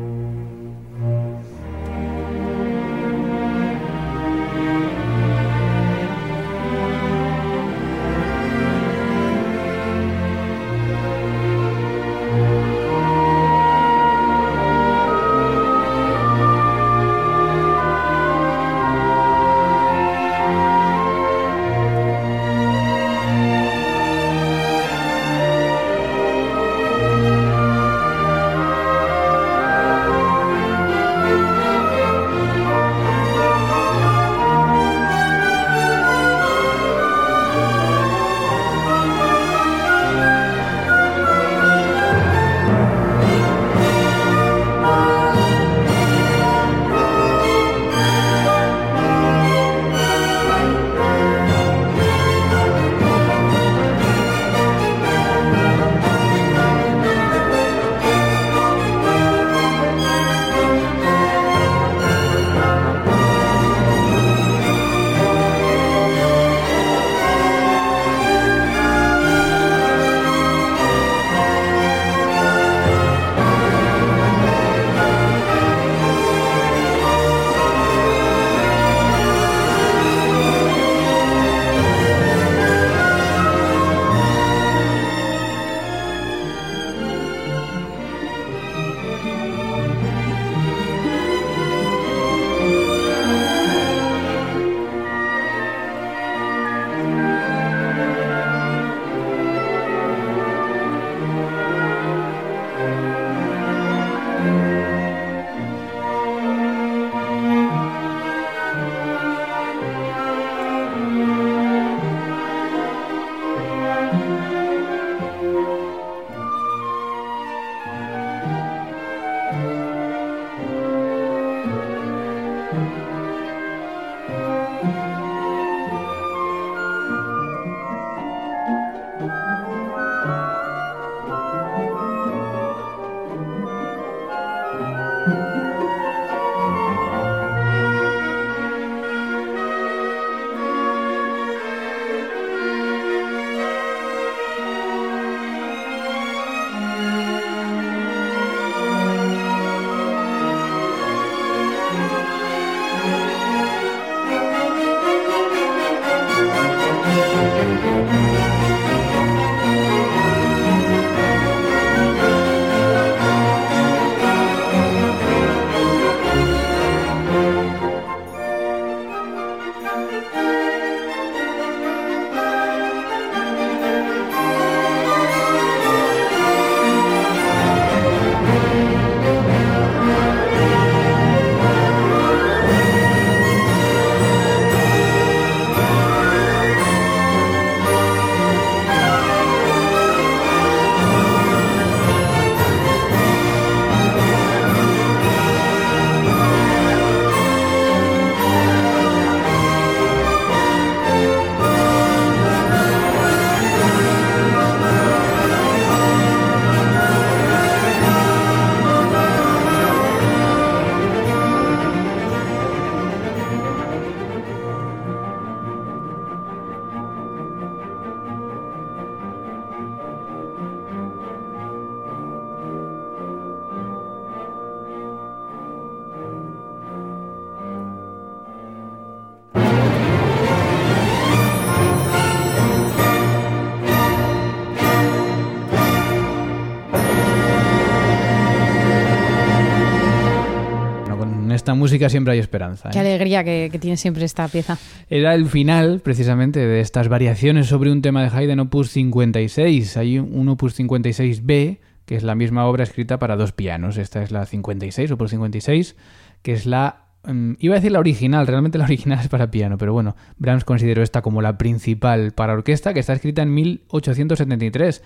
Música 242.02 242.10
siempre 242.10 242.32
hay 242.32 242.38
esperanza. 242.38 242.90
Qué 242.90 242.98
¿eh? 242.98 243.00
alegría 243.00 243.44
que, 243.44 243.68
que 243.70 243.78
tiene 243.78 243.96
siempre 243.96 244.24
esta 244.24 244.48
pieza. 244.48 244.78
Era 245.08 245.34
el 245.34 245.46
final, 245.46 246.00
precisamente, 246.00 246.60
de 246.60 246.80
estas 246.80 247.08
variaciones 247.08 247.66
sobre 247.66 247.92
un 247.92 248.02
tema 248.02 248.22
de 248.22 248.28
Haydn 248.28 248.60
Opus 248.60 248.90
56. 248.90 249.96
Hay 249.96 250.18
un 250.18 250.48
Opus 250.48 250.78
56b, 250.78 251.78
que 252.04 252.16
es 252.16 252.22
la 252.22 252.34
misma 252.34 252.66
obra 252.66 252.82
escrita 252.82 253.18
para 253.18 253.36
dos 253.36 253.52
pianos. 253.52 253.98
Esta 253.98 254.22
es 254.22 254.30
la 254.30 254.46
56, 254.46 255.10
Opus 255.12 255.30
56, 255.30 255.96
que 256.42 256.52
es 256.52 256.66
la... 256.66 257.06
mm, 257.24 257.52
iba 257.58 257.74
a 257.74 257.78
decir 257.78 257.92
la 257.92 258.00
original, 258.00 258.46
realmente 258.46 258.78
la 258.78 258.84
original 258.84 259.20
es 259.20 259.28
para 259.28 259.50
piano, 259.50 259.78
pero 259.78 259.92
bueno, 259.92 260.16
Brahms 260.38 260.64
consideró 260.64 261.02
esta 261.02 261.22
como 261.22 261.40
la 261.42 261.58
principal 261.58 262.32
para 262.32 262.54
orquesta, 262.54 262.94
que 262.94 263.00
está 263.00 263.12
escrita 263.12 263.42
en 263.42 263.54
1873. 263.54 265.02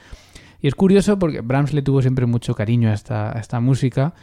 Y 0.62 0.68
es 0.68 0.74
curioso 0.74 1.18
porque 1.18 1.42
Brahms 1.42 1.74
le 1.74 1.82
tuvo 1.82 2.00
siempre 2.00 2.24
mucho 2.24 2.54
cariño 2.54 2.88
a 2.90 2.94
esta, 2.94 3.36
a 3.36 3.40
esta 3.40 3.60
música, 3.60 4.14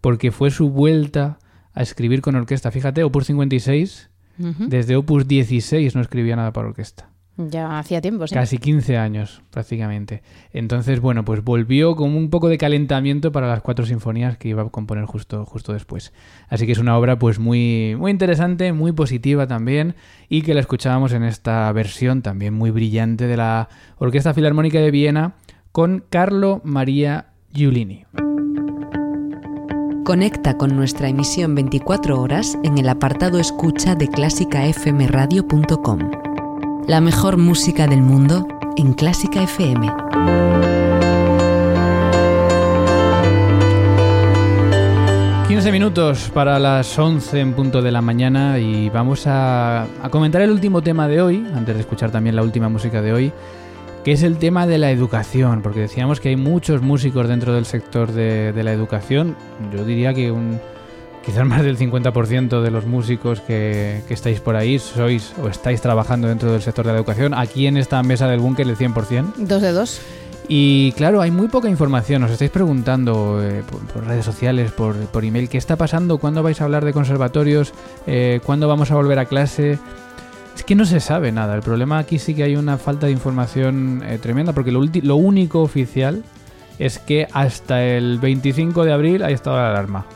porque 0.00 0.32
fue 0.32 0.50
su 0.50 0.70
vuelta 0.70 1.38
a 1.74 1.82
escribir 1.82 2.20
con 2.22 2.34
orquesta. 2.36 2.70
Fíjate, 2.70 3.04
Opus 3.04 3.26
56, 3.26 4.10
Ujú. 4.38 4.66
desde 4.68 4.96
Opus 4.96 5.26
16 5.28 5.94
no 5.94 6.00
escribía 6.00 6.36
nada 6.36 6.52
para 6.52 6.68
orquesta. 6.68 7.08
Ya 7.38 7.78
hacía 7.78 8.02
tiempo, 8.02 8.26
sí. 8.26 8.34
Casi 8.34 8.58
15 8.58 8.98
años, 8.98 9.42
prácticamente. 9.50 10.22
Entonces, 10.52 11.00
bueno, 11.00 11.24
pues 11.24 11.42
volvió 11.42 11.96
como 11.96 12.18
un 12.18 12.28
poco 12.28 12.48
de 12.50 12.58
calentamiento 12.58 13.32
para 13.32 13.48
las 13.48 13.62
cuatro 13.62 13.86
sinfonías 13.86 14.36
que 14.36 14.48
iba 14.48 14.60
a 14.62 14.68
componer 14.68 15.06
justo, 15.06 15.46
justo 15.46 15.72
después. 15.72 16.12
Así 16.50 16.66
que 16.66 16.72
es 16.72 16.78
una 16.78 16.96
obra 16.98 17.18
pues 17.18 17.38
muy, 17.38 17.96
muy 17.98 18.10
interesante, 18.10 18.74
muy 18.74 18.92
positiva 18.92 19.46
también, 19.46 19.94
y 20.28 20.42
que 20.42 20.52
la 20.52 20.60
escuchábamos 20.60 21.14
en 21.14 21.22
esta 21.24 21.72
versión 21.72 22.20
también 22.20 22.52
muy 22.52 22.70
brillante 22.70 23.26
de 23.26 23.38
la 23.38 23.70
Orquesta 23.96 24.34
Filarmónica 24.34 24.78
de 24.80 24.90
Viena 24.90 25.32
con 25.72 26.04
Carlo 26.10 26.60
Maria 26.64 27.28
Giulini. 27.54 28.04
Conecta 30.04 30.58
con 30.58 30.74
nuestra 30.74 31.08
emisión 31.08 31.54
24 31.54 32.20
horas 32.20 32.58
en 32.64 32.76
el 32.76 32.88
apartado 32.88 33.38
escucha 33.38 33.94
de 33.94 34.08
clásicafmradio.com. 34.08 36.10
La 36.88 37.00
mejor 37.00 37.36
música 37.36 37.86
del 37.86 38.02
mundo 38.02 38.48
en 38.76 38.94
Clásica 38.94 39.44
FM. 39.44 39.92
15 45.46 45.70
minutos 45.70 46.32
para 46.34 46.58
las 46.58 46.98
11 46.98 47.38
en 47.38 47.54
punto 47.54 47.80
de 47.80 47.92
la 47.92 48.02
mañana 48.02 48.58
y 48.58 48.90
vamos 48.90 49.28
a, 49.28 49.84
a 49.84 50.08
comentar 50.10 50.42
el 50.42 50.50
último 50.50 50.82
tema 50.82 51.06
de 51.06 51.22
hoy, 51.22 51.46
antes 51.54 51.76
de 51.76 51.80
escuchar 51.80 52.10
también 52.10 52.34
la 52.34 52.42
última 52.42 52.68
música 52.68 53.02
de 53.02 53.12
hoy, 53.12 53.32
que 54.04 54.12
es 54.12 54.22
el 54.22 54.38
tema 54.38 54.66
de 54.66 54.78
la 54.78 54.90
educación, 54.90 55.62
porque 55.62 55.80
decíamos 55.80 56.20
que 56.20 56.30
hay 56.30 56.36
muchos 56.36 56.82
músicos 56.82 57.28
dentro 57.28 57.54
del 57.54 57.66
sector 57.66 58.12
de, 58.12 58.52
de 58.52 58.62
la 58.64 58.72
educación, 58.72 59.36
yo 59.72 59.84
diría 59.84 60.12
que 60.12 60.30
un, 60.30 60.60
quizás 61.24 61.46
más 61.46 61.62
del 61.62 61.78
50% 61.78 62.62
de 62.62 62.70
los 62.70 62.86
músicos 62.86 63.40
que, 63.40 64.02
que 64.08 64.14
estáis 64.14 64.40
por 64.40 64.56
ahí 64.56 64.78
sois 64.78 65.34
o 65.42 65.48
estáis 65.48 65.80
trabajando 65.80 66.28
dentro 66.28 66.52
del 66.52 66.62
sector 66.62 66.84
de 66.84 66.92
la 66.92 66.98
educación, 66.98 67.34
aquí 67.34 67.66
en 67.66 67.76
esta 67.76 68.02
mesa 68.02 68.26
del 68.28 68.40
búnker 68.40 68.66
el 68.66 68.76
100%. 68.76 69.34
Dos 69.36 69.62
de 69.62 69.72
dos. 69.72 70.00
Y 70.48 70.92
claro, 70.92 71.20
hay 71.22 71.30
muy 71.30 71.48
poca 71.48 71.68
información. 71.68 72.24
Os 72.24 72.30
estáis 72.32 72.50
preguntando 72.50 73.40
eh, 73.42 73.62
por, 73.70 73.80
por 73.86 74.04
redes 74.04 74.24
sociales, 74.24 74.72
por, 74.72 74.96
por 75.06 75.24
email, 75.24 75.48
¿qué 75.48 75.56
está 75.56 75.76
pasando? 75.76 76.18
¿Cuándo 76.18 76.42
vais 76.42 76.60
a 76.60 76.64
hablar 76.64 76.84
de 76.84 76.92
conservatorios? 76.92 77.72
Eh, 78.06 78.40
¿Cuándo 78.44 78.66
vamos 78.66 78.90
a 78.90 78.96
volver 78.96 79.18
a 79.20 79.26
clase? 79.26 79.78
Es 80.62 80.66
que 80.66 80.76
no 80.76 80.84
se 80.84 81.00
sabe 81.00 81.32
nada. 81.32 81.56
El 81.56 81.62
problema 81.62 81.98
aquí 81.98 82.20
sí 82.20 82.34
que 82.34 82.44
hay 82.44 82.54
una 82.54 82.78
falta 82.78 83.06
de 83.06 83.12
información 83.12 84.00
eh, 84.06 84.18
tremenda, 84.18 84.52
porque 84.52 84.70
lo, 84.70 84.80
lo 85.02 85.16
único 85.16 85.60
oficial 85.60 86.22
es 86.78 87.00
que 87.00 87.26
hasta 87.32 87.82
el 87.82 88.20
25 88.20 88.84
de 88.84 88.92
abril 88.92 89.24
hay 89.24 89.34
estado 89.34 89.56
de 89.56 89.64
alarma. 89.64 90.06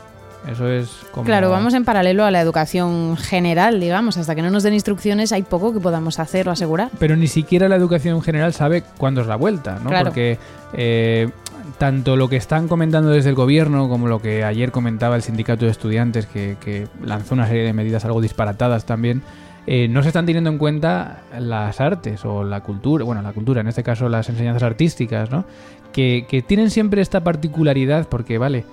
Eso 0.49 0.69
es 0.69 0.89
como... 1.11 1.25
Claro, 1.25 1.49
vamos 1.49 1.73
en 1.73 1.83
paralelo 1.83 2.23
a 2.23 2.31
la 2.31 2.39
educación 2.39 3.17
general, 3.17 3.81
digamos. 3.81 4.15
Hasta 4.15 4.35
que 4.35 4.41
no 4.41 4.49
nos 4.49 4.63
den 4.63 4.73
instrucciones 4.73 5.33
hay 5.33 5.43
poco 5.43 5.73
que 5.73 5.81
podamos 5.81 6.17
hacer 6.17 6.47
o 6.47 6.51
asegurar. 6.51 6.91
pero 6.97 7.17
ni 7.17 7.27
siquiera 7.27 7.67
la 7.67 7.75
educación 7.75 8.21
general 8.21 8.53
sabe 8.53 8.85
cuándo 8.97 9.19
es 9.19 9.27
la 9.27 9.35
vuelta, 9.35 9.81
¿no? 9.83 9.89
Claro. 9.89 10.05
Porque 10.05 10.39
eh, 10.71 11.29
tanto 11.77 12.15
lo 12.15 12.29
que 12.29 12.37
están 12.37 12.69
comentando 12.69 13.09
desde 13.09 13.31
el 13.31 13.35
gobierno 13.35 13.89
como 13.89 14.07
lo 14.07 14.21
que 14.21 14.45
ayer 14.45 14.71
comentaba 14.71 15.17
el 15.17 15.23
sindicato 15.23 15.65
de 15.65 15.71
estudiantes, 15.71 16.25
que, 16.25 16.55
que 16.63 16.87
lanzó 17.03 17.33
una 17.33 17.47
serie 17.47 17.63
de 17.63 17.73
medidas 17.73 18.05
algo 18.05 18.21
disparatadas 18.21 18.85
también, 18.85 19.23
eh, 19.69 19.89
no 19.89 20.01
se 20.01 20.07
están 20.07 20.25
teniendo 20.25 20.49
en 20.49 20.57
cuenta 20.57 21.23
las 21.37 21.81
artes 21.81 22.23
o 22.23 22.45
la 22.45 22.61
cultura, 22.61 23.03
bueno, 23.03 23.21
la 23.21 23.33
cultura, 23.33 23.59
en 23.59 23.67
este 23.67 23.83
caso 23.83 24.07
las 24.07 24.29
enseñanzas 24.29 24.63
artísticas, 24.63 25.29
¿no? 25.29 25.43
Que, 25.91 26.25
que 26.27 26.41
tienen 26.41 26.69
siempre 26.69 27.01
esta 27.01 27.21
particularidad 27.21 28.07
porque, 28.07 28.37
vale, 28.37 28.63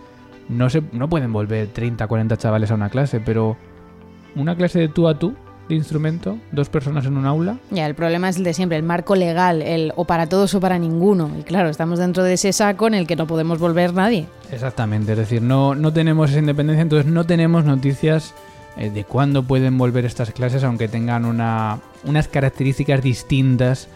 no, 0.48 0.70
se, 0.70 0.82
no 0.92 1.08
pueden 1.08 1.32
volver 1.32 1.66
30, 1.66 2.06
40 2.06 2.36
chavales 2.36 2.70
a 2.70 2.74
una 2.74 2.90
clase, 2.90 3.18
pero 3.18 3.56
una 4.36 4.54
clase 4.56 4.78
de 4.78 4.88
tú 4.88 5.08
a 5.08 5.18
tú 5.18 5.34
de 5.68 5.74
instrumento, 5.74 6.38
dos 6.52 6.68
personas 6.68 7.06
en 7.06 7.16
un 7.16 7.26
aula, 7.26 7.56
Ya, 7.70 7.86
el 7.86 7.94
problema 7.94 8.28
es 8.28 8.36
el 8.36 8.44
de 8.44 8.52
siempre, 8.52 8.76
el 8.76 8.84
marco 8.84 9.16
legal, 9.16 9.62
el 9.62 9.92
o 9.96 10.04
para 10.04 10.28
todos 10.28 10.54
o 10.54 10.60
para 10.60 10.78
ninguno. 10.78 11.30
Y 11.38 11.42
claro, 11.42 11.70
estamos 11.70 11.98
dentro 11.98 12.22
de 12.22 12.34
ese 12.34 12.52
saco 12.52 12.86
en 12.86 12.94
el 12.94 13.06
que 13.06 13.16
no 13.16 13.26
podemos 13.26 13.58
volver 13.58 13.94
nadie. 13.94 14.26
Exactamente, 14.52 15.12
es 15.12 15.18
decir, 15.18 15.42
no, 15.42 15.74
no 15.74 15.92
tenemos 15.92 16.30
esa 16.30 16.38
independencia, 16.38 16.82
entonces 16.82 17.10
no 17.10 17.24
tenemos 17.24 17.64
noticias 17.64 18.34
de 18.76 19.04
cuándo 19.04 19.42
pueden 19.44 19.78
volver 19.78 20.04
estas 20.04 20.30
clases, 20.32 20.64
aunque 20.64 20.88
tengan 20.88 21.24
una, 21.24 21.78
unas 22.04 22.28
características 22.28 23.02
distintas 23.02 23.88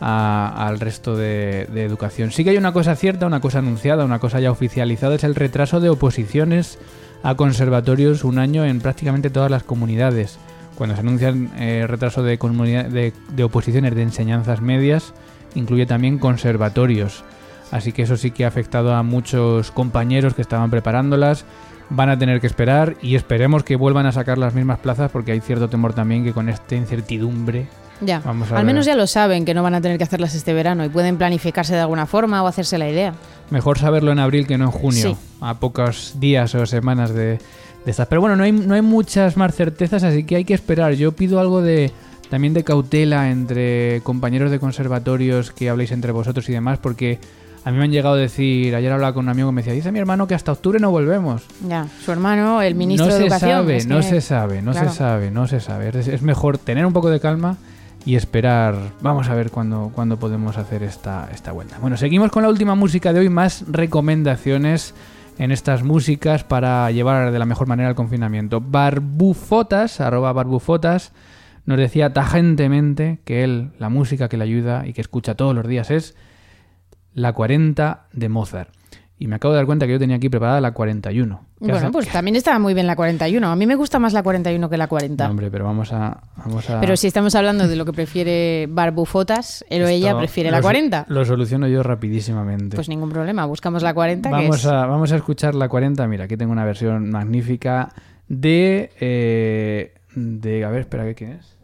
a- 0.00 0.66
al 0.66 0.78
resto 0.80 1.16
de, 1.16 1.62
educación. 1.76 2.30
Sí 2.32 2.44
que 2.44 2.50
hay 2.50 2.56
una 2.58 2.72
cosa 2.72 2.96
cierta, 2.96 3.26
una 3.26 3.40
cosa 3.40 3.60
anunciada, 3.60 4.04
una 4.04 4.18
cosa 4.18 4.40
ya 4.40 4.50
oficializada, 4.50 5.14
es 5.14 5.24
el 5.24 5.34
retraso 5.34 5.80
de 5.80 5.88
oposiciones 5.88 6.78
a 7.22 7.34
conservatorios 7.34 8.24
un 8.24 8.38
año 8.38 8.64
en 8.64 8.80
prácticamente 8.80 9.30
todas 9.30 9.50
las 9.50 9.62
comunidades. 9.62 10.38
Cuando 10.76 10.94
se 10.94 11.00
anuncian 11.00 11.50
eh, 11.56 11.86
retraso 11.88 12.22
de, 12.22 12.36
de, 12.36 13.12
de 13.34 13.44
oposiciones 13.44 13.94
de 13.94 14.02
enseñanzas 14.02 14.60
medias, 14.60 15.14
incluye 15.54 15.86
también 15.86 16.18
conservatorios. 16.18 17.24
Así 17.72 17.92
que 17.92 18.02
eso 18.02 18.16
sí 18.18 18.30
que 18.30 18.44
ha 18.44 18.48
afectado 18.48 18.94
a 18.94 19.02
muchos 19.02 19.70
compañeros 19.70 20.34
que 20.34 20.42
estaban 20.42 20.70
preparándolas. 20.70 21.46
Van 21.88 22.08
a 22.10 22.18
tener 22.18 22.40
que 22.40 22.46
esperar 22.48 22.96
y 23.00 23.14
esperemos 23.14 23.62
que 23.62 23.76
vuelvan 23.76 24.06
a 24.06 24.12
sacar 24.12 24.38
las 24.38 24.54
mismas 24.54 24.78
plazas 24.80 25.10
porque 25.10 25.32
hay 25.32 25.40
cierto 25.40 25.68
temor 25.68 25.92
también 25.94 26.24
que 26.24 26.32
con 26.32 26.48
esta 26.48 26.74
incertidumbre 26.74 27.68
Ya, 28.00 28.20
Vamos 28.24 28.48
a 28.50 28.54
al 28.58 28.64
ver. 28.64 28.66
menos 28.66 28.86
ya 28.86 28.96
lo 28.96 29.06
saben 29.06 29.44
que 29.44 29.54
no 29.54 29.62
van 29.62 29.74
a 29.74 29.80
tener 29.80 29.96
que 29.96 30.04
hacerlas 30.04 30.34
este 30.34 30.52
verano 30.52 30.84
y 30.84 30.88
pueden 30.88 31.16
planificarse 31.16 31.74
de 31.74 31.80
alguna 31.80 32.06
forma 32.06 32.42
o 32.42 32.46
hacerse 32.46 32.76
la 32.76 32.88
idea. 32.90 33.14
Mejor 33.50 33.78
saberlo 33.78 34.10
en 34.12 34.18
abril 34.18 34.46
que 34.46 34.58
no 34.58 34.64
en 34.66 34.70
junio, 34.72 35.02
Sí. 35.10 35.16
a 35.40 35.54
pocos 35.54 36.14
días 36.18 36.54
o 36.56 36.66
semanas 36.66 37.14
de, 37.14 37.38
de 37.84 37.90
estas. 37.90 38.08
Pero 38.08 38.20
bueno, 38.20 38.34
no 38.36 38.42
hay, 38.42 38.52
no 38.52 38.74
hay 38.74 38.82
muchas 38.82 39.36
más 39.36 39.54
certezas, 39.54 40.02
así 40.02 40.24
que 40.24 40.36
hay 40.36 40.44
que 40.44 40.54
esperar. 40.54 40.92
Yo 40.94 41.12
pido 41.12 41.38
algo 41.38 41.62
de 41.62 41.92
también 42.28 42.52
de 42.52 42.64
cautela 42.64 43.30
entre 43.30 44.00
compañeros 44.02 44.50
de 44.50 44.58
conservatorios 44.58 45.52
que 45.52 45.70
habléis 45.70 45.92
entre 45.92 46.10
vosotros 46.10 46.48
y 46.48 46.52
demás, 46.52 46.78
porque 46.82 47.20
a 47.66 47.72
mí 47.72 47.78
me 47.78 47.84
han 47.84 47.90
llegado 47.90 48.14
a 48.14 48.18
decir, 48.18 48.76
ayer 48.76 48.92
hablaba 48.92 49.12
con 49.12 49.24
un 49.24 49.28
amigo 49.28 49.48
que 49.48 49.52
me 49.56 49.60
decía, 49.60 49.72
dice 49.74 49.90
mi 49.90 49.98
hermano 49.98 50.28
que 50.28 50.34
hasta 50.36 50.52
octubre 50.52 50.78
no 50.78 50.92
volvemos. 50.92 51.42
Ya, 51.68 51.88
su 52.04 52.12
hermano, 52.12 52.62
el 52.62 52.76
ministro 52.76 53.06
no 53.08 53.12
de 53.12 53.18
se 53.18 53.24
Educación. 53.26 53.50
sabe, 53.50 53.76
es 53.76 53.86
no 53.88 53.96
que- 53.96 54.02
se 54.04 54.20
sabe, 54.20 54.62
no 54.62 54.70
claro. 54.70 54.88
se 54.90 54.96
sabe, 54.96 55.30
no 55.32 55.46
se 55.48 55.58
sabe. 55.60 55.88
Es, 55.88 56.06
es 56.06 56.22
mejor 56.22 56.58
tener 56.58 56.86
un 56.86 56.92
poco 56.92 57.10
de 57.10 57.18
calma 57.18 57.56
y 58.04 58.14
esperar. 58.14 58.76
Vamos 59.00 59.28
a 59.28 59.34
ver 59.34 59.50
cuándo, 59.50 59.90
cuándo 59.92 60.16
podemos 60.16 60.56
hacer 60.58 60.84
esta, 60.84 61.28
esta 61.34 61.50
vuelta. 61.50 61.76
Bueno, 61.80 61.96
seguimos 61.96 62.30
con 62.30 62.44
la 62.44 62.48
última 62.50 62.76
música 62.76 63.12
de 63.12 63.18
hoy, 63.18 63.28
más 63.28 63.64
recomendaciones 63.66 64.94
en 65.38 65.50
estas 65.50 65.82
músicas 65.82 66.44
para 66.44 66.88
llevar 66.92 67.32
de 67.32 67.38
la 67.40 67.46
mejor 67.46 67.66
manera 67.66 67.88
el 67.88 67.94
confinamiento. 67.96 68.60
Barbufotas, 68.60 70.00
arroba 70.00 70.32
barbufotas, 70.32 71.12
nos 71.64 71.78
decía 71.78 72.12
tajantemente 72.12 73.18
que 73.24 73.42
él, 73.42 73.70
la 73.80 73.88
música 73.88 74.28
que 74.28 74.36
le 74.36 74.44
ayuda 74.44 74.86
y 74.86 74.92
que 74.92 75.00
escucha 75.00 75.34
todos 75.34 75.54
los 75.54 75.66
días 75.66 75.90
es 75.90 76.14
la 77.16 77.32
40 77.32 78.06
de 78.12 78.28
Mozart. 78.28 78.70
Y 79.18 79.28
me 79.28 79.36
acabo 79.36 79.54
de 79.54 79.56
dar 79.60 79.64
cuenta 79.66 79.86
que 79.86 79.92
yo 79.92 79.98
tenía 79.98 80.16
aquí 80.16 80.28
preparada 80.28 80.60
la 80.60 80.72
41. 80.72 81.40
¿Qué 81.40 81.44
Bueno, 81.60 81.76
hace- 81.78 81.88
pues 81.90 82.06
también 82.10 82.36
estaba 82.36 82.58
muy 82.58 82.74
bien 82.74 82.86
la 82.86 82.94
41. 82.96 83.48
A 83.50 83.56
mí 83.56 83.66
me 83.66 83.74
gusta 83.74 83.98
más 83.98 84.12
la 84.12 84.22
41 84.22 84.68
que 84.68 84.76
la 84.76 84.88
40. 84.88 85.24
No, 85.24 85.30
hombre, 85.30 85.50
pero 85.50 85.64
vamos 85.64 85.90
a... 85.94 86.20
Vamos 86.36 86.68
a... 86.68 86.80
Pero 86.82 86.98
si 86.98 87.06
estamos 87.06 87.34
hablando 87.34 87.66
de 87.66 87.76
lo 87.76 87.86
que 87.86 87.94
prefiere 87.94 88.66
Barbufotas, 88.68 89.64
él 89.70 89.82
o 89.84 89.88
ella 89.88 90.18
prefiere 90.18 90.50
la 90.50 90.58
so- 90.58 90.64
40. 90.64 91.06
Lo 91.08 91.24
soluciono 91.24 91.66
yo 91.66 91.82
rapidísimamente. 91.82 92.76
Pues 92.76 92.90
ningún 92.90 93.08
problema, 93.08 93.46
buscamos 93.46 93.82
la 93.82 93.94
40. 93.94 94.28
que 94.28 94.34
vamos, 94.34 94.56
es- 94.58 94.66
a, 94.66 94.84
vamos 94.84 95.10
a 95.12 95.16
escuchar 95.16 95.54
la 95.54 95.70
40. 95.70 96.06
Mira, 96.08 96.24
aquí 96.24 96.36
tengo 96.36 96.52
una 96.52 96.66
versión 96.66 97.08
magnífica 97.10 97.94
de... 98.28 98.90
eh, 99.00 99.94
de 100.14 100.64
a 100.64 100.68
ver, 100.68 100.80
espera, 100.80 101.12
¿quién 101.14 101.32
es? 101.32 101.55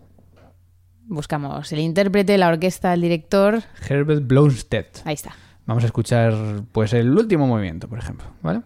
Buscamos 1.13 1.71
el 1.73 1.81
intérprete, 1.81 2.39
la 2.39 2.49
orquesta, 2.49 2.95
el 2.95 3.03
director. 3.03 3.63
Herbert 3.87 4.27
Blomstedt. 4.27 5.01
Ahí 5.05 5.13
está. 5.13 5.37
Vamos 5.67 5.85
a 5.85 5.87
escuchar 5.87 6.33
pues 6.73 6.95
el 6.95 7.11
último 7.11 7.47
movimiento, 7.47 7.87
por 7.87 7.99
ejemplo, 7.99 8.29
¿vale? 8.41 8.63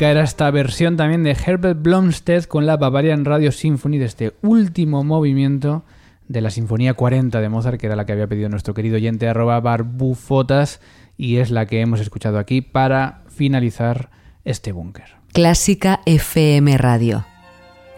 Enérgica 0.00 0.10
era 0.10 0.24
esta 0.24 0.50
versión 0.50 0.96
también 0.96 1.22
de 1.24 1.32
Herbert 1.32 1.82
Blomstedt 1.82 2.46
con 2.46 2.64
la 2.64 2.78
Bavarian 2.78 3.26
Radio 3.26 3.52
Symphony 3.52 3.98
de 3.98 4.06
este 4.06 4.32
último 4.40 5.04
movimiento 5.04 5.84
de 6.26 6.40
la 6.40 6.48
Sinfonía 6.48 6.94
40 6.94 7.38
de 7.38 7.48
Mozart, 7.50 7.78
que 7.78 7.86
era 7.86 7.96
la 7.96 8.06
que 8.06 8.12
había 8.12 8.26
pedido 8.26 8.48
nuestro 8.48 8.72
querido 8.72 8.96
oyente 8.96 9.28
arroba 9.28 9.60
barbufotas 9.60 10.80
y 11.18 11.36
es 11.36 11.50
la 11.50 11.66
que 11.66 11.82
hemos 11.82 12.00
escuchado 12.00 12.38
aquí 12.38 12.62
para 12.62 13.24
finalizar 13.28 14.08
este 14.44 14.72
búnker. 14.72 15.16
Clásica 15.34 16.00
FM 16.06 16.78
Radio. 16.78 17.26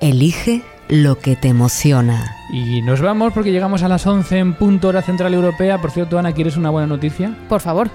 Elige 0.00 0.62
lo 0.88 1.18
que 1.20 1.36
te 1.36 1.48
emociona. 1.48 2.34
Y 2.52 2.82
nos 2.82 3.00
vamos 3.00 3.32
porque 3.32 3.52
llegamos 3.52 3.84
a 3.84 3.88
las 3.88 4.04
11 4.06 4.38
en 4.38 4.54
punto 4.54 4.88
hora 4.88 5.02
central 5.02 5.34
europea. 5.34 5.80
Por 5.80 5.92
cierto, 5.92 6.18
Ana, 6.18 6.32
¿quieres 6.32 6.56
una 6.56 6.70
buena 6.70 6.88
noticia? 6.88 7.36
Por 7.48 7.60
favor. 7.60 7.90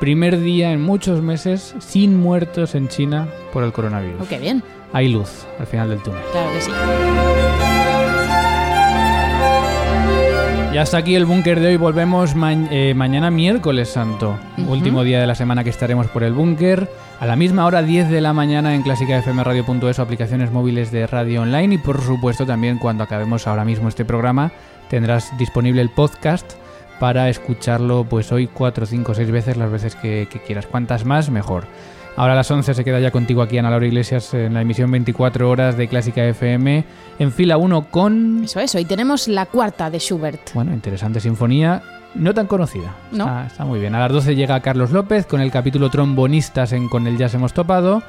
Primer 0.00 0.40
día 0.40 0.72
en 0.72 0.80
muchos 0.80 1.22
meses 1.22 1.74
sin 1.80 2.16
muertos 2.16 2.76
en 2.76 2.86
China 2.88 3.26
por 3.52 3.64
el 3.64 3.72
coronavirus. 3.72 4.22
Oh, 4.22 4.28
qué 4.28 4.38
bien. 4.38 4.62
Hay 4.92 5.08
luz 5.08 5.44
al 5.58 5.66
final 5.66 5.88
del 5.88 6.00
túnel. 6.02 6.22
Claro 6.32 6.52
que 6.52 6.60
sí. 6.60 6.70
Y 10.72 10.76
hasta 10.76 10.98
aquí 10.98 11.16
el 11.16 11.24
búnker 11.24 11.58
de 11.58 11.68
hoy. 11.68 11.76
Volvemos 11.76 12.36
ma 12.36 12.52
eh, 12.52 12.94
mañana 12.94 13.32
miércoles 13.32 13.88
santo, 13.88 14.38
último 14.68 15.02
día 15.02 15.20
de 15.20 15.26
la 15.26 15.34
semana 15.34 15.64
que 15.64 15.70
estaremos 15.70 16.06
por 16.06 16.22
el 16.22 16.32
búnker. 16.32 16.88
A 17.18 17.26
la 17.26 17.34
misma 17.34 17.66
hora, 17.66 17.82
10 17.82 18.08
de 18.10 18.20
la 18.20 18.32
mañana 18.32 18.76
en 18.76 18.82
clásicafmradio.es 18.82 19.98
o 19.98 20.02
aplicaciones 20.02 20.52
móviles 20.52 20.92
de 20.92 21.08
radio 21.08 21.42
online. 21.42 21.74
Y 21.74 21.78
por 21.78 22.00
supuesto 22.02 22.46
también 22.46 22.78
cuando 22.78 23.02
acabemos 23.02 23.48
ahora 23.48 23.64
mismo 23.64 23.88
este 23.88 24.04
programa 24.04 24.52
tendrás 24.88 25.36
disponible 25.38 25.82
el 25.82 25.90
podcast 25.90 26.52
para 26.98 27.28
escucharlo 27.28 28.04
pues 28.04 28.32
hoy 28.32 28.46
4, 28.46 28.86
5, 28.86 29.14
6 29.14 29.30
veces, 29.30 29.56
las 29.56 29.70
veces 29.70 29.94
que, 29.94 30.28
que 30.30 30.40
quieras. 30.40 30.66
Cuantas 30.66 31.04
más, 31.04 31.30
mejor. 31.30 31.64
Ahora 32.18 32.32
a 32.32 32.36
las 32.36 32.50
11 32.50 32.74
se 32.74 32.84
queda 32.84 32.98
ya 32.98 33.12
contigo 33.12 33.42
aquí 33.42 33.58
Ana 33.58 33.70
Laura 33.70 33.86
Iglesias 33.86 34.34
en 34.34 34.54
la 34.54 34.62
emisión 34.62 34.90
24 34.90 35.48
horas 35.48 35.76
de 35.76 35.86
Clásica 35.86 36.24
FM 36.24 36.84
en 37.20 37.32
fila 37.32 37.58
1 37.58 37.90
con... 37.92 38.42
Eso 38.42 38.58
es, 38.58 38.74
hoy 38.74 38.84
tenemos 38.84 39.28
la 39.28 39.46
cuarta 39.46 39.88
de 39.88 40.00
Schubert. 40.00 40.52
Bueno, 40.52 40.72
interesante 40.72 41.20
sinfonía, 41.20 41.80
no 42.16 42.34
tan 42.34 42.48
conocida. 42.48 42.96
No. 43.12 43.24
Está, 43.24 43.46
está 43.46 43.64
muy 43.64 43.78
bien. 43.78 43.94
A 43.94 44.00
las 44.00 44.10
12 44.10 44.34
llega 44.34 44.58
Carlos 44.58 44.90
López 44.90 45.26
con 45.26 45.40
el 45.40 45.52
capítulo 45.52 45.90
Trombonistas 45.90 46.72
en 46.72 46.88
Con 46.88 47.06
el 47.06 47.18
Jazz 47.18 47.34
hemos 47.34 47.52
topado. 47.52 48.02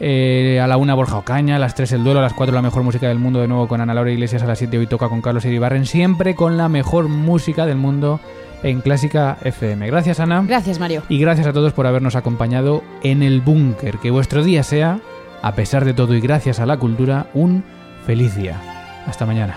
Eh, 0.00 0.60
a 0.62 0.66
la 0.66 0.76
1 0.76 0.94
Borja 0.94 1.18
Ocaña, 1.18 1.56
a 1.56 1.58
las 1.58 1.74
3 1.74 1.92
el 1.92 2.04
duelo, 2.04 2.20
a 2.20 2.22
las 2.22 2.34
4 2.34 2.54
la 2.54 2.62
mejor 2.62 2.82
música 2.82 3.08
del 3.08 3.18
mundo 3.18 3.40
de 3.40 3.48
nuevo 3.48 3.66
con 3.66 3.80
Ana 3.80 3.94
Laura 3.94 4.12
Iglesias, 4.12 4.42
a 4.42 4.46
las 4.46 4.58
7 4.58 4.78
hoy 4.78 4.86
toca 4.86 5.08
con 5.08 5.20
Carlos 5.20 5.44
Iribarren, 5.44 5.86
siempre 5.86 6.34
con 6.34 6.56
la 6.56 6.68
mejor 6.68 7.08
música 7.08 7.66
del 7.66 7.76
mundo 7.78 8.20
en 8.62 8.80
Clásica 8.80 9.38
FM. 9.42 9.86
Gracias 9.88 10.20
Ana. 10.20 10.44
Gracias, 10.46 10.78
Mario. 10.78 11.02
Y 11.08 11.18
gracias 11.18 11.46
a 11.46 11.52
todos 11.52 11.72
por 11.72 11.86
habernos 11.86 12.16
acompañado 12.16 12.82
en 13.02 13.22
el 13.22 13.40
búnker. 13.40 13.98
Que 13.98 14.10
vuestro 14.10 14.44
día 14.44 14.62
sea, 14.62 15.00
a 15.42 15.54
pesar 15.54 15.84
de 15.84 15.94
todo 15.94 16.14
y 16.14 16.20
gracias 16.20 16.60
a 16.60 16.66
la 16.66 16.76
cultura, 16.76 17.26
un 17.34 17.64
feliz 18.06 18.36
día. 18.36 18.60
Hasta 19.06 19.26
mañana. 19.26 19.56